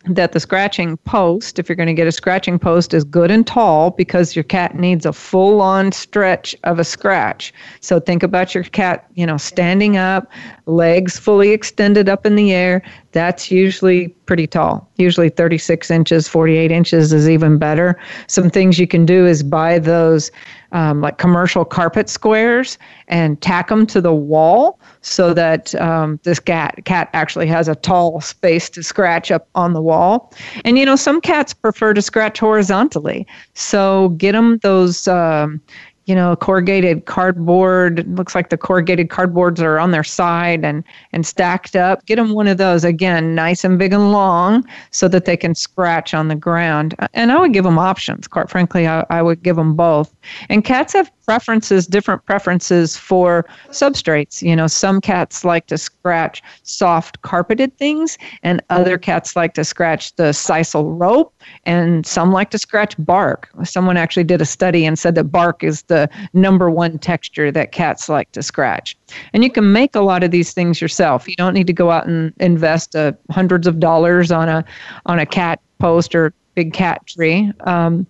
that 0.07 0.33
the 0.33 0.41
scratching 0.41 0.97
post, 0.99 1.59
if 1.59 1.69
you're 1.69 1.77
going 1.77 1.87
to 1.87 1.95
get 1.95 2.07
a 2.07 2.13
scratching 2.13 2.59
post, 2.59 2.93
is 2.93 3.05
good 3.05 3.31
and 3.31 3.47
tall 3.47 3.91
because 3.91 4.35
your 4.35 4.43
cat 4.43 4.75
needs 4.77 5.07
a 5.07 5.13
full 5.13 5.61
on 5.61 5.93
stretch 5.93 6.57
of 6.65 6.79
a 6.79 6.85
scratch. 6.85 7.55
So 7.81 8.01
think 8.01 8.23
about 8.23 8.55
your 8.55 8.65
cat, 8.65 9.07
you 9.15 9.27
know, 9.27 9.37
standing 9.37 9.97
up, 9.97 10.31
legs 10.67 11.19
fully 11.19 11.51
extended 11.51 12.09
up 12.09 12.27
in 12.27 12.35
the 12.35 12.53
air. 12.53 12.83
That's 13.13 13.51
usually 13.51 14.09
pretty 14.27 14.47
tall. 14.47 14.89
Usually 14.97 15.29
36 15.29 15.91
inches, 15.91 16.29
48 16.29 16.71
inches 16.71 17.13
is 17.13 17.29
even 17.29 17.59
better. 17.59 17.99
Some 18.27 18.51
things 18.51 18.79
you 18.79 18.87
can 18.87 19.05
do 19.05 19.27
is 19.27 19.43
buy 19.43 19.79
those 19.79 20.31
um, 20.73 21.03
like 21.03 21.19
commercial 21.19 21.65
carpet 21.65 22.09
squares 22.09 22.79
and 23.09 23.41
tack 23.41 23.69
them 23.69 23.87
to 23.87 24.01
the 24.01 24.15
wall 24.15 24.81
so 25.03 25.35
that 25.35 25.75
um, 25.75 26.19
this 26.23 26.41
cat 26.41 26.85
cat 26.87 27.11
actually 27.13 27.47
has 27.47 27.69
a 27.69 27.75
tall 27.75 28.21
space 28.21 28.71
to 28.71 28.83
scratch 28.83 29.31
up 29.31 29.49
on 29.55 29.75
the 29.75 29.83
wall. 29.83 30.33
And 30.65 30.79
you 30.79 30.87
know, 30.87 30.97
some 30.97 31.21
cats 31.21 31.53
prefer 31.53 31.93
to 31.95 32.03
scratch 32.03 32.41
horizontally, 32.41 33.27
so 33.55 34.11
get 34.11 34.33
them 34.33 34.59
those. 34.59 35.07
Um, 35.07 35.61
you 36.07 36.15
know, 36.15 36.35
corrugated 36.37 37.07
cardboard. 37.07 38.07
Looks 38.17 38.35
like 38.35 38.51
the 38.51 38.59
corrugated 38.59 39.09
cardboards 39.09 39.61
are 39.61 39.79
on 39.79 39.91
their 39.91 40.05
side 40.05 40.65
and 40.65 40.83
and 41.13 41.25
stacked 41.27 41.77
up. 41.77 42.05
Get 42.07 42.17
them 42.17 42.33
one 42.33 42.49
of 42.49 42.59
those 42.59 42.85
again, 42.85 43.35
nice 43.35 43.65
and 43.65 43.79
big 43.79 43.93
and 43.93 44.13
long, 44.13 44.67
so 44.91 45.09
that 45.09 45.25
they 45.25 45.37
can 45.37 45.55
scratch 45.55 46.15
on 46.15 46.29
the 46.29 46.35
ground. 46.35 46.95
And 47.15 47.31
I 47.31 47.39
would 47.39 47.53
give 47.53 47.65
them 47.65 47.79
options. 47.79 48.27
Quite 48.27 48.51
frankly, 48.51 48.87
I, 48.87 49.05
I 49.11 49.23
would 49.23 49.43
give 49.43 49.57
them 49.57 49.75
both. 49.77 50.13
And 50.49 50.65
cats 50.65 50.93
have 50.95 51.11
preferences, 51.25 51.87
different 51.87 52.25
preferences 52.27 52.97
for 52.97 53.47
substrates. 53.71 54.43
You 54.43 54.57
know, 54.57 54.67
some 54.67 55.01
cats 55.01 55.45
like 55.45 55.67
to 55.69 55.79
scratch 55.79 56.43
soft 56.63 57.23
carpeted 57.23 57.77
things, 57.79 58.19
and 58.43 58.63
other 58.71 58.99
cats 58.99 59.37
like 59.37 59.55
to 59.55 59.65
scratch 59.65 60.15
the 60.17 60.31
sisal 60.33 60.99
rope, 60.99 61.35
and 61.65 62.07
some 62.07 62.33
like 62.33 62.51
to 62.51 62.59
scratch 62.59 62.95
bark. 62.99 63.49
Someone 63.65 63.97
actually 63.97 64.25
did 64.25 64.41
a 64.41 64.47
study 64.47 64.85
and 64.85 64.99
said 64.99 65.15
that 65.15 65.25
bark 65.25 65.63
is 65.65 65.83
the 65.85 66.09
number 66.33 66.71
one 66.71 66.99
texture 66.99 67.51
that 67.51 67.73
cats 67.73 68.09
like 68.09 68.31
to 68.33 68.43
scratch. 68.43 68.97
And 69.33 69.45
you 69.45 69.51
can 69.51 69.73
make 69.73 69.95
a 69.95 70.01
lot 70.01 70.23
of 70.23 70.31
these 70.31 70.53
things 70.53 70.81
yourself. 70.81 71.29
You 71.29 71.37
don't 71.37 71.55
need 71.55 71.67
to 71.67 71.73
go 71.73 71.91
out 71.91 72.07
and 72.07 72.33
invest 72.41 72.97
uh, 72.97 73.13
hundreds 73.31 73.67
of 73.67 73.81
dollars 73.81 74.31
on 74.31 74.49
a 74.49 74.65
on 75.07 75.19
a 75.19 75.27
cat 75.27 75.61
post 75.79 76.15
or 76.15 76.33
big 76.55 76.73
cat 76.73 77.07
tree. 77.07 77.51
Um, 77.61 78.07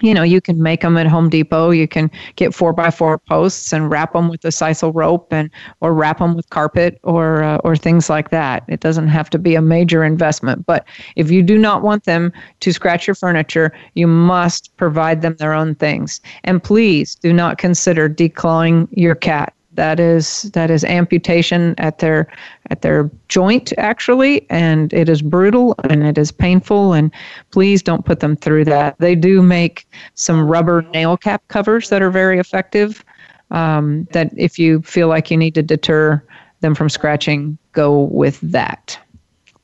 you 0.00 0.14
know, 0.14 0.22
you 0.22 0.40
can 0.40 0.62
make 0.62 0.80
them 0.80 0.96
at 0.96 1.06
Home 1.06 1.28
Depot. 1.28 1.70
You 1.70 1.86
can 1.86 2.10
get 2.36 2.54
four 2.54 2.72
by 2.72 2.90
four 2.90 3.18
posts 3.18 3.72
and 3.72 3.90
wrap 3.90 4.12
them 4.12 4.28
with 4.28 4.44
a 4.44 4.48
sisal 4.48 4.92
rope, 4.94 5.32
and 5.32 5.50
or 5.80 5.94
wrap 5.94 6.18
them 6.18 6.34
with 6.34 6.48
carpet 6.50 6.98
or 7.02 7.42
uh, 7.42 7.58
or 7.58 7.76
things 7.76 8.08
like 8.08 8.30
that. 8.30 8.64
It 8.68 8.80
doesn't 8.80 9.08
have 9.08 9.30
to 9.30 9.38
be 9.38 9.54
a 9.54 9.62
major 9.62 10.04
investment. 10.04 10.66
But 10.66 10.86
if 11.16 11.30
you 11.30 11.42
do 11.42 11.58
not 11.58 11.82
want 11.82 12.04
them 12.04 12.32
to 12.60 12.72
scratch 12.72 13.06
your 13.06 13.14
furniture, 13.14 13.72
you 13.94 14.06
must 14.06 14.76
provide 14.76 15.22
them 15.22 15.36
their 15.36 15.52
own 15.52 15.74
things. 15.74 16.20
And 16.44 16.62
please 16.62 17.14
do 17.14 17.32
not 17.32 17.58
consider 17.58 18.08
declawing 18.08 18.88
your 18.90 19.14
cat 19.14 19.54
that 19.74 19.98
is 19.98 20.42
that 20.52 20.70
is 20.70 20.84
amputation 20.84 21.74
at 21.78 21.98
their 21.98 22.26
at 22.70 22.82
their 22.82 23.10
joint 23.28 23.72
actually 23.78 24.46
and 24.50 24.92
it 24.92 25.08
is 25.08 25.22
brutal 25.22 25.74
and 25.88 26.02
it 26.02 26.18
is 26.18 26.30
painful 26.30 26.92
and 26.92 27.10
please 27.50 27.82
don't 27.82 28.04
put 28.04 28.20
them 28.20 28.36
through 28.36 28.64
that. 28.64 28.96
They 28.98 29.14
do 29.14 29.42
make 29.42 29.86
some 30.14 30.42
rubber 30.46 30.82
nail 30.92 31.16
cap 31.16 31.42
covers 31.48 31.88
that 31.88 32.02
are 32.02 32.10
very 32.10 32.38
effective 32.38 33.04
um, 33.50 34.06
that 34.12 34.30
if 34.36 34.58
you 34.58 34.82
feel 34.82 35.08
like 35.08 35.30
you 35.30 35.36
need 35.36 35.54
to 35.54 35.62
deter 35.62 36.22
them 36.60 36.74
from 36.74 36.88
scratching 36.88 37.58
go 37.72 38.02
with 38.04 38.40
that 38.40 38.98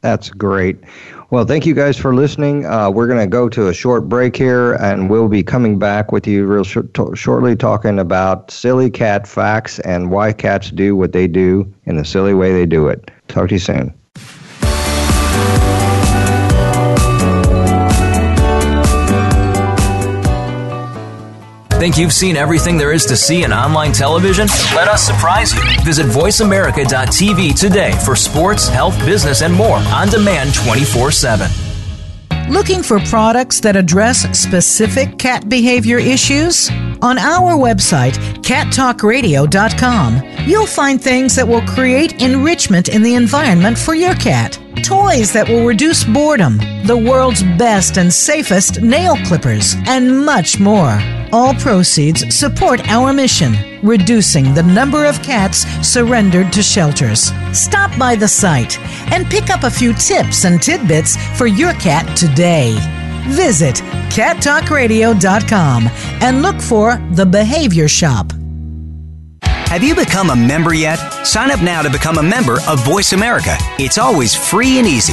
That's 0.08 0.30
great. 0.30 0.78
Well, 1.28 1.44
thank 1.44 1.66
you 1.66 1.74
guys 1.74 1.98
for 1.98 2.14
listening. 2.14 2.64
Uh, 2.64 2.90
we're 2.90 3.06
going 3.06 3.20
to 3.20 3.26
go 3.26 3.50
to 3.50 3.68
a 3.68 3.74
short 3.74 4.08
break 4.08 4.34
here, 4.34 4.72
and 4.76 5.10
we'll 5.10 5.28
be 5.28 5.42
coming 5.42 5.78
back 5.78 6.12
with 6.12 6.26
you 6.26 6.46
real 6.46 6.64
short, 6.64 6.94
to- 6.94 7.14
shortly 7.14 7.54
talking 7.54 7.98
about 7.98 8.50
silly 8.50 8.88
cat 8.88 9.26
facts 9.26 9.80
and 9.80 10.10
why 10.10 10.32
cats 10.32 10.70
do 10.70 10.96
what 10.96 11.12
they 11.12 11.26
do 11.26 11.70
in 11.84 11.98
the 11.98 12.06
silly 12.06 12.32
way 12.32 12.54
they 12.54 12.64
do 12.64 12.88
it. 12.88 13.10
Talk 13.28 13.48
to 13.48 13.56
you 13.56 13.58
soon. 13.58 13.97
Think 21.78 21.96
you've 21.96 22.12
seen 22.12 22.36
everything 22.36 22.76
there 22.76 22.92
is 22.92 23.06
to 23.06 23.16
see 23.16 23.44
in 23.44 23.52
online 23.52 23.92
television? 23.92 24.48
Let 24.74 24.88
us 24.88 25.06
surprise 25.06 25.54
you. 25.54 25.62
Visit 25.84 26.06
VoiceAmerica.tv 26.06 27.56
today 27.56 27.92
for 28.04 28.16
sports, 28.16 28.66
health, 28.66 28.98
business, 29.06 29.42
and 29.42 29.54
more 29.54 29.76
on 29.76 30.08
demand 30.08 30.54
24 30.54 31.12
7. 31.12 31.48
Looking 32.50 32.82
for 32.82 32.98
products 32.98 33.60
that 33.60 33.76
address 33.76 34.22
specific 34.36 35.18
cat 35.18 35.48
behavior 35.48 35.98
issues? 35.98 36.68
On 37.00 37.16
our 37.16 37.52
website, 37.52 38.14
cattalkradio.com, 38.42 40.48
you'll 40.48 40.66
find 40.66 41.00
things 41.00 41.36
that 41.36 41.46
will 41.46 41.62
create 41.62 42.20
enrichment 42.20 42.88
in 42.88 43.04
the 43.04 43.14
environment 43.14 43.78
for 43.78 43.94
your 43.94 44.16
cat. 44.16 44.58
Toys 44.82 45.32
that 45.32 45.48
will 45.48 45.64
reduce 45.64 46.02
boredom, 46.02 46.58
the 46.86 46.96
world's 46.96 47.44
best 47.56 47.98
and 47.98 48.12
safest 48.12 48.82
nail 48.82 49.16
clippers, 49.26 49.76
and 49.86 50.24
much 50.24 50.58
more. 50.58 51.00
All 51.32 51.54
proceeds 51.54 52.34
support 52.34 52.80
our 52.88 53.12
mission, 53.12 53.54
reducing 53.82 54.54
the 54.54 54.62
number 54.62 55.04
of 55.04 55.22
cats 55.22 55.66
surrendered 55.86 56.52
to 56.52 56.62
shelters. 56.62 57.32
Stop 57.52 57.96
by 57.98 58.16
the 58.16 58.28
site 58.28 58.78
and 59.12 59.26
pick 59.26 59.50
up 59.50 59.64
a 59.64 59.70
few 59.70 59.92
tips 59.94 60.44
and 60.44 60.62
tidbits 60.62 61.16
for 61.36 61.46
your 61.46 61.74
cat 61.74 62.16
today. 62.16 62.76
Visit 63.28 63.76
cattalkradio.com 64.10 65.88
and 66.22 66.42
look 66.42 66.60
for 66.60 66.96
the 67.12 67.26
Behavior 67.26 67.88
Shop. 67.88 68.32
Have 69.42 69.84
you 69.84 69.94
become 69.94 70.30
a 70.30 70.36
member 70.36 70.72
yet? 70.72 70.96
Sign 71.26 71.50
up 71.50 71.60
now 71.60 71.82
to 71.82 71.90
become 71.90 72.16
a 72.16 72.22
member 72.22 72.58
of 72.66 72.82
Voice 72.86 73.12
America. 73.12 73.54
It's 73.78 73.98
always 73.98 74.34
free 74.34 74.78
and 74.78 74.88
easy. 74.88 75.12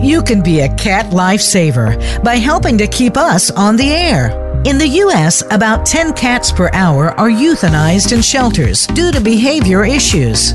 You 0.00 0.22
can 0.22 0.42
be 0.42 0.60
a 0.60 0.74
cat 0.76 1.06
lifesaver 1.06 2.22
by 2.22 2.36
helping 2.36 2.78
to 2.78 2.86
keep 2.86 3.16
us 3.16 3.50
on 3.50 3.76
the 3.76 3.90
air. 3.90 4.30
In 4.64 4.78
the 4.78 4.88
U.S., 4.88 5.42
about 5.50 5.86
10 5.86 6.12
cats 6.14 6.52
per 6.52 6.70
hour 6.72 7.10
are 7.18 7.30
euthanized 7.30 8.12
in 8.12 8.22
shelters 8.22 8.86
due 8.88 9.10
to 9.12 9.20
behavior 9.20 9.84
issues 9.84 10.54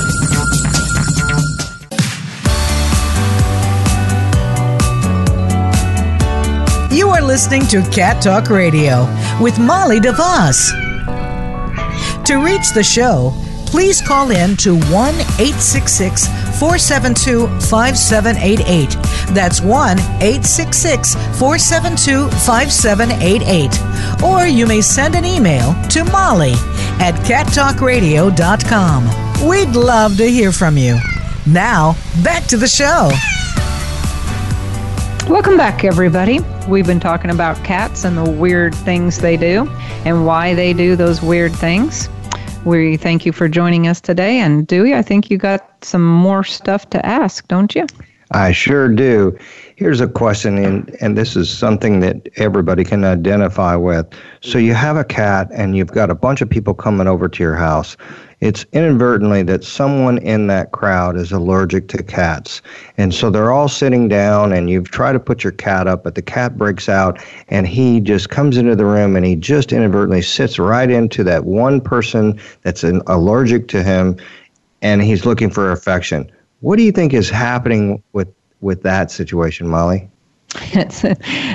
You 6.91 7.07
are 7.07 7.21
listening 7.21 7.65
to 7.67 7.81
Cat 7.89 8.21
Talk 8.21 8.49
Radio 8.49 9.05
with 9.39 9.57
Molly 9.57 10.01
DeVos. 10.01 10.73
To 12.25 12.43
reach 12.43 12.73
the 12.73 12.83
show, 12.83 13.31
please 13.65 14.01
call 14.01 14.31
in 14.31 14.57
to 14.57 14.73
1 14.73 14.81
866 15.39 16.27
472 16.59 17.47
5788. 17.69 18.89
That's 19.33 19.61
1 19.61 19.99
866 19.99 21.15
472 21.39 22.27
5788. 22.45 24.21
Or 24.21 24.45
you 24.45 24.67
may 24.67 24.81
send 24.81 25.15
an 25.15 25.23
email 25.23 25.73
to 25.91 26.03
Molly 26.03 26.55
at 26.99 27.15
cattalkradio.com. 27.23 29.47
We'd 29.47 29.75
love 29.77 30.17
to 30.17 30.29
hear 30.29 30.51
from 30.51 30.77
you. 30.77 30.99
Now, 31.47 31.95
back 32.21 32.47
to 32.47 32.57
the 32.57 32.67
show. 32.67 33.11
Welcome 35.31 35.55
back, 35.55 35.85
everybody. 35.85 36.41
We've 36.67 36.85
been 36.85 36.99
talking 36.99 37.31
about 37.31 37.61
cats 37.65 38.05
and 38.05 38.17
the 38.17 38.29
weird 38.29 38.73
things 38.73 39.17
they 39.17 39.35
do 39.35 39.67
and 40.05 40.25
why 40.25 40.53
they 40.53 40.73
do 40.73 40.95
those 40.95 41.21
weird 41.21 41.53
things. 41.53 42.07
We 42.65 42.97
thank 42.97 43.25
you 43.25 43.31
for 43.31 43.49
joining 43.49 43.87
us 43.87 43.99
today. 43.99 44.39
And 44.39 44.67
Dewey, 44.67 44.93
I 44.93 45.01
think 45.01 45.31
you 45.31 45.37
got 45.37 45.83
some 45.83 46.05
more 46.05 46.43
stuff 46.43 46.89
to 46.91 47.05
ask, 47.05 47.47
don't 47.47 47.73
you? 47.73 47.87
I 48.33 48.51
sure 48.51 48.87
do. 48.87 49.37
Here's 49.75 49.99
a 49.99 50.07
question, 50.07 50.57
and, 50.57 50.95
and 51.01 51.17
this 51.17 51.35
is 51.35 51.49
something 51.49 51.99
that 52.01 52.29
everybody 52.37 52.83
can 52.83 53.03
identify 53.03 53.75
with. 53.75 54.07
So, 54.41 54.57
you 54.57 54.73
have 54.73 54.95
a 54.95 55.03
cat, 55.03 55.49
and 55.51 55.75
you've 55.75 55.91
got 55.91 56.09
a 56.09 56.15
bunch 56.15 56.41
of 56.41 56.49
people 56.49 56.73
coming 56.73 57.07
over 57.07 57.27
to 57.27 57.43
your 57.43 57.55
house, 57.55 57.97
it's 58.41 58.65
inadvertently 58.71 59.43
that 59.43 59.63
someone 59.63 60.17
in 60.17 60.47
that 60.47 60.71
crowd 60.71 61.15
is 61.15 61.31
allergic 61.31 61.87
to 61.89 62.01
cats. 62.01 62.61
And 62.97 63.13
so 63.13 63.29
they're 63.29 63.51
all 63.51 63.69
sitting 63.69 64.07
down, 64.07 64.51
and 64.51 64.69
you've 64.69 64.89
tried 64.89 65.13
to 65.13 65.19
put 65.19 65.43
your 65.43 65.53
cat 65.53 65.87
up, 65.87 66.03
but 66.03 66.15
the 66.15 66.23
cat 66.23 66.57
breaks 66.57 66.89
out, 66.89 67.23
and 67.49 67.67
he 67.67 67.99
just 67.99 68.29
comes 68.29 68.57
into 68.57 68.75
the 68.75 68.85
room 68.85 69.15
and 69.15 69.25
he 69.25 69.35
just 69.35 69.71
inadvertently 69.71 70.23
sits 70.23 70.57
right 70.57 70.89
into 70.89 71.23
that 71.23 71.45
one 71.45 71.79
person 71.79 72.39
that's 72.63 72.83
an, 72.83 73.01
allergic 73.07 73.67
to 73.69 73.83
him, 73.83 74.17
and 74.81 75.03
he's 75.03 75.25
looking 75.25 75.51
for 75.51 75.71
affection. 75.71 76.29
What 76.61 76.77
do 76.77 76.83
you 76.83 76.91
think 76.91 77.13
is 77.13 77.29
happening 77.29 78.01
with, 78.13 78.27
with 78.61 78.81
that 78.83 79.11
situation, 79.11 79.67
Molly? 79.67 80.09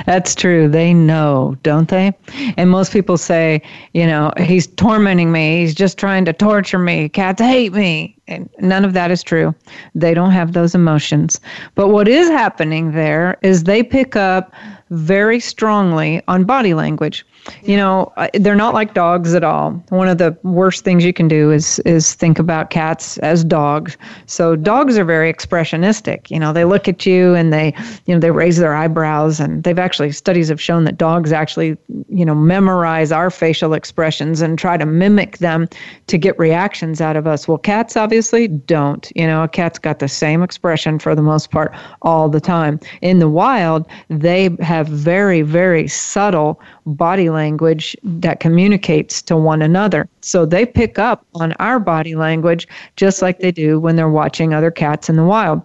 That's 0.05 0.33
true. 0.35 0.67
They 0.67 0.93
know, 0.93 1.55
don't 1.63 1.89
they? 1.89 2.13
And 2.57 2.69
most 2.69 2.91
people 2.91 3.17
say, 3.17 3.61
you 3.93 4.07
know, 4.07 4.31
he's 4.37 4.67
tormenting 4.67 5.31
me. 5.31 5.59
He's 5.59 5.75
just 5.75 5.97
trying 5.97 6.25
to 6.25 6.33
torture 6.33 6.79
me. 6.79 7.09
Cats 7.09 7.41
hate 7.41 7.73
me. 7.73 8.15
And 8.27 8.49
none 8.59 8.83
of 8.83 8.93
that 8.93 9.11
is 9.11 9.23
true. 9.23 9.53
They 9.95 10.13
don't 10.13 10.31
have 10.31 10.53
those 10.53 10.73
emotions. 10.75 11.39
But 11.75 11.89
what 11.89 12.07
is 12.07 12.27
happening 12.29 12.91
there 12.91 13.37
is 13.41 13.63
they 13.63 13.83
pick 13.83 14.15
up 14.15 14.53
very 14.89 15.39
strongly 15.39 16.21
on 16.27 16.43
body 16.45 16.73
language. 16.73 17.25
You 17.63 17.77
know, 17.77 18.11
they're 18.33 18.55
not 18.55 18.73
like 18.73 18.93
dogs 18.93 19.33
at 19.33 19.43
all. 19.43 19.71
One 19.89 20.07
of 20.07 20.17
the 20.17 20.37
worst 20.43 20.83
things 20.83 21.05
you 21.05 21.13
can 21.13 21.27
do 21.27 21.51
is 21.51 21.79
is 21.79 22.13
think 22.13 22.39
about 22.39 22.69
cats 22.69 23.17
as 23.19 23.43
dogs. 23.43 23.97
So 24.25 24.55
dogs 24.55 24.97
are 24.97 25.05
very 25.05 25.31
expressionistic. 25.31 26.29
You 26.29 26.39
know, 26.39 26.53
they 26.53 26.65
look 26.65 26.87
at 26.87 27.05
you 27.05 27.35
and 27.35 27.53
they, 27.53 27.73
you 28.05 28.13
know, 28.13 28.19
they 28.19 28.31
raise 28.31 28.57
their 28.57 28.75
eyebrows 28.75 29.39
and 29.39 29.63
they've 29.63 29.79
actually 29.79 30.11
studies 30.11 30.49
have 30.49 30.61
shown 30.61 30.83
that 30.85 30.97
dogs 30.97 31.31
actually, 31.31 31.77
you 32.09 32.25
know, 32.25 32.35
memorize 32.35 33.11
our 33.11 33.29
facial 33.29 33.73
expressions 33.73 34.41
and 34.41 34.59
try 34.59 34.77
to 34.77 34.85
mimic 34.85 35.37
them 35.37 35.67
to 36.07 36.17
get 36.17 36.37
reactions 36.37 37.01
out 37.01 37.15
of 37.15 37.27
us. 37.27 37.47
Well, 37.47 37.57
cats 37.57 37.95
obviously 37.95 38.47
don't. 38.47 39.09
You 39.15 39.25
know, 39.25 39.43
a 39.43 39.47
cat's 39.47 39.79
got 39.79 39.99
the 39.99 40.07
same 40.07 40.43
expression 40.43 40.99
for 40.99 41.15
the 41.15 41.21
most 41.21 41.51
part 41.51 41.73
all 42.01 42.29
the 42.29 42.41
time. 42.41 42.79
In 43.01 43.19
the 43.19 43.29
wild, 43.29 43.85
they 44.09 44.55
have 44.59 44.87
very 44.87 45.41
very 45.41 45.87
subtle 45.87 46.59
body 46.85 47.29
language 47.29 47.36
that 48.03 48.39
communicates 48.39 49.21
to 49.23 49.37
one 49.37 49.61
another. 49.61 50.07
So 50.21 50.45
they 50.45 50.65
pick 50.65 50.99
up 50.99 51.25
on 51.35 51.53
our 51.53 51.79
body 51.79 52.15
language 52.15 52.67
just 52.95 53.21
like 53.21 53.39
they 53.39 53.51
do 53.51 53.79
when 53.79 53.95
they're 53.95 54.09
watching 54.09 54.53
other 54.53 54.71
cats 54.71 55.09
in 55.09 55.15
the 55.15 55.25
wild. 55.25 55.61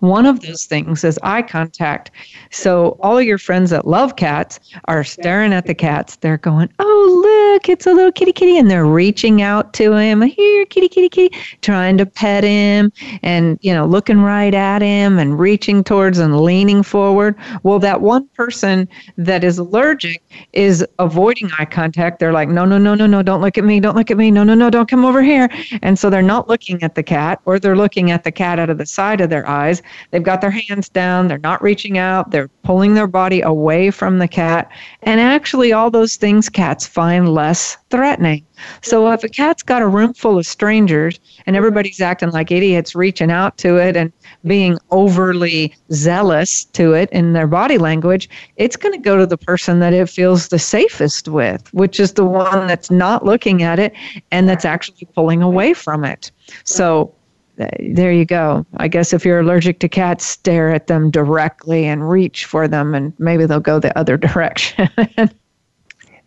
One 0.00 0.26
of 0.26 0.40
those 0.40 0.64
things 0.66 1.02
is 1.02 1.18
eye 1.22 1.42
contact. 1.42 2.10
So 2.50 2.98
all 3.00 3.20
your 3.20 3.38
friends 3.38 3.70
that 3.70 3.86
love 3.86 4.16
cats 4.16 4.60
are 4.84 5.02
staring 5.02 5.52
at 5.52 5.66
the 5.66 5.74
cats. 5.74 6.16
They're 6.16 6.38
going, 6.38 6.68
"Oh, 6.78 7.52
look, 7.54 7.68
it's 7.68 7.86
a 7.86 7.92
little 7.92 8.12
kitty 8.12 8.32
kitty," 8.32 8.58
and 8.58 8.70
they're 8.70 8.86
reaching 8.86 9.42
out 9.42 9.72
to 9.74 9.94
him. 9.94 10.20
Here, 10.22 10.66
kitty 10.66 10.88
kitty 10.88 11.08
kitty, 11.08 11.36
trying 11.62 11.98
to 11.98 12.06
pet 12.06 12.44
him, 12.44 12.92
and 13.22 13.58
you 13.62 13.72
know, 13.72 13.86
looking 13.86 14.20
right 14.20 14.54
at 14.54 14.82
him 14.82 15.18
and 15.18 15.38
reaching 15.38 15.82
towards 15.82 16.18
and 16.18 16.40
leaning 16.40 16.82
forward. 16.82 17.34
Well, 17.62 17.78
that 17.80 18.00
one 18.00 18.28
person 18.36 18.88
that 19.16 19.42
is 19.42 19.58
allergic 19.58 20.22
is 20.52 20.86
avoiding 20.98 21.50
eye 21.58 21.64
contact. 21.64 22.20
They're 22.20 22.32
like, 22.32 22.50
"No, 22.50 22.64
no, 22.64 22.78
no, 22.78 22.94
no, 22.94 23.06
no, 23.06 23.22
don't 23.22 23.40
look 23.40 23.58
at 23.58 23.64
me, 23.64 23.80
don't 23.80 23.96
look 23.96 24.10
at 24.10 24.16
me, 24.16 24.30
no, 24.30 24.44
no, 24.44 24.54
no, 24.54 24.70
don't 24.70 24.88
come 24.88 25.04
over 25.04 25.22
here," 25.22 25.48
and 25.82 25.98
so 25.98 26.08
they're 26.08 26.22
not 26.22 26.46
looking 26.48 26.82
at 26.82 26.94
the 26.94 27.02
cat, 27.02 27.40
or 27.46 27.58
they're 27.58 27.76
looking 27.76 28.10
at 28.10 28.22
the 28.22 28.30
cat 28.30 28.58
out 28.60 28.70
of 28.70 28.78
the 28.78 28.86
side 28.86 29.20
of 29.20 29.30
their 29.30 29.48
eyes 29.48 29.77
They've 30.10 30.22
got 30.22 30.40
their 30.40 30.50
hands 30.50 30.88
down. 30.88 31.28
They're 31.28 31.38
not 31.38 31.62
reaching 31.62 31.98
out. 31.98 32.30
They're 32.30 32.48
pulling 32.62 32.94
their 32.94 33.06
body 33.06 33.40
away 33.40 33.90
from 33.90 34.18
the 34.18 34.28
cat. 34.28 34.70
And 35.02 35.20
actually, 35.20 35.72
all 35.72 35.90
those 35.90 36.16
things 36.16 36.48
cats 36.48 36.86
find 36.86 37.28
less 37.28 37.76
threatening. 37.90 38.44
So 38.82 39.10
if 39.12 39.22
a 39.24 39.28
cat's 39.28 39.62
got 39.62 39.82
a 39.82 39.86
room 39.86 40.14
full 40.14 40.38
of 40.38 40.46
strangers 40.46 41.20
and 41.46 41.56
everybody's 41.56 42.00
acting 42.00 42.30
like 42.30 42.50
idiots, 42.50 42.94
reaching 42.94 43.30
out 43.30 43.56
to 43.58 43.76
it 43.76 43.96
and 43.96 44.12
being 44.44 44.78
overly 44.90 45.74
zealous 45.92 46.64
to 46.64 46.92
it 46.92 47.08
in 47.10 47.32
their 47.32 47.46
body 47.46 47.78
language, 47.78 48.28
it's 48.56 48.76
going 48.76 48.94
to 48.94 49.00
go 49.00 49.16
to 49.16 49.26
the 49.26 49.38
person 49.38 49.80
that 49.80 49.92
it 49.92 50.08
feels 50.08 50.48
the 50.48 50.58
safest 50.58 51.28
with, 51.28 51.72
which 51.72 52.00
is 52.00 52.14
the 52.14 52.24
one 52.24 52.66
that's 52.66 52.90
not 52.90 53.24
looking 53.24 53.62
at 53.62 53.78
it 53.78 53.92
and 54.30 54.48
that's 54.48 54.64
actually 54.64 55.06
pulling 55.14 55.42
away 55.42 55.72
from 55.72 56.04
it. 56.04 56.30
So 56.64 57.14
there 57.58 58.12
you 58.12 58.24
go. 58.24 58.64
I 58.76 58.88
guess 58.88 59.12
if 59.12 59.24
you're 59.24 59.40
allergic 59.40 59.80
to 59.80 59.88
cats, 59.88 60.24
stare 60.24 60.70
at 60.70 60.86
them 60.86 61.10
directly 61.10 61.86
and 61.86 62.08
reach 62.08 62.44
for 62.44 62.68
them, 62.68 62.94
and 62.94 63.12
maybe 63.18 63.46
they'll 63.46 63.60
go 63.60 63.80
the 63.80 63.96
other 63.98 64.16
direction. 64.28 64.88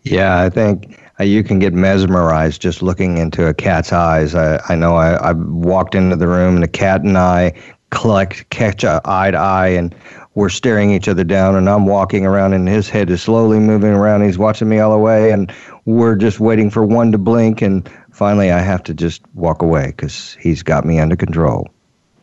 yeah, 0.04 0.42
I 0.42 0.50
think 0.50 1.00
uh, 1.20 1.24
you 1.24 1.44
can 1.44 1.60
get 1.60 1.74
mesmerized 1.74 2.62
just 2.62 2.82
looking 2.82 3.18
into 3.18 3.48
a 3.48 3.54
cat's 3.54 3.94
eyes. 3.94 4.36
I, 4.36 4.62
I 4.68 4.76
know 4.76 4.96
I, 4.96 5.14
I 5.14 5.32
walked 5.32 5.96
into 5.96 6.16
the 6.16 6.28
room, 6.28 6.56
and 6.56 6.64
the 6.64 6.68
cat 6.68 7.02
and 7.04 7.18
I 7.18 7.54
collect 7.92 8.50
catch 8.50 8.84
eye 8.84 9.32
to 9.32 9.38
eye, 9.38 9.70
and 9.70 9.96
we're 10.36 10.50
staring 10.50 10.92
each 10.92 11.08
other 11.08 11.24
down. 11.24 11.56
And 11.56 11.70
I'm 11.70 11.86
walking 11.86 12.26
around, 12.26 12.54
and 12.54 12.68
his 12.68 12.90
head 12.90 13.10
is 13.10 13.22
slowly 13.22 13.60
moving 13.60 13.92
around. 13.92 14.24
He's 14.24 14.38
watching 14.38 14.68
me 14.68 14.80
all 14.80 14.92
the 14.92 14.98
way, 14.98 15.32
and 15.32 15.54
we're 15.86 16.16
just 16.16 16.40
waiting 16.42 16.70
for 16.70 16.84
one 16.84 17.12
to 17.14 17.18
blink, 17.18 17.62
and 17.62 17.90
finally 18.22 18.52
I 18.52 18.60
have 18.60 18.84
to 18.84 18.94
just 18.94 19.24
walk 19.34 19.64
away 19.64 19.88
because 19.88 20.38
he's 20.40 20.62
got 20.62 20.86
me 20.86 21.00
under 21.00 21.16
control. 21.16 21.68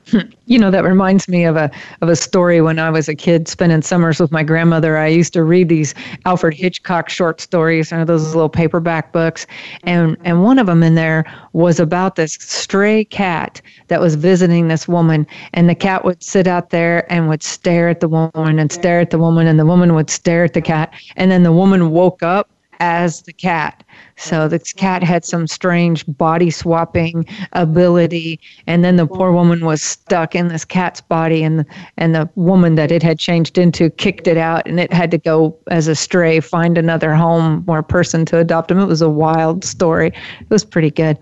You 0.46 0.59
know, 0.59 0.70
that 0.70 0.84
reminds 0.84 1.28
me 1.28 1.44
of 1.44 1.57
a 1.57 1.70
of 2.01 2.09
a 2.09 2.16
story 2.16 2.62
when 2.62 2.78
I 2.78 2.88
was 2.88 3.07
a 3.07 3.14
kid 3.14 3.46
spending 3.46 3.82
summers 3.82 4.18
with 4.18 4.32
my 4.32 4.42
grandmother. 4.42 4.96
I 4.96 5.09
used 5.09 5.34
to 5.34 5.44
read 5.44 5.68
these 5.68 5.92
Alfred 6.24 6.55
Hitchcock 6.55 7.11
short 7.11 7.38
stories, 7.42 7.92
or 7.92 8.07
those 8.07 8.34
little 8.34 8.49
paperback 8.49 9.12
books, 9.12 9.46
and 9.82 10.16
and 10.24 10.42
one 10.42 10.59
of 10.59 10.66
them 10.66 10.82
in 10.82 10.94
there 10.94 11.26
was 11.53 11.78
about 11.78 12.16
this 12.16 12.38
stray 12.40 13.05
cat 13.05 13.61
that 13.88 14.01
was 14.01 14.14
visiting 14.14 14.68
this 14.68 14.88
woman, 14.88 15.26
and 15.53 15.68
the 15.68 15.74
cat 15.74 16.03
would 16.07 16.22
sit 16.22 16.46
out 16.46 16.70
there 16.70 17.05
and 17.12 17.28
would 17.28 17.42
stare 17.42 17.90
at 17.90 18.01
the 18.01 18.09
woman 18.09 18.59
and 18.59 18.72
stare 18.72 19.01
at 19.01 19.11
the 19.11 19.18
woman, 19.18 19.46
and 19.46 19.59
the 19.59 19.66
woman 19.66 19.94
would 19.94 20.09
stare 20.09 20.44
at 20.44 20.55
the 20.55 20.62
cat, 20.62 20.90
and 21.16 21.30
then 21.30 21.42
the 21.42 21.53
woman 21.53 21.90
woke 21.90 22.22
up 22.22 22.49
as 22.81 23.22
the 23.22 23.33
cat. 23.33 23.83
So 24.16 24.49
the 24.49 24.59
cat 24.59 25.03
had 25.03 25.24
some 25.24 25.47
strange 25.47 26.05
body 26.07 26.51
swapping 26.51 27.26
ability, 27.53 28.41
and 28.66 28.85
then 28.85 28.97
the 28.97 29.07
poor 29.07 29.33
woman 29.33 29.64
was 29.64 29.83
stuck 29.83 30.35
in 30.35 30.49
this 30.49 30.64
cat's 30.64 31.01
body, 31.01 31.43
and 31.43 31.64
and 31.97 32.14
the 32.14 32.29
woman 32.35 32.74
that 32.76 32.91
it 32.91 33.03
had 33.03 33.18
changed 33.18 33.59
into 33.59 33.91
kicked 33.91 34.26
it 34.26 34.37
out, 34.37 34.66
and 34.66 34.81
it 34.81 34.93
had 34.93 35.11
to 35.12 35.18
go 35.18 35.57
as 35.70 35.89
a 35.89 35.95
stray, 35.95 36.41
find 36.41 36.79
another 36.79 37.14
home 37.14 37.64
or 37.68 37.83
person 37.83 38.24
to 38.26 38.39
adopt 38.39 38.70
him. 38.70 38.79
It 38.79 38.87
was 38.87 39.03
a 39.03 39.11
wild 39.11 39.64
story. 39.64 40.09
It 40.09 40.51
was 40.51 40.64
pretty 40.64 40.91
good. 40.91 41.18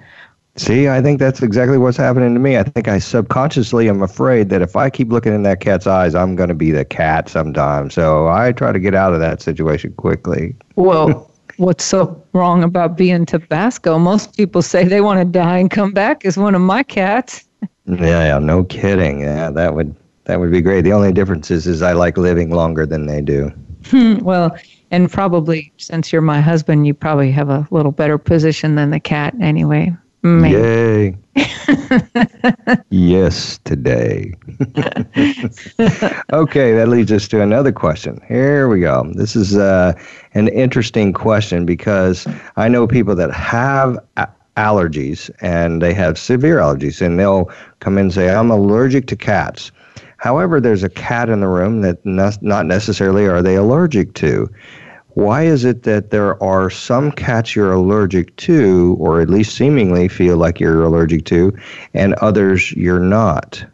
See, 0.59 0.89
I 0.89 1.03
think 1.03 1.19
that's 1.19 1.43
exactly 1.43 1.77
what's 1.77 1.99
happening 1.99 2.33
to 2.33 2.41
me. 2.41 2.57
I 2.57 2.63
think 2.63 2.89
I 2.89 2.99
subconsciously 2.99 3.91
am 3.91 4.03
afraid 4.03 4.49
that 4.49 4.63
if 4.63 4.75
I 4.75 4.89
keep 4.89 5.13
looking 5.13 5.35
in 5.35 5.43
that 5.43 5.61
cat's 5.61 5.87
eyes, 5.87 6.15
I'm 6.15 6.35
going 6.35 6.49
to 6.49 6.55
be 6.55 6.71
the 6.71 6.85
cat 6.85 7.29
sometime. 7.29 7.91
So 7.91 8.29
I 8.29 8.53
try 8.53 8.73
to 8.73 8.81
get 8.81 8.95
out 8.95 9.13
of 9.13 9.21
that 9.21 9.43
situation 9.43 9.93
quickly. 9.93 10.57
Well, 10.77 11.31
what's 11.57 11.85
so 11.85 12.23
wrong 12.33 12.63
about 12.63 12.97
being 12.97 13.27
Tabasco? 13.27 13.99
Most 13.99 14.37
people 14.37 14.63
say 14.63 14.85
they 14.85 15.01
want 15.01 15.21
to 15.21 15.25
die 15.25 15.59
and 15.59 15.71
come 15.71 15.93
back 15.93 16.25
as 16.25 16.37
one 16.37 16.55
of 16.55 16.61
my 16.61 16.83
cats. 16.83 17.47
yeah, 17.87 18.27
yeah, 18.27 18.39
no 18.39 18.65
kidding. 18.65 19.21
Yeah, 19.21 19.51
that 19.51 19.75
would 19.75 19.95
that 20.25 20.41
would 20.41 20.51
be 20.51 20.61
great. 20.61 20.83
The 20.83 20.93
only 20.93 21.13
difference 21.13 21.51
is, 21.51 21.67
is 21.67 21.83
I 21.83 21.93
like 21.93 22.17
living 22.19 22.51
longer 22.51 22.85
than 22.85 23.07
they 23.07 23.21
do. 23.21 23.53
Hmm, 23.87 24.19
well, 24.19 24.57
and 24.91 25.11
probably 25.11 25.73
since 25.77 26.13
you're 26.13 26.23
my 26.23 26.41
husband, 26.41 26.87
you 26.87 26.95
probably 26.95 27.31
have 27.31 27.49
a 27.49 27.67
little 27.71 27.93
better 27.93 28.19
position 28.19 28.75
than 28.75 28.91
the 28.91 29.01
cat 29.01 29.35
anyway. 29.41 29.95
Yay. 30.27 31.17
yes, 32.91 33.59
today. 33.65 34.33
okay, 36.33 36.73
that 36.75 36.87
leads 36.89 37.13
us 37.13 37.29
to 37.29 37.41
another 37.43 37.73
question. 37.73 38.21
Here 38.27 38.69
we 38.69 38.81
go. 38.81 39.11
This 39.15 39.37
is 39.37 39.57
uh, 39.57 39.93
an 40.35 40.49
interesting 40.49 41.13
question 41.13 41.65
because 41.67 42.27
I 42.57 42.69
know 42.69 42.87
people 42.87 43.15
that 43.17 43.33
have 43.33 43.99
a- 44.17 44.29
allergies 44.57 45.31
and 45.41 45.83
they 45.83 45.95
have 45.95 46.19
severe 46.19 46.59
allergies, 46.59 47.01
and 47.05 47.19
they'll 47.19 47.51
come 47.81 47.99
in 47.99 48.07
and 48.07 48.15
say, 48.15 48.31
I'm 48.31 48.51
allergic 48.51 49.07
to 49.09 49.17
cats. 49.17 49.71
However, 50.19 50.61
there's 50.61 50.83
a 50.83 50.89
cat 50.89 51.29
in 51.29 51.41
the 51.41 51.49
room 51.49 51.83
that 51.83 52.05
not 52.05 52.67
necessarily 52.67 53.27
are 53.27 53.43
they 53.43 53.55
allergic 53.55 54.15
to. 54.15 54.51
Why 55.17 55.45
is 55.45 55.65
it 55.65 55.85
that 55.85 56.11
there 56.11 56.41
are 56.43 56.69
some 56.69 57.11
cats 57.11 57.57
you're 57.57 57.73
allergic 57.73 58.37
to, 58.37 58.99
or 59.01 59.23
at 59.23 59.31
least 59.31 59.57
seemingly 59.57 60.09
feel 60.09 60.37
like 60.37 60.61
you're 60.61 60.85
allergic 60.85 61.25
to, 61.27 61.57
and 61.95 62.13
others 62.17 62.73
you're 62.73 63.01
not? 63.01 63.65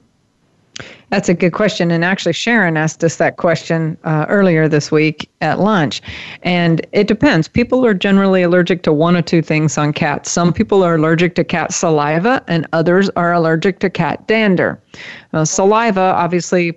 That's 1.11 1.29
a 1.29 1.35
good 1.35 1.53
question. 1.53 1.91
And 1.91 2.05
actually, 2.05 2.33
Sharon 2.33 2.77
asked 2.77 3.03
us 3.03 3.17
that 3.17 3.39
question 3.39 3.99
uh, 4.05 4.25
earlier 4.29 4.69
this 4.69 4.93
week 4.93 5.29
at 5.41 5.59
lunch. 5.59 6.01
And 6.45 6.87
it 6.93 7.09
depends. 7.09 7.49
People 7.49 7.85
are 7.85 7.93
generally 7.93 8.45
allergic 8.45 8.85
to 8.85 8.93
one 8.93 9.17
or 9.17 9.23
two 9.23 9.43
things 9.43 9.77
on 9.77 9.93
cats. 9.93 10.31
Some 10.31 10.53
people 10.53 10.85
are 10.85 10.95
allergic 10.95 11.35
to 11.35 11.45
cat 11.45 11.73
saliva, 11.75 12.45
and 12.47 12.69
others 12.73 13.11
are 13.17 13.33
allergic 13.33 13.81
to 13.81 13.91
cat 13.91 14.29
dander. 14.29 14.81
Uh, 15.33 15.45
saliva, 15.45 16.01
obviously, 16.01 16.77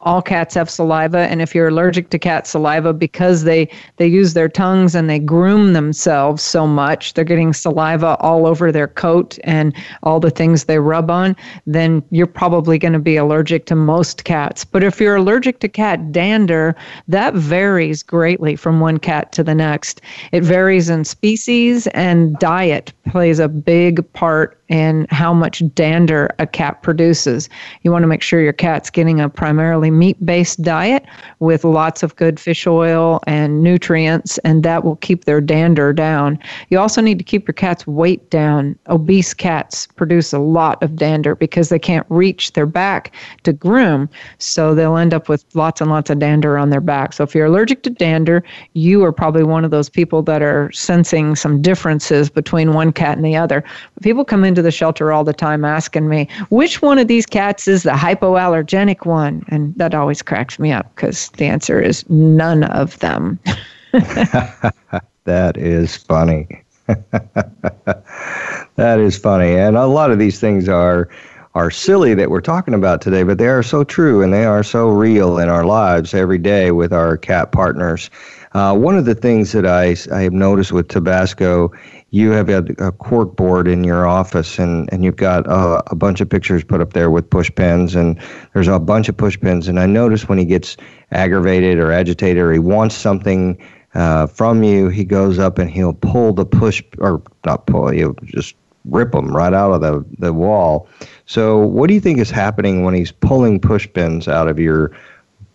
all 0.00 0.22
cats 0.22 0.54
have 0.54 0.70
saliva 0.70 1.18
and 1.18 1.42
if 1.42 1.54
you're 1.54 1.68
allergic 1.68 2.10
to 2.10 2.18
cat 2.18 2.46
saliva 2.46 2.92
because 2.92 3.42
they 3.44 3.68
they 3.96 4.06
use 4.06 4.34
their 4.34 4.48
tongues 4.48 4.94
and 4.94 5.10
they 5.10 5.18
groom 5.18 5.72
themselves 5.72 6.42
so 6.42 6.66
much 6.66 7.14
they're 7.14 7.24
getting 7.24 7.52
saliva 7.52 8.16
all 8.20 8.46
over 8.46 8.70
their 8.70 8.86
coat 8.86 9.38
and 9.44 9.74
all 10.04 10.20
the 10.20 10.30
things 10.30 10.64
they 10.64 10.78
rub 10.78 11.10
on 11.10 11.34
then 11.66 12.02
you're 12.10 12.26
probably 12.26 12.78
going 12.78 12.92
to 12.92 12.98
be 12.98 13.16
allergic 13.16 13.66
to 13.66 13.74
most 13.74 14.24
cats. 14.24 14.64
But 14.64 14.84
if 14.84 15.00
you're 15.00 15.16
allergic 15.16 15.58
to 15.60 15.68
cat 15.68 16.12
dander 16.12 16.76
that 17.08 17.34
varies 17.34 18.02
greatly 18.02 18.54
from 18.56 18.80
one 18.80 18.98
cat 18.98 19.32
to 19.32 19.42
the 19.42 19.54
next. 19.54 20.00
It 20.32 20.42
varies 20.42 20.88
in 20.88 21.04
species 21.04 21.86
and 21.88 22.38
diet 22.38 22.92
plays 23.08 23.38
a 23.38 23.48
big 23.48 24.10
part 24.12 24.60
in 24.68 25.06
how 25.10 25.32
much 25.32 25.62
dander 25.74 26.34
a 26.38 26.46
cat 26.46 26.82
produces 26.82 27.48
you 27.82 27.92
want 27.92 28.02
to 28.02 28.06
make 28.08 28.22
sure 28.22 28.40
your 28.40 28.52
cat's 28.52 28.90
getting 28.90 29.20
a 29.20 29.28
primarily 29.28 29.90
meat 29.90 30.24
based 30.24 30.62
diet 30.62 31.04
with 31.38 31.64
lots 31.64 32.02
of 32.02 32.16
good 32.16 32.40
fish 32.40 32.66
oil 32.66 33.20
and 33.26 33.62
nutrients, 33.62 34.38
and 34.38 34.62
that 34.62 34.84
will 34.84 34.96
keep 34.96 35.24
their 35.24 35.40
dander 35.40 35.92
down. 35.92 36.38
You 36.68 36.78
also 36.78 37.00
need 37.00 37.18
to 37.18 37.24
keep 37.24 37.46
your 37.46 37.54
cat's 37.54 37.86
weight 37.86 38.28
down. 38.30 38.78
Obese 38.88 39.34
cats 39.34 39.86
produce 39.86 40.32
a 40.32 40.38
lot 40.38 40.82
of 40.82 40.96
dander 40.96 41.34
because 41.34 41.68
they 41.68 41.78
can't 41.78 42.06
reach 42.08 42.52
their 42.52 42.66
back 42.66 43.14
to 43.44 43.52
groom, 43.52 44.08
so 44.38 44.74
they'll 44.74 44.96
end 44.96 45.14
up 45.14 45.28
with 45.28 45.44
lots 45.54 45.80
and 45.80 45.90
lots 45.90 46.10
of 46.10 46.18
dander 46.18 46.58
on 46.58 46.70
their 46.70 46.80
back. 46.80 47.12
So 47.12 47.24
if 47.24 47.34
you're 47.34 47.46
allergic 47.46 47.82
to 47.84 47.90
dander, 47.90 48.42
you 48.74 49.04
are 49.04 49.12
probably 49.12 49.44
one 49.44 49.64
of 49.64 49.70
those 49.70 49.88
people 49.88 50.22
that 50.22 50.42
are 50.42 50.70
sensing 50.72 51.36
some 51.36 51.62
differences 51.62 52.30
between 52.30 52.72
one 52.72 52.92
cat 52.92 53.16
and 53.16 53.24
the 53.24 53.36
other. 53.36 53.62
People 54.02 54.24
come 54.24 54.44
into 54.56 54.62
the 54.62 54.70
shelter 54.70 55.12
all 55.12 55.22
the 55.22 55.34
time 55.34 55.66
asking 55.66 56.08
me, 56.08 56.26
which 56.48 56.80
one 56.80 56.98
of 56.98 57.08
these 57.08 57.26
cats 57.26 57.68
is 57.68 57.82
the 57.82 57.90
hypoallergenic 57.90 59.04
one? 59.04 59.44
And 59.48 59.74
that 59.76 59.94
always 59.94 60.22
cracks 60.22 60.58
me 60.58 60.72
up 60.72 60.90
because 60.94 61.28
the 61.32 61.44
answer 61.44 61.78
is 61.78 62.08
none 62.08 62.64
of 62.64 62.98
them. 63.00 63.38
that 63.92 65.56
is 65.56 65.94
funny. 65.94 66.48
that 66.86 68.98
is 68.98 69.18
funny. 69.18 69.56
And 69.56 69.76
a 69.76 69.86
lot 69.86 70.10
of 70.10 70.18
these 70.18 70.40
things 70.40 70.70
are 70.70 71.10
are 71.54 71.70
silly 71.70 72.14
that 72.14 72.30
we're 72.30 72.42
talking 72.42 72.74
about 72.74 73.00
today, 73.00 73.22
but 73.22 73.38
they 73.38 73.48
are 73.48 73.62
so 73.62 73.82
true 73.82 74.22
and 74.22 74.32
they 74.32 74.44
are 74.44 74.62
so 74.62 74.88
real 74.88 75.38
in 75.38 75.48
our 75.48 75.64
lives 75.64 76.12
every 76.12 76.36
day 76.36 76.70
with 76.70 76.92
our 76.92 77.16
cat 77.16 77.50
partners. 77.50 78.10
Uh, 78.52 78.74
one 78.74 78.96
of 78.96 79.06
the 79.06 79.14
things 79.14 79.52
that 79.52 79.66
I, 79.66 79.96
I 80.14 80.22
have 80.22 80.34
noticed 80.34 80.72
with 80.72 80.88
Tabasco, 80.88 81.72
you 82.16 82.30
have 82.30 82.48
a, 82.48 82.64
a 82.78 82.92
cork 82.92 83.36
board 83.36 83.68
in 83.68 83.84
your 83.84 84.06
office 84.06 84.58
and, 84.58 84.90
and 84.90 85.04
you've 85.04 85.16
got 85.16 85.46
a, 85.46 85.82
a 85.90 85.94
bunch 85.94 86.22
of 86.22 86.30
pictures 86.30 86.64
put 86.64 86.80
up 86.80 86.94
there 86.94 87.10
with 87.10 87.28
push 87.28 87.54
pins 87.54 87.94
and 87.94 88.18
there's 88.54 88.68
a 88.68 88.78
bunch 88.78 89.10
of 89.10 89.16
push 89.16 89.38
pins. 89.38 89.68
And 89.68 89.78
I 89.78 89.84
notice 89.84 90.26
when 90.26 90.38
he 90.38 90.46
gets 90.46 90.78
aggravated 91.10 91.78
or 91.78 91.92
agitated 91.92 92.42
or 92.42 92.54
he 92.54 92.58
wants 92.58 92.94
something 92.94 93.62
uh, 93.94 94.26
from 94.26 94.62
you, 94.62 94.88
he 94.88 95.04
goes 95.04 95.38
up 95.38 95.58
and 95.58 95.70
he'll 95.70 95.92
pull 95.92 96.32
the 96.32 96.46
push, 96.46 96.82
or 96.98 97.20
not 97.44 97.66
pull, 97.66 97.88
he'll 97.88 98.16
just 98.24 98.54
rip 98.86 99.12
them 99.12 99.34
right 99.34 99.52
out 99.52 99.72
of 99.72 99.82
the, 99.82 100.04
the 100.18 100.32
wall. 100.32 100.88
So, 101.26 101.58
what 101.58 101.88
do 101.88 101.94
you 101.94 102.00
think 102.00 102.18
is 102.18 102.30
happening 102.30 102.82
when 102.82 102.94
he's 102.94 103.12
pulling 103.12 103.60
push 103.60 103.86
pins 103.92 104.26
out 104.28 104.48
of 104.48 104.58
your 104.58 104.92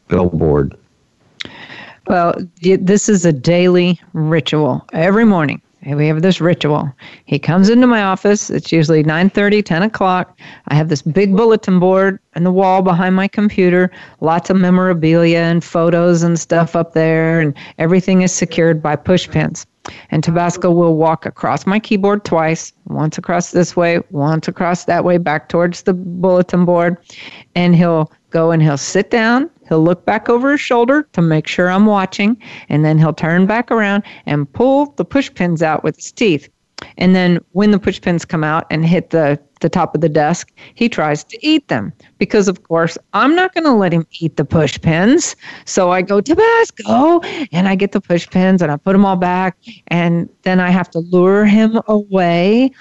billboard? 0.08 0.76
Well, 2.08 2.36
this 2.62 3.08
is 3.10 3.26
a 3.26 3.34
daily 3.34 4.00
ritual. 4.14 4.86
Every 4.92 5.24
morning, 5.24 5.62
we 5.86 6.08
have 6.08 6.22
this 6.22 6.40
ritual. 6.40 6.92
He 7.26 7.40
comes 7.40 7.70
into 7.70 7.88
my 7.88 8.04
office. 8.04 8.50
It's 8.50 8.72
usually 8.72 9.04
9:30, 9.04 9.64
10 9.64 9.84
o'clock. 9.84 10.38
I 10.68 10.76
have 10.76 10.90
this 10.90 11.02
big 11.02 11.36
bulletin 11.36 11.80
board 11.80 12.20
on 12.36 12.44
the 12.44 12.52
wall 12.52 12.82
behind 12.82 13.16
my 13.16 13.28
computer. 13.28 13.92
Lots 14.20 14.50
of 14.50 14.58
memorabilia 14.58 15.40
and 15.40 15.64
photos 15.64 16.24
and 16.24 16.40
stuff 16.40 16.76
up 16.76 16.94
there, 16.94 17.40
and 17.40 17.54
everything 17.78 18.22
is 18.22 18.32
secured 18.32 18.82
by 18.82 18.96
push 18.96 19.30
pins. 19.30 19.66
And 20.12 20.24
Tabasco 20.24 20.72
will 20.72 20.96
walk 20.96 21.26
across 21.26 21.66
my 21.66 21.80
keyboard 21.80 22.24
twice, 22.24 22.72
once 22.88 23.18
across 23.18 23.52
this 23.52 23.76
way, 23.76 24.00
once 24.12 24.48
across 24.48 24.86
that 24.86 25.04
way, 25.04 25.18
back 25.18 25.50
towards 25.50 25.84
the 25.84 25.94
bulletin 25.94 26.66
board, 26.66 26.98
and 27.56 27.76
he'll 27.76 28.12
go 28.30 28.52
and 28.52 28.62
he'll 28.62 28.78
sit 28.78 29.10
down 29.12 29.50
He'll 29.72 29.82
look 29.82 30.06
back 30.06 30.28
over 30.28 30.52
his 30.52 30.60
shoulder 30.60 31.08
to 31.14 31.22
make 31.22 31.48
sure 31.48 31.70
I'm 31.70 31.86
watching, 31.86 32.36
and 32.68 32.84
then 32.84 32.98
he'll 32.98 33.14
turn 33.14 33.46
back 33.46 33.72
around 33.72 34.04
and 34.26 34.52
pull 34.52 34.88
the 34.98 35.06
push 35.06 35.34
pins 35.34 35.64
out 35.64 35.82
with 35.82 35.96
his 35.96 36.12
teeth. 36.12 36.50
And 36.98 37.16
then 37.16 37.40
when 37.54 37.72
the 37.72 37.80
push 37.80 38.02
pins 38.02 38.26
come 38.26 38.44
out 38.44 38.66
and 38.70 38.86
hit 38.86 39.12
the, 39.12 39.40
the 39.62 39.70
top 39.70 39.96
of 39.96 40.02
the 40.02 40.10
desk, 40.10 40.52
he 40.76 40.90
tries 40.90 41.24
to 41.24 41.38
eat 41.42 41.70
them 41.70 41.94
because, 42.18 42.50
of 42.50 42.64
course, 42.64 42.98
I'm 43.14 43.34
not 43.34 43.54
going 43.54 43.64
to 43.64 43.72
let 43.72 43.94
him 43.94 44.06
eat 44.20 44.36
the 44.36 44.44
push 44.44 44.78
pins. 44.82 45.38
So 45.64 45.90
I 45.90 46.02
go, 46.02 46.20
Tabasco, 46.20 47.22
and 47.54 47.70
I 47.70 47.76
get 47.76 47.94
the 47.94 48.02
push 48.02 48.30
pins 48.30 48.62
and 48.62 48.74
I 48.74 48.76
put 48.76 48.92
them 48.92 49.06
all 49.06 49.16
back. 49.16 49.56
And 49.88 50.28
then 50.42 50.60
I 50.60 50.70
have 50.70 50.90
to 50.90 51.00
lure 51.00 51.46
him 51.46 51.80
away 51.88 52.72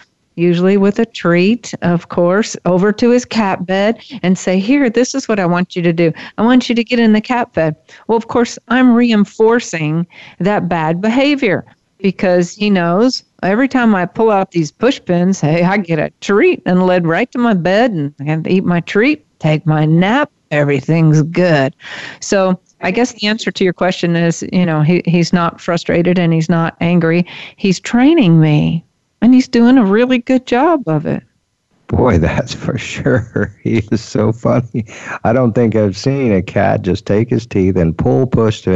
usually 0.41 0.77
with 0.77 0.99
a 0.99 1.07
treat, 1.07 1.73
of 1.83 2.09
course, 2.09 2.57
over 2.65 2.93
to 2.93 3.11
his 3.11 3.25
cat 3.25 3.67
bed 3.67 4.03
and 4.23 4.39
say, 4.39 4.59
Here, 4.59 4.91
this 4.91 5.15
is 5.15 5.29
what 5.29 5.39
I 5.39 5.47
want 5.47 5.77
you 5.77 5.83
to 5.83 5.93
do. 5.93 6.13
I 6.39 6.43
want 6.43 6.69
you 6.69 6.75
to 6.75 6.85
get 6.85 6.99
in 6.99 7.13
the 7.13 7.21
cat 7.21 7.53
bed. 7.53 7.77
Well, 8.07 8.17
of 8.17 8.29
course, 8.29 8.59
I'm 8.69 8.95
reinforcing 8.95 10.07
that 10.39 10.69
bad 10.69 11.01
behavior 11.01 11.65
because 11.99 12.55
he 12.55 12.71
knows 12.71 13.23
every 13.43 13.69
time 13.69 13.95
I 13.95 14.07
pull 14.07 14.31
out 14.31 14.53
these 14.53 14.71
push 14.71 15.01
pins, 15.05 15.41
hey, 15.41 15.63
I 15.63 15.77
get 15.77 15.99
a 15.99 16.11
treat 16.21 16.63
and 16.65 16.87
led 16.87 17.07
right 17.07 17.31
to 17.33 17.39
my 17.39 17.55
bed 17.55 17.93
and 17.93 18.15
I 18.47 18.51
eat 18.51 18.65
my 18.65 18.81
treat 18.81 19.27
take 19.41 19.67
my 19.67 19.85
nap, 19.85 20.31
everything's 20.53 21.23
good. 21.23 21.75
So 22.21 22.61
I 22.83 22.91
guess 22.93 23.13
the 23.13 23.27
answer 23.27 23.51
to 23.51 23.65
your 23.65 23.73
question 23.73 24.15
is, 24.15 24.45
you 24.53 24.65
know, 24.65 24.83
he, 24.83 25.03
he's 25.07 25.33
not 25.33 25.61
frustrated 25.61 26.19
and 26.19 26.33
he's 26.33 26.49
not 26.49 26.77
angry. 26.81 27.27
He's 27.57 27.81
training 27.81 28.41
me 28.41 28.85
and 29.21 29.35
he's 29.35 29.49
doing 29.49 29.79
a 29.79 29.85
really 29.85 30.19
good 30.19 30.47
job 30.47 30.89
of 30.89 31.07
it. 31.07 31.23
Boy, 31.91 32.19
that's 32.27 32.55
for 32.55 32.79
sure. 32.79 33.55
He 33.63 33.83
is 33.93 34.01
so 34.01 34.33
funny. 34.33 34.87
I 35.23 35.35
don't 35.35 35.53
think 35.53 35.77
I've 35.77 35.97
seen 35.97 36.33
a 36.33 36.41
cat 36.41 36.81
just 36.81 37.05
take 37.05 37.29
his 37.29 37.47
teeth 37.47 37.77
and 37.77 37.97
pull 37.97 38.27
push 38.27 38.67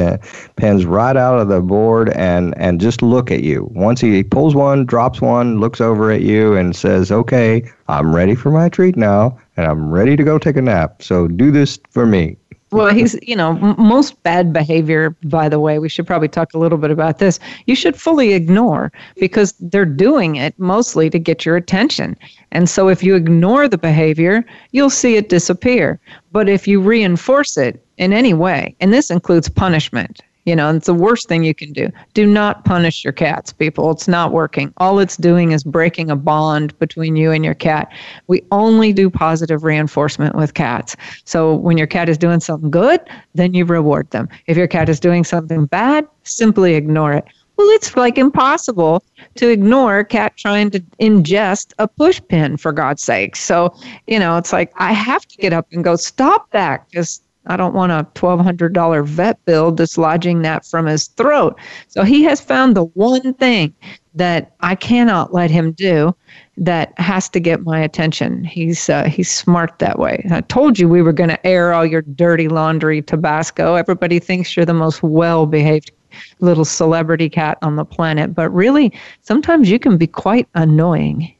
pins 0.56 0.84
right 0.84 1.16
out 1.16 1.38
of 1.38 1.48
the 1.48 1.62
board 1.62 2.10
and, 2.10 2.54
and 2.58 2.80
just 2.80 3.00
look 3.00 3.30
at 3.30 3.42
you. 3.42 3.68
Once 3.72 4.00
he 4.02 4.22
pulls 4.22 4.54
one, 4.54 4.84
drops 4.84 5.22
one, 5.22 5.58
looks 5.58 5.80
over 5.80 6.10
at 6.10 6.20
you, 6.20 6.54
and 6.54 6.76
says, 6.76 7.10
Okay, 7.10 7.70
I'm 7.88 8.14
ready 8.14 8.34
for 8.34 8.50
my 8.50 8.68
treat 8.68 8.96
now, 8.96 9.38
and 9.56 9.66
I'm 9.66 9.90
ready 9.90 10.16
to 10.16 10.24
go 10.24 10.38
take 10.38 10.56
a 10.56 10.62
nap. 10.62 11.02
So 11.02 11.28
do 11.28 11.50
this 11.50 11.78
for 11.90 12.04
me. 12.04 12.36
Well, 12.74 12.92
he's, 12.92 13.16
you 13.22 13.36
know, 13.36 13.54
most 13.78 14.20
bad 14.24 14.52
behavior, 14.52 15.16
by 15.24 15.48
the 15.48 15.60
way, 15.60 15.78
we 15.78 15.88
should 15.88 16.06
probably 16.06 16.28
talk 16.28 16.54
a 16.54 16.58
little 16.58 16.76
bit 16.76 16.90
about 16.90 17.18
this. 17.18 17.38
You 17.66 17.76
should 17.76 17.96
fully 17.96 18.32
ignore 18.32 18.90
because 19.16 19.54
they're 19.60 19.84
doing 19.84 20.36
it 20.36 20.58
mostly 20.58 21.08
to 21.10 21.18
get 21.18 21.46
your 21.46 21.56
attention. 21.56 22.16
And 22.50 22.68
so 22.68 22.88
if 22.88 23.02
you 23.02 23.14
ignore 23.14 23.68
the 23.68 23.78
behavior, 23.78 24.44
you'll 24.72 24.90
see 24.90 25.14
it 25.16 25.28
disappear. 25.28 26.00
But 26.32 26.48
if 26.48 26.66
you 26.66 26.80
reinforce 26.80 27.56
it 27.56 27.84
in 27.96 28.12
any 28.12 28.34
way, 28.34 28.74
and 28.80 28.92
this 28.92 29.08
includes 29.10 29.48
punishment, 29.48 30.22
you 30.44 30.54
know, 30.54 30.74
it's 30.74 30.86
the 30.86 30.94
worst 30.94 31.28
thing 31.28 31.44
you 31.44 31.54
can 31.54 31.72
do. 31.72 31.90
Do 32.12 32.26
not 32.26 32.64
punish 32.64 33.02
your 33.02 33.12
cats, 33.12 33.52
people. 33.52 33.90
It's 33.90 34.08
not 34.08 34.32
working. 34.32 34.72
All 34.76 34.98
it's 34.98 35.16
doing 35.16 35.52
is 35.52 35.64
breaking 35.64 36.10
a 36.10 36.16
bond 36.16 36.78
between 36.78 37.16
you 37.16 37.30
and 37.30 37.44
your 37.44 37.54
cat. 37.54 37.90
We 38.26 38.42
only 38.52 38.92
do 38.92 39.08
positive 39.08 39.64
reinforcement 39.64 40.34
with 40.34 40.54
cats. 40.54 40.96
So 41.24 41.54
when 41.54 41.78
your 41.78 41.86
cat 41.86 42.08
is 42.08 42.18
doing 42.18 42.40
something 42.40 42.70
good, 42.70 43.00
then 43.34 43.54
you 43.54 43.64
reward 43.64 44.10
them. 44.10 44.28
If 44.46 44.56
your 44.56 44.68
cat 44.68 44.88
is 44.88 45.00
doing 45.00 45.24
something 45.24 45.66
bad, 45.66 46.06
simply 46.24 46.74
ignore 46.74 47.14
it. 47.14 47.24
Well, 47.56 47.68
it's 47.70 47.96
like 47.96 48.18
impossible 48.18 49.04
to 49.36 49.48
ignore 49.48 50.00
a 50.00 50.04
cat 50.04 50.36
trying 50.36 50.70
to 50.70 50.80
ingest 51.00 51.72
a 51.78 51.86
push 51.86 52.20
pin, 52.28 52.56
for 52.56 52.72
God's 52.72 53.02
sake. 53.02 53.36
So, 53.36 53.72
you 54.08 54.18
know, 54.18 54.36
it's 54.36 54.52
like 54.52 54.72
I 54.76 54.92
have 54.92 55.24
to 55.26 55.36
get 55.36 55.52
up 55.52 55.68
and 55.70 55.84
go, 55.84 55.94
stop 55.94 56.50
that. 56.50 56.90
Just 56.90 57.22
I 57.46 57.56
don't 57.56 57.74
want 57.74 57.92
a 57.92 58.06
$1,200 58.14 59.06
vet 59.06 59.44
bill 59.44 59.72
dislodging 59.72 60.42
that 60.42 60.64
from 60.64 60.86
his 60.86 61.08
throat. 61.08 61.58
So 61.88 62.02
he 62.02 62.22
has 62.24 62.40
found 62.40 62.76
the 62.76 62.84
one 62.84 63.34
thing 63.34 63.74
that 64.14 64.54
I 64.60 64.74
cannot 64.74 65.34
let 65.34 65.50
him 65.50 65.72
do 65.72 66.14
that 66.56 66.98
has 66.98 67.28
to 67.30 67.40
get 67.40 67.62
my 67.62 67.80
attention. 67.80 68.44
He's 68.44 68.88
uh, 68.88 69.04
he's 69.04 69.30
smart 69.30 69.78
that 69.80 69.98
way. 69.98 70.24
I 70.30 70.40
told 70.42 70.78
you 70.78 70.88
we 70.88 71.02
were 71.02 71.12
going 71.12 71.30
to 71.30 71.46
air 71.46 71.72
all 71.74 71.84
your 71.84 72.02
dirty 72.02 72.48
laundry, 72.48 73.02
Tabasco. 73.02 73.74
Everybody 73.74 74.20
thinks 74.20 74.56
you're 74.56 74.66
the 74.66 74.72
most 74.72 75.02
well-behaved 75.02 75.90
little 76.38 76.64
celebrity 76.64 77.28
cat 77.28 77.58
on 77.62 77.76
the 77.76 77.84
planet, 77.84 78.34
but 78.34 78.48
really 78.50 78.92
sometimes 79.22 79.68
you 79.68 79.80
can 79.80 79.96
be 79.96 80.06
quite 80.06 80.48
annoying. 80.54 81.34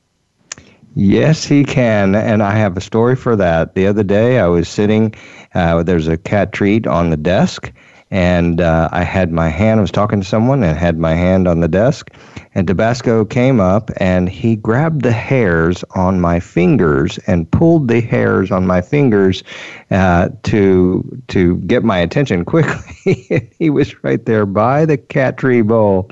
Yes, 0.96 1.44
he 1.44 1.64
can. 1.64 2.14
And 2.14 2.42
I 2.42 2.56
have 2.56 2.76
a 2.76 2.80
story 2.80 3.16
for 3.16 3.34
that. 3.36 3.74
The 3.74 3.86
other 3.86 4.04
day, 4.04 4.38
I 4.38 4.46
was 4.46 4.68
sitting, 4.68 5.12
uh, 5.54 5.82
there's 5.82 6.08
a 6.08 6.16
cat 6.16 6.52
treat 6.52 6.86
on 6.86 7.10
the 7.10 7.16
desk, 7.16 7.72
and 8.10 8.60
uh, 8.60 8.88
I 8.92 9.02
had 9.02 9.32
my 9.32 9.48
hand, 9.48 9.80
I 9.80 9.82
was 9.82 9.90
talking 9.90 10.20
to 10.20 10.26
someone 10.26 10.62
and 10.62 10.78
had 10.78 10.98
my 10.98 11.14
hand 11.14 11.48
on 11.48 11.60
the 11.60 11.68
desk, 11.68 12.10
and 12.54 12.66
Tabasco 12.66 13.24
came 13.24 13.60
up 13.60 13.90
and 13.96 14.28
he 14.28 14.54
grabbed 14.54 15.02
the 15.02 15.12
hairs 15.12 15.84
on 15.96 16.20
my 16.20 16.38
fingers 16.38 17.18
and 17.26 17.50
pulled 17.50 17.88
the 17.88 18.00
hairs 18.00 18.52
on 18.52 18.66
my 18.66 18.80
fingers 18.80 19.42
uh, 19.90 20.28
to 20.44 21.22
to 21.28 21.56
get 21.58 21.82
my 21.82 21.98
attention 21.98 22.44
quickly. 22.54 23.50
he 23.58 23.70
was 23.70 24.02
right 24.04 24.24
there 24.24 24.46
by 24.46 24.86
the 24.86 24.96
cat 24.96 25.36
tree 25.36 25.62
bowl, 25.62 26.08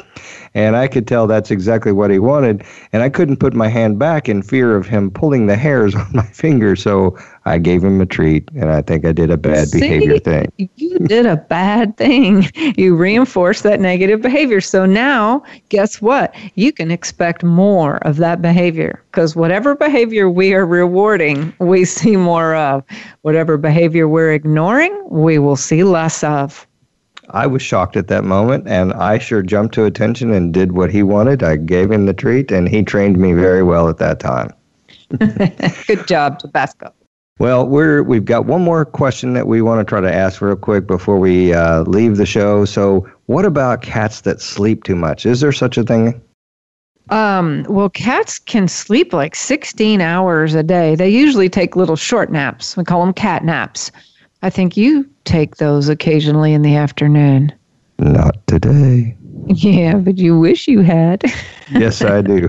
and 0.55 0.77
I 0.77 0.89
could 0.89 1.07
tell 1.07 1.27
that's 1.27 1.51
exactly 1.51 1.93
what 1.93 2.11
he 2.11 2.19
wanted. 2.19 2.65
And 2.93 3.03
I 3.03 3.09
couldn't 3.09 3.39
put 3.39 3.55
my 3.55 3.69
hand 3.69 3.99
back 3.99 4.29
in 4.29 4.43
fear 4.43 4.77
of 4.77 4.87
him 4.87 5.11
pulling 5.11 5.47
the 5.47 5.57
hairs 5.57 5.95
on 5.95 6.09
my 6.13 6.27
finger. 6.27 6.77
So 6.77 7.17
I 7.45 7.59
gave 7.59 7.83
him 7.83 8.01
a 8.01 8.07
treat, 8.07 8.49
and 8.53 8.71
I 8.71 8.83
think 8.83 9.05
I 9.05 9.13
did 9.13 9.31
a 9.31 9.37
bad 9.37 9.69
See, 9.69 9.81
behavior 9.81 10.19
thing. 10.19 10.53
You 10.77 10.99
did 11.01 11.27
a 11.27 11.37
bad 11.37 11.97
thing. 11.97 12.49
You 12.77 12.95
reinforced 12.95 13.65
that 13.65 13.81
negative 13.81 14.23
behavior. 14.23 14.61
So 14.61 14.87
now, 14.87 15.43
guess 15.69 16.01
what? 16.01 16.35
You 16.55 16.73
can 16.73 16.91
expect 16.91 17.43
more 17.43 17.97
of 18.07 18.19
that 18.19 18.41
behavior 18.43 19.03
because 19.11 19.35
whatever 19.35 19.75
behavior 19.75 20.31
we 20.31 20.55
are 20.55 20.67
rewarding, 20.67 21.53
we 21.59 21.85
see 21.85 22.17
more 22.17 22.55
of. 22.55 22.85
Whatever 23.23 23.57
behavior 23.57 24.07
we're 24.07 24.33
ignoring, 24.33 24.97
we 25.09 25.39
will 25.39 25.57
see 25.57 25.83
less 25.83 26.23
of. 26.23 26.67
I 27.33 27.47
was 27.47 27.63
shocked 27.63 27.97
at 27.97 28.09
that 28.09 28.25
moment, 28.25 28.69
and 28.69 28.93
I 28.93 29.19
sure 29.19 29.43
jumped 29.43 29.75
to 29.75 29.85
attention 29.85 30.33
and 30.33 30.53
did 30.53 30.73
what 30.73 30.91
he 30.91 31.03
wanted. 31.03 31.43
I 31.43 31.57
gave 31.57 31.91
him 31.91 32.07
the 32.07 32.13
treat, 32.13 32.51
and 32.51 32.69
he 32.69 32.83
trained 32.83 33.17
me 33.17 33.33
very 33.33 33.63
well 33.63 33.89
at 33.89 33.99
that 33.99 34.21
time. 34.21 34.53
Good 35.87 36.07
job, 36.07 36.39
Tabasco. 36.39 36.93
Well, 37.39 37.67
we're 37.67 38.03
we've 38.03 38.25
got 38.25 38.45
one 38.45 38.63
more 38.63 38.85
question 38.85 39.33
that 39.33 39.47
we 39.47 39.63
want 39.63 39.81
to 39.81 39.85
try 39.85 40.01
to 40.01 40.13
ask 40.13 40.41
real 40.41 40.55
quick 40.55 40.87
before 40.87 41.19
we 41.19 41.53
uh, 41.53 41.83
leave 41.83 42.19
the 42.19 42.27
show. 42.27 42.65
So, 42.65 43.11
what 43.27 43.45
about 43.45 43.83
cats 43.83 44.21
that 44.23 44.41
sleep 44.41 44.85
too 44.85 44.95
much? 44.95 45.27
Is 45.27 45.41
there 45.41 45.53
such 45.53 45.79
a 45.79 45.83
thing? 45.83 46.21
Um, 47.11 47.65
well, 47.69 47.89
cats 47.89 48.39
can 48.39 48.69
sleep 48.69 49.13
like 49.13 49.35
16 49.35 50.01
hours 50.01 50.55
a 50.55 50.63
day. 50.63 50.95
They 50.95 51.09
usually 51.09 51.49
take 51.49 51.75
little 51.75 51.97
short 51.97 52.31
naps. 52.31 52.77
We 52.77 52.85
call 52.85 53.05
them 53.05 53.13
cat 53.13 53.45
naps. 53.45 53.91
I 54.43 54.51
think 54.51 54.77
you 54.77 55.09
take 55.25 55.57
those 55.57 55.89
occasionally 55.89 56.53
in 56.53 56.63
the 56.63 56.77
afternoon. 56.77 57.53
Not 57.99 58.45
today. 58.47 59.17
Yeah, 59.49 59.97
but 59.97 60.19
you 60.19 60.39
wish 60.39 60.69
you 60.69 60.83
had. 60.83 61.25
yes, 61.73 62.01
I 62.01 62.23
do. 62.23 62.49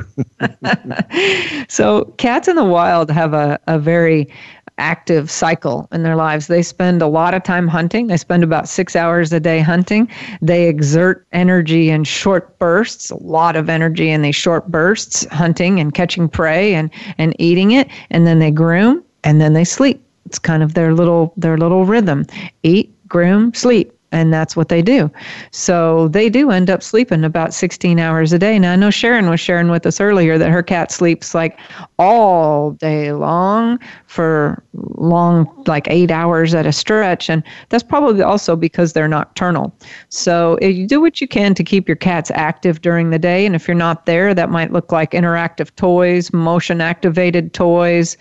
so, 1.68 2.06
cats 2.18 2.48
in 2.48 2.56
the 2.56 2.64
wild 2.64 3.10
have 3.10 3.34
a, 3.34 3.60
a 3.66 3.80
very 3.80 4.32
active 4.78 5.30
cycle 5.30 5.88
in 5.92 6.04
their 6.04 6.16
lives. 6.16 6.48
They 6.48 6.62
spend 6.62 7.02
a 7.02 7.08
lot 7.08 7.34
of 7.34 7.44
time 7.44 7.68
hunting. 7.68 8.08
They 8.08 8.18
spend 8.18 8.44
about 8.44 8.68
six 8.68 8.96
hours 8.96 9.32
a 9.34 9.40
day 9.40 9.60
hunting. 9.60 10.10
They 10.42 10.68
exert 10.68 11.26
energy 11.32 11.90
in 11.90 12.04
short 12.04 12.58
bursts, 12.60 13.10
a 13.10 13.16
lot 13.24 13.56
of 13.56 13.70
energy 13.70 14.10
in 14.10 14.22
these 14.22 14.36
short 14.36 14.70
bursts, 14.70 15.26
hunting 15.32 15.80
and 15.80 15.94
catching 15.94 16.30
prey 16.30 16.74
and, 16.74 16.90
and 17.18 17.36
eating 17.40 17.72
it. 17.72 17.88
And 18.10 18.26
then 18.26 18.40
they 18.40 18.52
groom 18.52 19.04
and 19.24 19.40
then 19.40 19.54
they 19.54 19.64
sleep. 19.64 20.03
It's 20.26 20.40
kind 20.40 20.64
of 20.64 20.74
their 20.74 20.94
little 20.94 21.34
their 21.38 21.58
little 21.58 21.86
rhythm. 21.86 22.26
Eat, 22.64 22.94
groom, 23.08 23.54
sleep 23.54 23.94
and 24.14 24.32
that's 24.32 24.56
what 24.56 24.70
they 24.70 24.82
do. 24.82 25.12
So 25.52 26.08
they 26.10 26.30
do 26.30 26.52
end 26.52 26.70
up 26.70 26.84
sleeping 26.84 27.24
about 27.24 27.54
16 27.54 28.00
hours 28.00 28.32
a 28.32 28.38
day. 28.38 28.60
Now, 28.60 28.74
I 28.74 28.76
know 28.76 28.92
Sharon 28.92 29.28
was 29.28 29.40
sharing 29.40 29.70
with 29.70 29.88
us 29.88 30.00
earlier 30.00 30.38
that 30.38 30.50
her 30.50 30.62
cat 30.62 30.92
sleeps 30.92 31.34
like 31.34 31.60
all 31.98 32.72
day 32.72 33.12
long 33.12 33.80
for 34.06 34.64
long, 34.74 35.52
like 35.66 35.88
eight 35.90 36.12
hours 36.12 36.54
at 36.54 36.68
a 36.68 36.72
stretch. 36.72 37.28
And 37.28 37.44
that's 37.70 37.84
probably 37.84 38.22
also 38.22 38.56
because 38.56 38.94
they're 38.94 39.08
nocturnal. 39.08 39.76
So 40.10 40.60
eh, 40.62 40.68
you 40.68 40.86
do 40.86 41.02
what 41.02 41.20
you 41.20 41.28
can 41.28 41.56
to 41.56 41.64
keep 41.64 41.90
your 41.90 41.98
cats 41.98 42.32
active 42.36 42.82
during 42.82 43.10
the 43.10 43.20
day. 43.20 43.48
And 43.48 43.56
if 43.56 43.68
you're 43.68 43.74
not 43.74 44.06
there, 44.06 44.36
that 44.36 44.52
might 44.52 44.72
look 44.72 44.92
like 44.92 45.12
interactive 45.12 45.76
toys, 45.76 46.32
motion 46.32 46.82
activated 46.82 47.56
toys, 47.56 48.16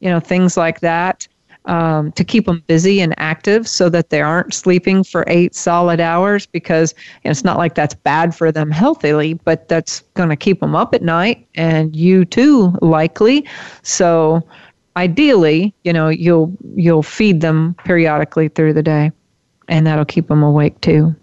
you 0.00 0.10
know, 0.10 0.18
things 0.18 0.56
like 0.56 0.80
that 0.80 1.28
um, 1.66 2.12
to 2.12 2.24
keep 2.24 2.46
them 2.46 2.62
busy 2.66 3.00
and 3.00 3.14
active 3.18 3.68
so 3.68 3.88
that 3.88 4.10
they 4.10 4.20
aren't 4.20 4.54
sleeping 4.54 5.04
for 5.04 5.24
eight 5.26 5.54
solid 5.54 6.00
hours 6.00 6.46
because 6.46 6.94
you 6.96 7.28
know, 7.28 7.30
it's 7.32 7.44
not 7.44 7.58
like 7.58 7.74
that's 7.74 7.94
bad 7.94 8.34
for 8.34 8.50
them 8.50 8.70
healthily, 8.70 9.34
but 9.34 9.68
that's 9.68 10.00
going 10.14 10.28
to 10.28 10.36
keep 10.36 10.60
them 10.60 10.74
up 10.74 10.94
at 10.94 11.02
night 11.02 11.46
and 11.54 11.94
you 11.94 12.24
too 12.24 12.76
likely. 12.80 13.46
So 13.82 14.46
ideally, 14.96 15.74
you 15.84 15.92
know, 15.92 16.08
you'll 16.08 16.56
you'll 16.74 17.02
feed 17.02 17.40
them 17.40 17.74
periodically 17.84 18.48
through 18.48 18.72
the 18.72 18.82
day 18.82 19.12
and 19.68 19.86
that'll 19.86 20.04
keep 20.04 20.28
them 20.28 20.42
awake 20.42 20.80
too. 20.80 21.14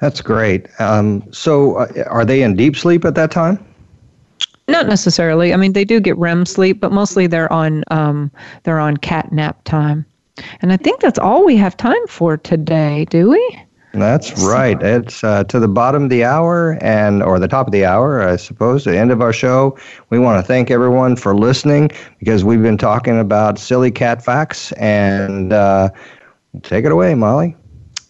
That's 0.00 0.20
great. 0.20 0.68
Um, 0.80 1.24
so, 1.32 1.76
uh, 1.76 2.04
are 2.06 2.24
they 2.24 2.42
in 2.42 2.54
deep 2.54 2.76
sleep 2.76 3.04
at 3.04 3.16
that 3.16 3.32
time? 3.32 3.64
Not 4.68 4.86
necessarily. 4.86 5.54
I 5.54 5.56
mean, 5.56 5.72
they 5.72 5.84
do 5.84 5.98
get 5.98 6.16
REM 6.18 6.44
sleep, 6.44 6.80
but 6.80 6.92
mostly 6.92 7.26
they're 7.26 7.52
on 7.52 7.84
um, 7.90 8.30
they're 8.64 8.78
on 8.78 8.98
cat 8.98 9.32
nap 9.32 9.64
time. 9.64 10.04
And 10.60 10.72
I 10.72 10.76
think 10.76 11.00
that's 11.00 11.18
all 11.18 11.44
we 11.44 11.56
have 11.56 11.76
time 11.76 12.06
for 12.06 12.36
today, 12.36 13.06
do 13.06 13.30
we? 13.30 13.58
That's 13.94 14.38
right. 14.44 14.80
It's 14.82 15.24
uh, 15.24 15.44
to 15.44 15.58
the 15.58 15.68
bottom 15.68 16.04
of 16.04 16.10
the 16.10 16.22
hour 16.22 16.78
and 16.82 17.22
or 17.22 17.38
the 17.38 17.48
top 17.48 17.66
of 17.66 17.72
the 17.72 17.86
hour, 17.86 18.22
I 18.22 18.36
suppose, 18.36 18.84
the 18.84 18.96
end 18.96 19.10
of 19.10 19.22
our 19.22 19.32
show. 19.32 19.78
We 20.10 20.18
want 20.18 20.38
to 20.38 20.46
thank 20.46 20.70
everyone 20.70 21.16
for 21.16 21.34
listening 21.34 21.90
because 22.18 22.44
we've 22.44 22.62
been 22.62 22.78
talking 22.78 23.18
about 23.18 23.58
silly 23.58 23.90
cat 23.90 24.22
facts 24.22 24.72
and 24.72 25.52
uh, 25.52 25.88
take 26.62 26.84
it 26.84 26.92
away, 26.92 27.14
Molly. 27.14 27.56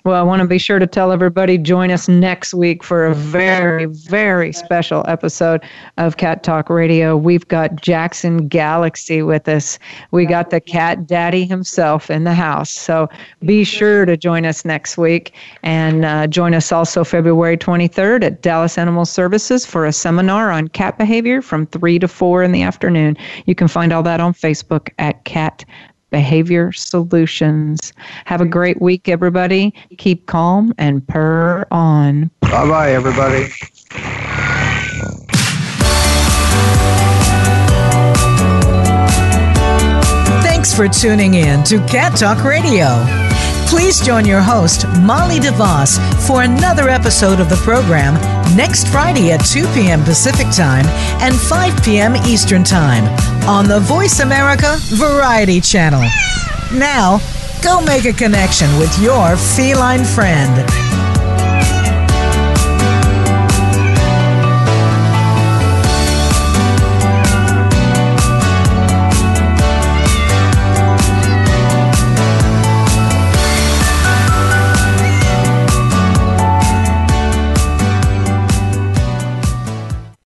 Well, 0.04 0.14
I 0.14 0.22
want 0.22 0.40
to 0.42 0.48
be 0.48 0.58
sure 0.58 0.78
to 0.78 0.86
tell 0.86 1.10
everybody 1.10 1.58
join 1.58 1.90
us 1.90 2.08
next 2.08 2.54
week 2.54 2.84
for 2.84 3.04
a 3.04 3.14
very, 3.14 3.86
very 3.86 4.52
special 4.52 5.04
episode 5.08 5.60
of 5.96 6.18
Cat 6.18 6.44
Talk 6.44 6.70
Radio. 6.70 7.16
We've 7.16 7.46
got 7.48 7.82
Jackson 7.82 8.46
Galaxy 8.46 9.22
with 9.22 9.48
us. 9.48 9.76
We 10.12 10.24
got 10.24 10.50
the 10.50 10.60
cat 10.60 11.08
daddy 11.08 11.44
himself 11.44 12.10
in 12.10 12.22
the 12.22 12.32
house. 12.32 12.70
So 12.70 13.08
be 13.44 13.64
sure 13.64 14.04
to 14.04 14.16
join 14.16 14.46
us 14.46 14.64
next 14.64 14.98
week 14.98 15.34
and 15.64 16.04
uh, 16.04 16.28
join 16.28 16.54
us 16.54 16.70
also 16.70 17.02
February 17.02 17.58
23rd 17.58 18.22
at 18.22 18.40
Dallas 18.40 18.78
Animal 18.78 19.04
Services 19.04 19.66
for 19.66 19.84
a 19.84 19.92
seminar 19.92 20.52
on 20.52 20.68
cat 20.68 20.96
behavior 20.96 21.42
from 21.42 21.66
3 21.66 21.98
to 21.98 22.06
4 22.06 22.44
in 22.44 22.52
the 22.52 22.62
afternoon. 22.62 23.16
You 23.46 23.56
can 23.56 23.66
find 23.66 23.92
all 23.92 24.04
that 24.04 24.20
on 24.20 24.32
Facebook 24.32 24.90
at 24.98 25.24
Cat 25.24 25.64
Behavior 26.10 26.72
Solutions. 26.72 27.92
Have 28.24 28.40
a 28.40 28.46
great 28.46 28.80
week, 28.80 29.08
everybody. 29.08 29.74
Keep 29.98 30.26
calm 30.26 30.74
and 30.78 31.06
purr 31.06 31.66
on. 31.70 32.30
Bye 32.40 32.68
bye, 32.68 32.92
everybody. 32.92 33.46
Thanks 40.42 40.74
for 40.74 40.88
tuning 40.88 41.34
in 41.34 41.62
to 41.64 41.78
Cat 41.86 42.16
Talk 42.16 42.44
Radio. 42.44 43.27
Please 43.68 44.00
join 44.00 44.24
your 44.24 44.40
host, 44.40 44.86
Molly 45.00 45.38
DeVos, 45.38 45.98
for 46.26 46.42
another 46.42 46.88
episode 46.88 47.38
of 47.38 47.50
the 47.50 47.56
program 47.56 48.14
next 48.56 48.88
Friday 48.88 49.30
at 49.30 49.44
2 49.44 49.66
p.m. 49.74 50.02
Pacific 50.02 50.46
Time 50.50 50.86
and 51.20 51.34
5 51.34 51.84
p.m. 51.84 52.16
Eastern 52.16 52.64
Time 52.64 53.04
on 53.46 53.68
the 53.68 53.80
Voice 53.80 54.20
America 54.20 54.76
Variety 54.94 55.60
Channel. 55.60 56.00
Now, 56.72 57.20
go 57.62 57.82
make 57.82 58.06
a 58.06 58.12
connection 58.12 58.68
with 58.78 58.98
your 59.00 59.36
feline 59.36 60.04
friend. 60.04 61.07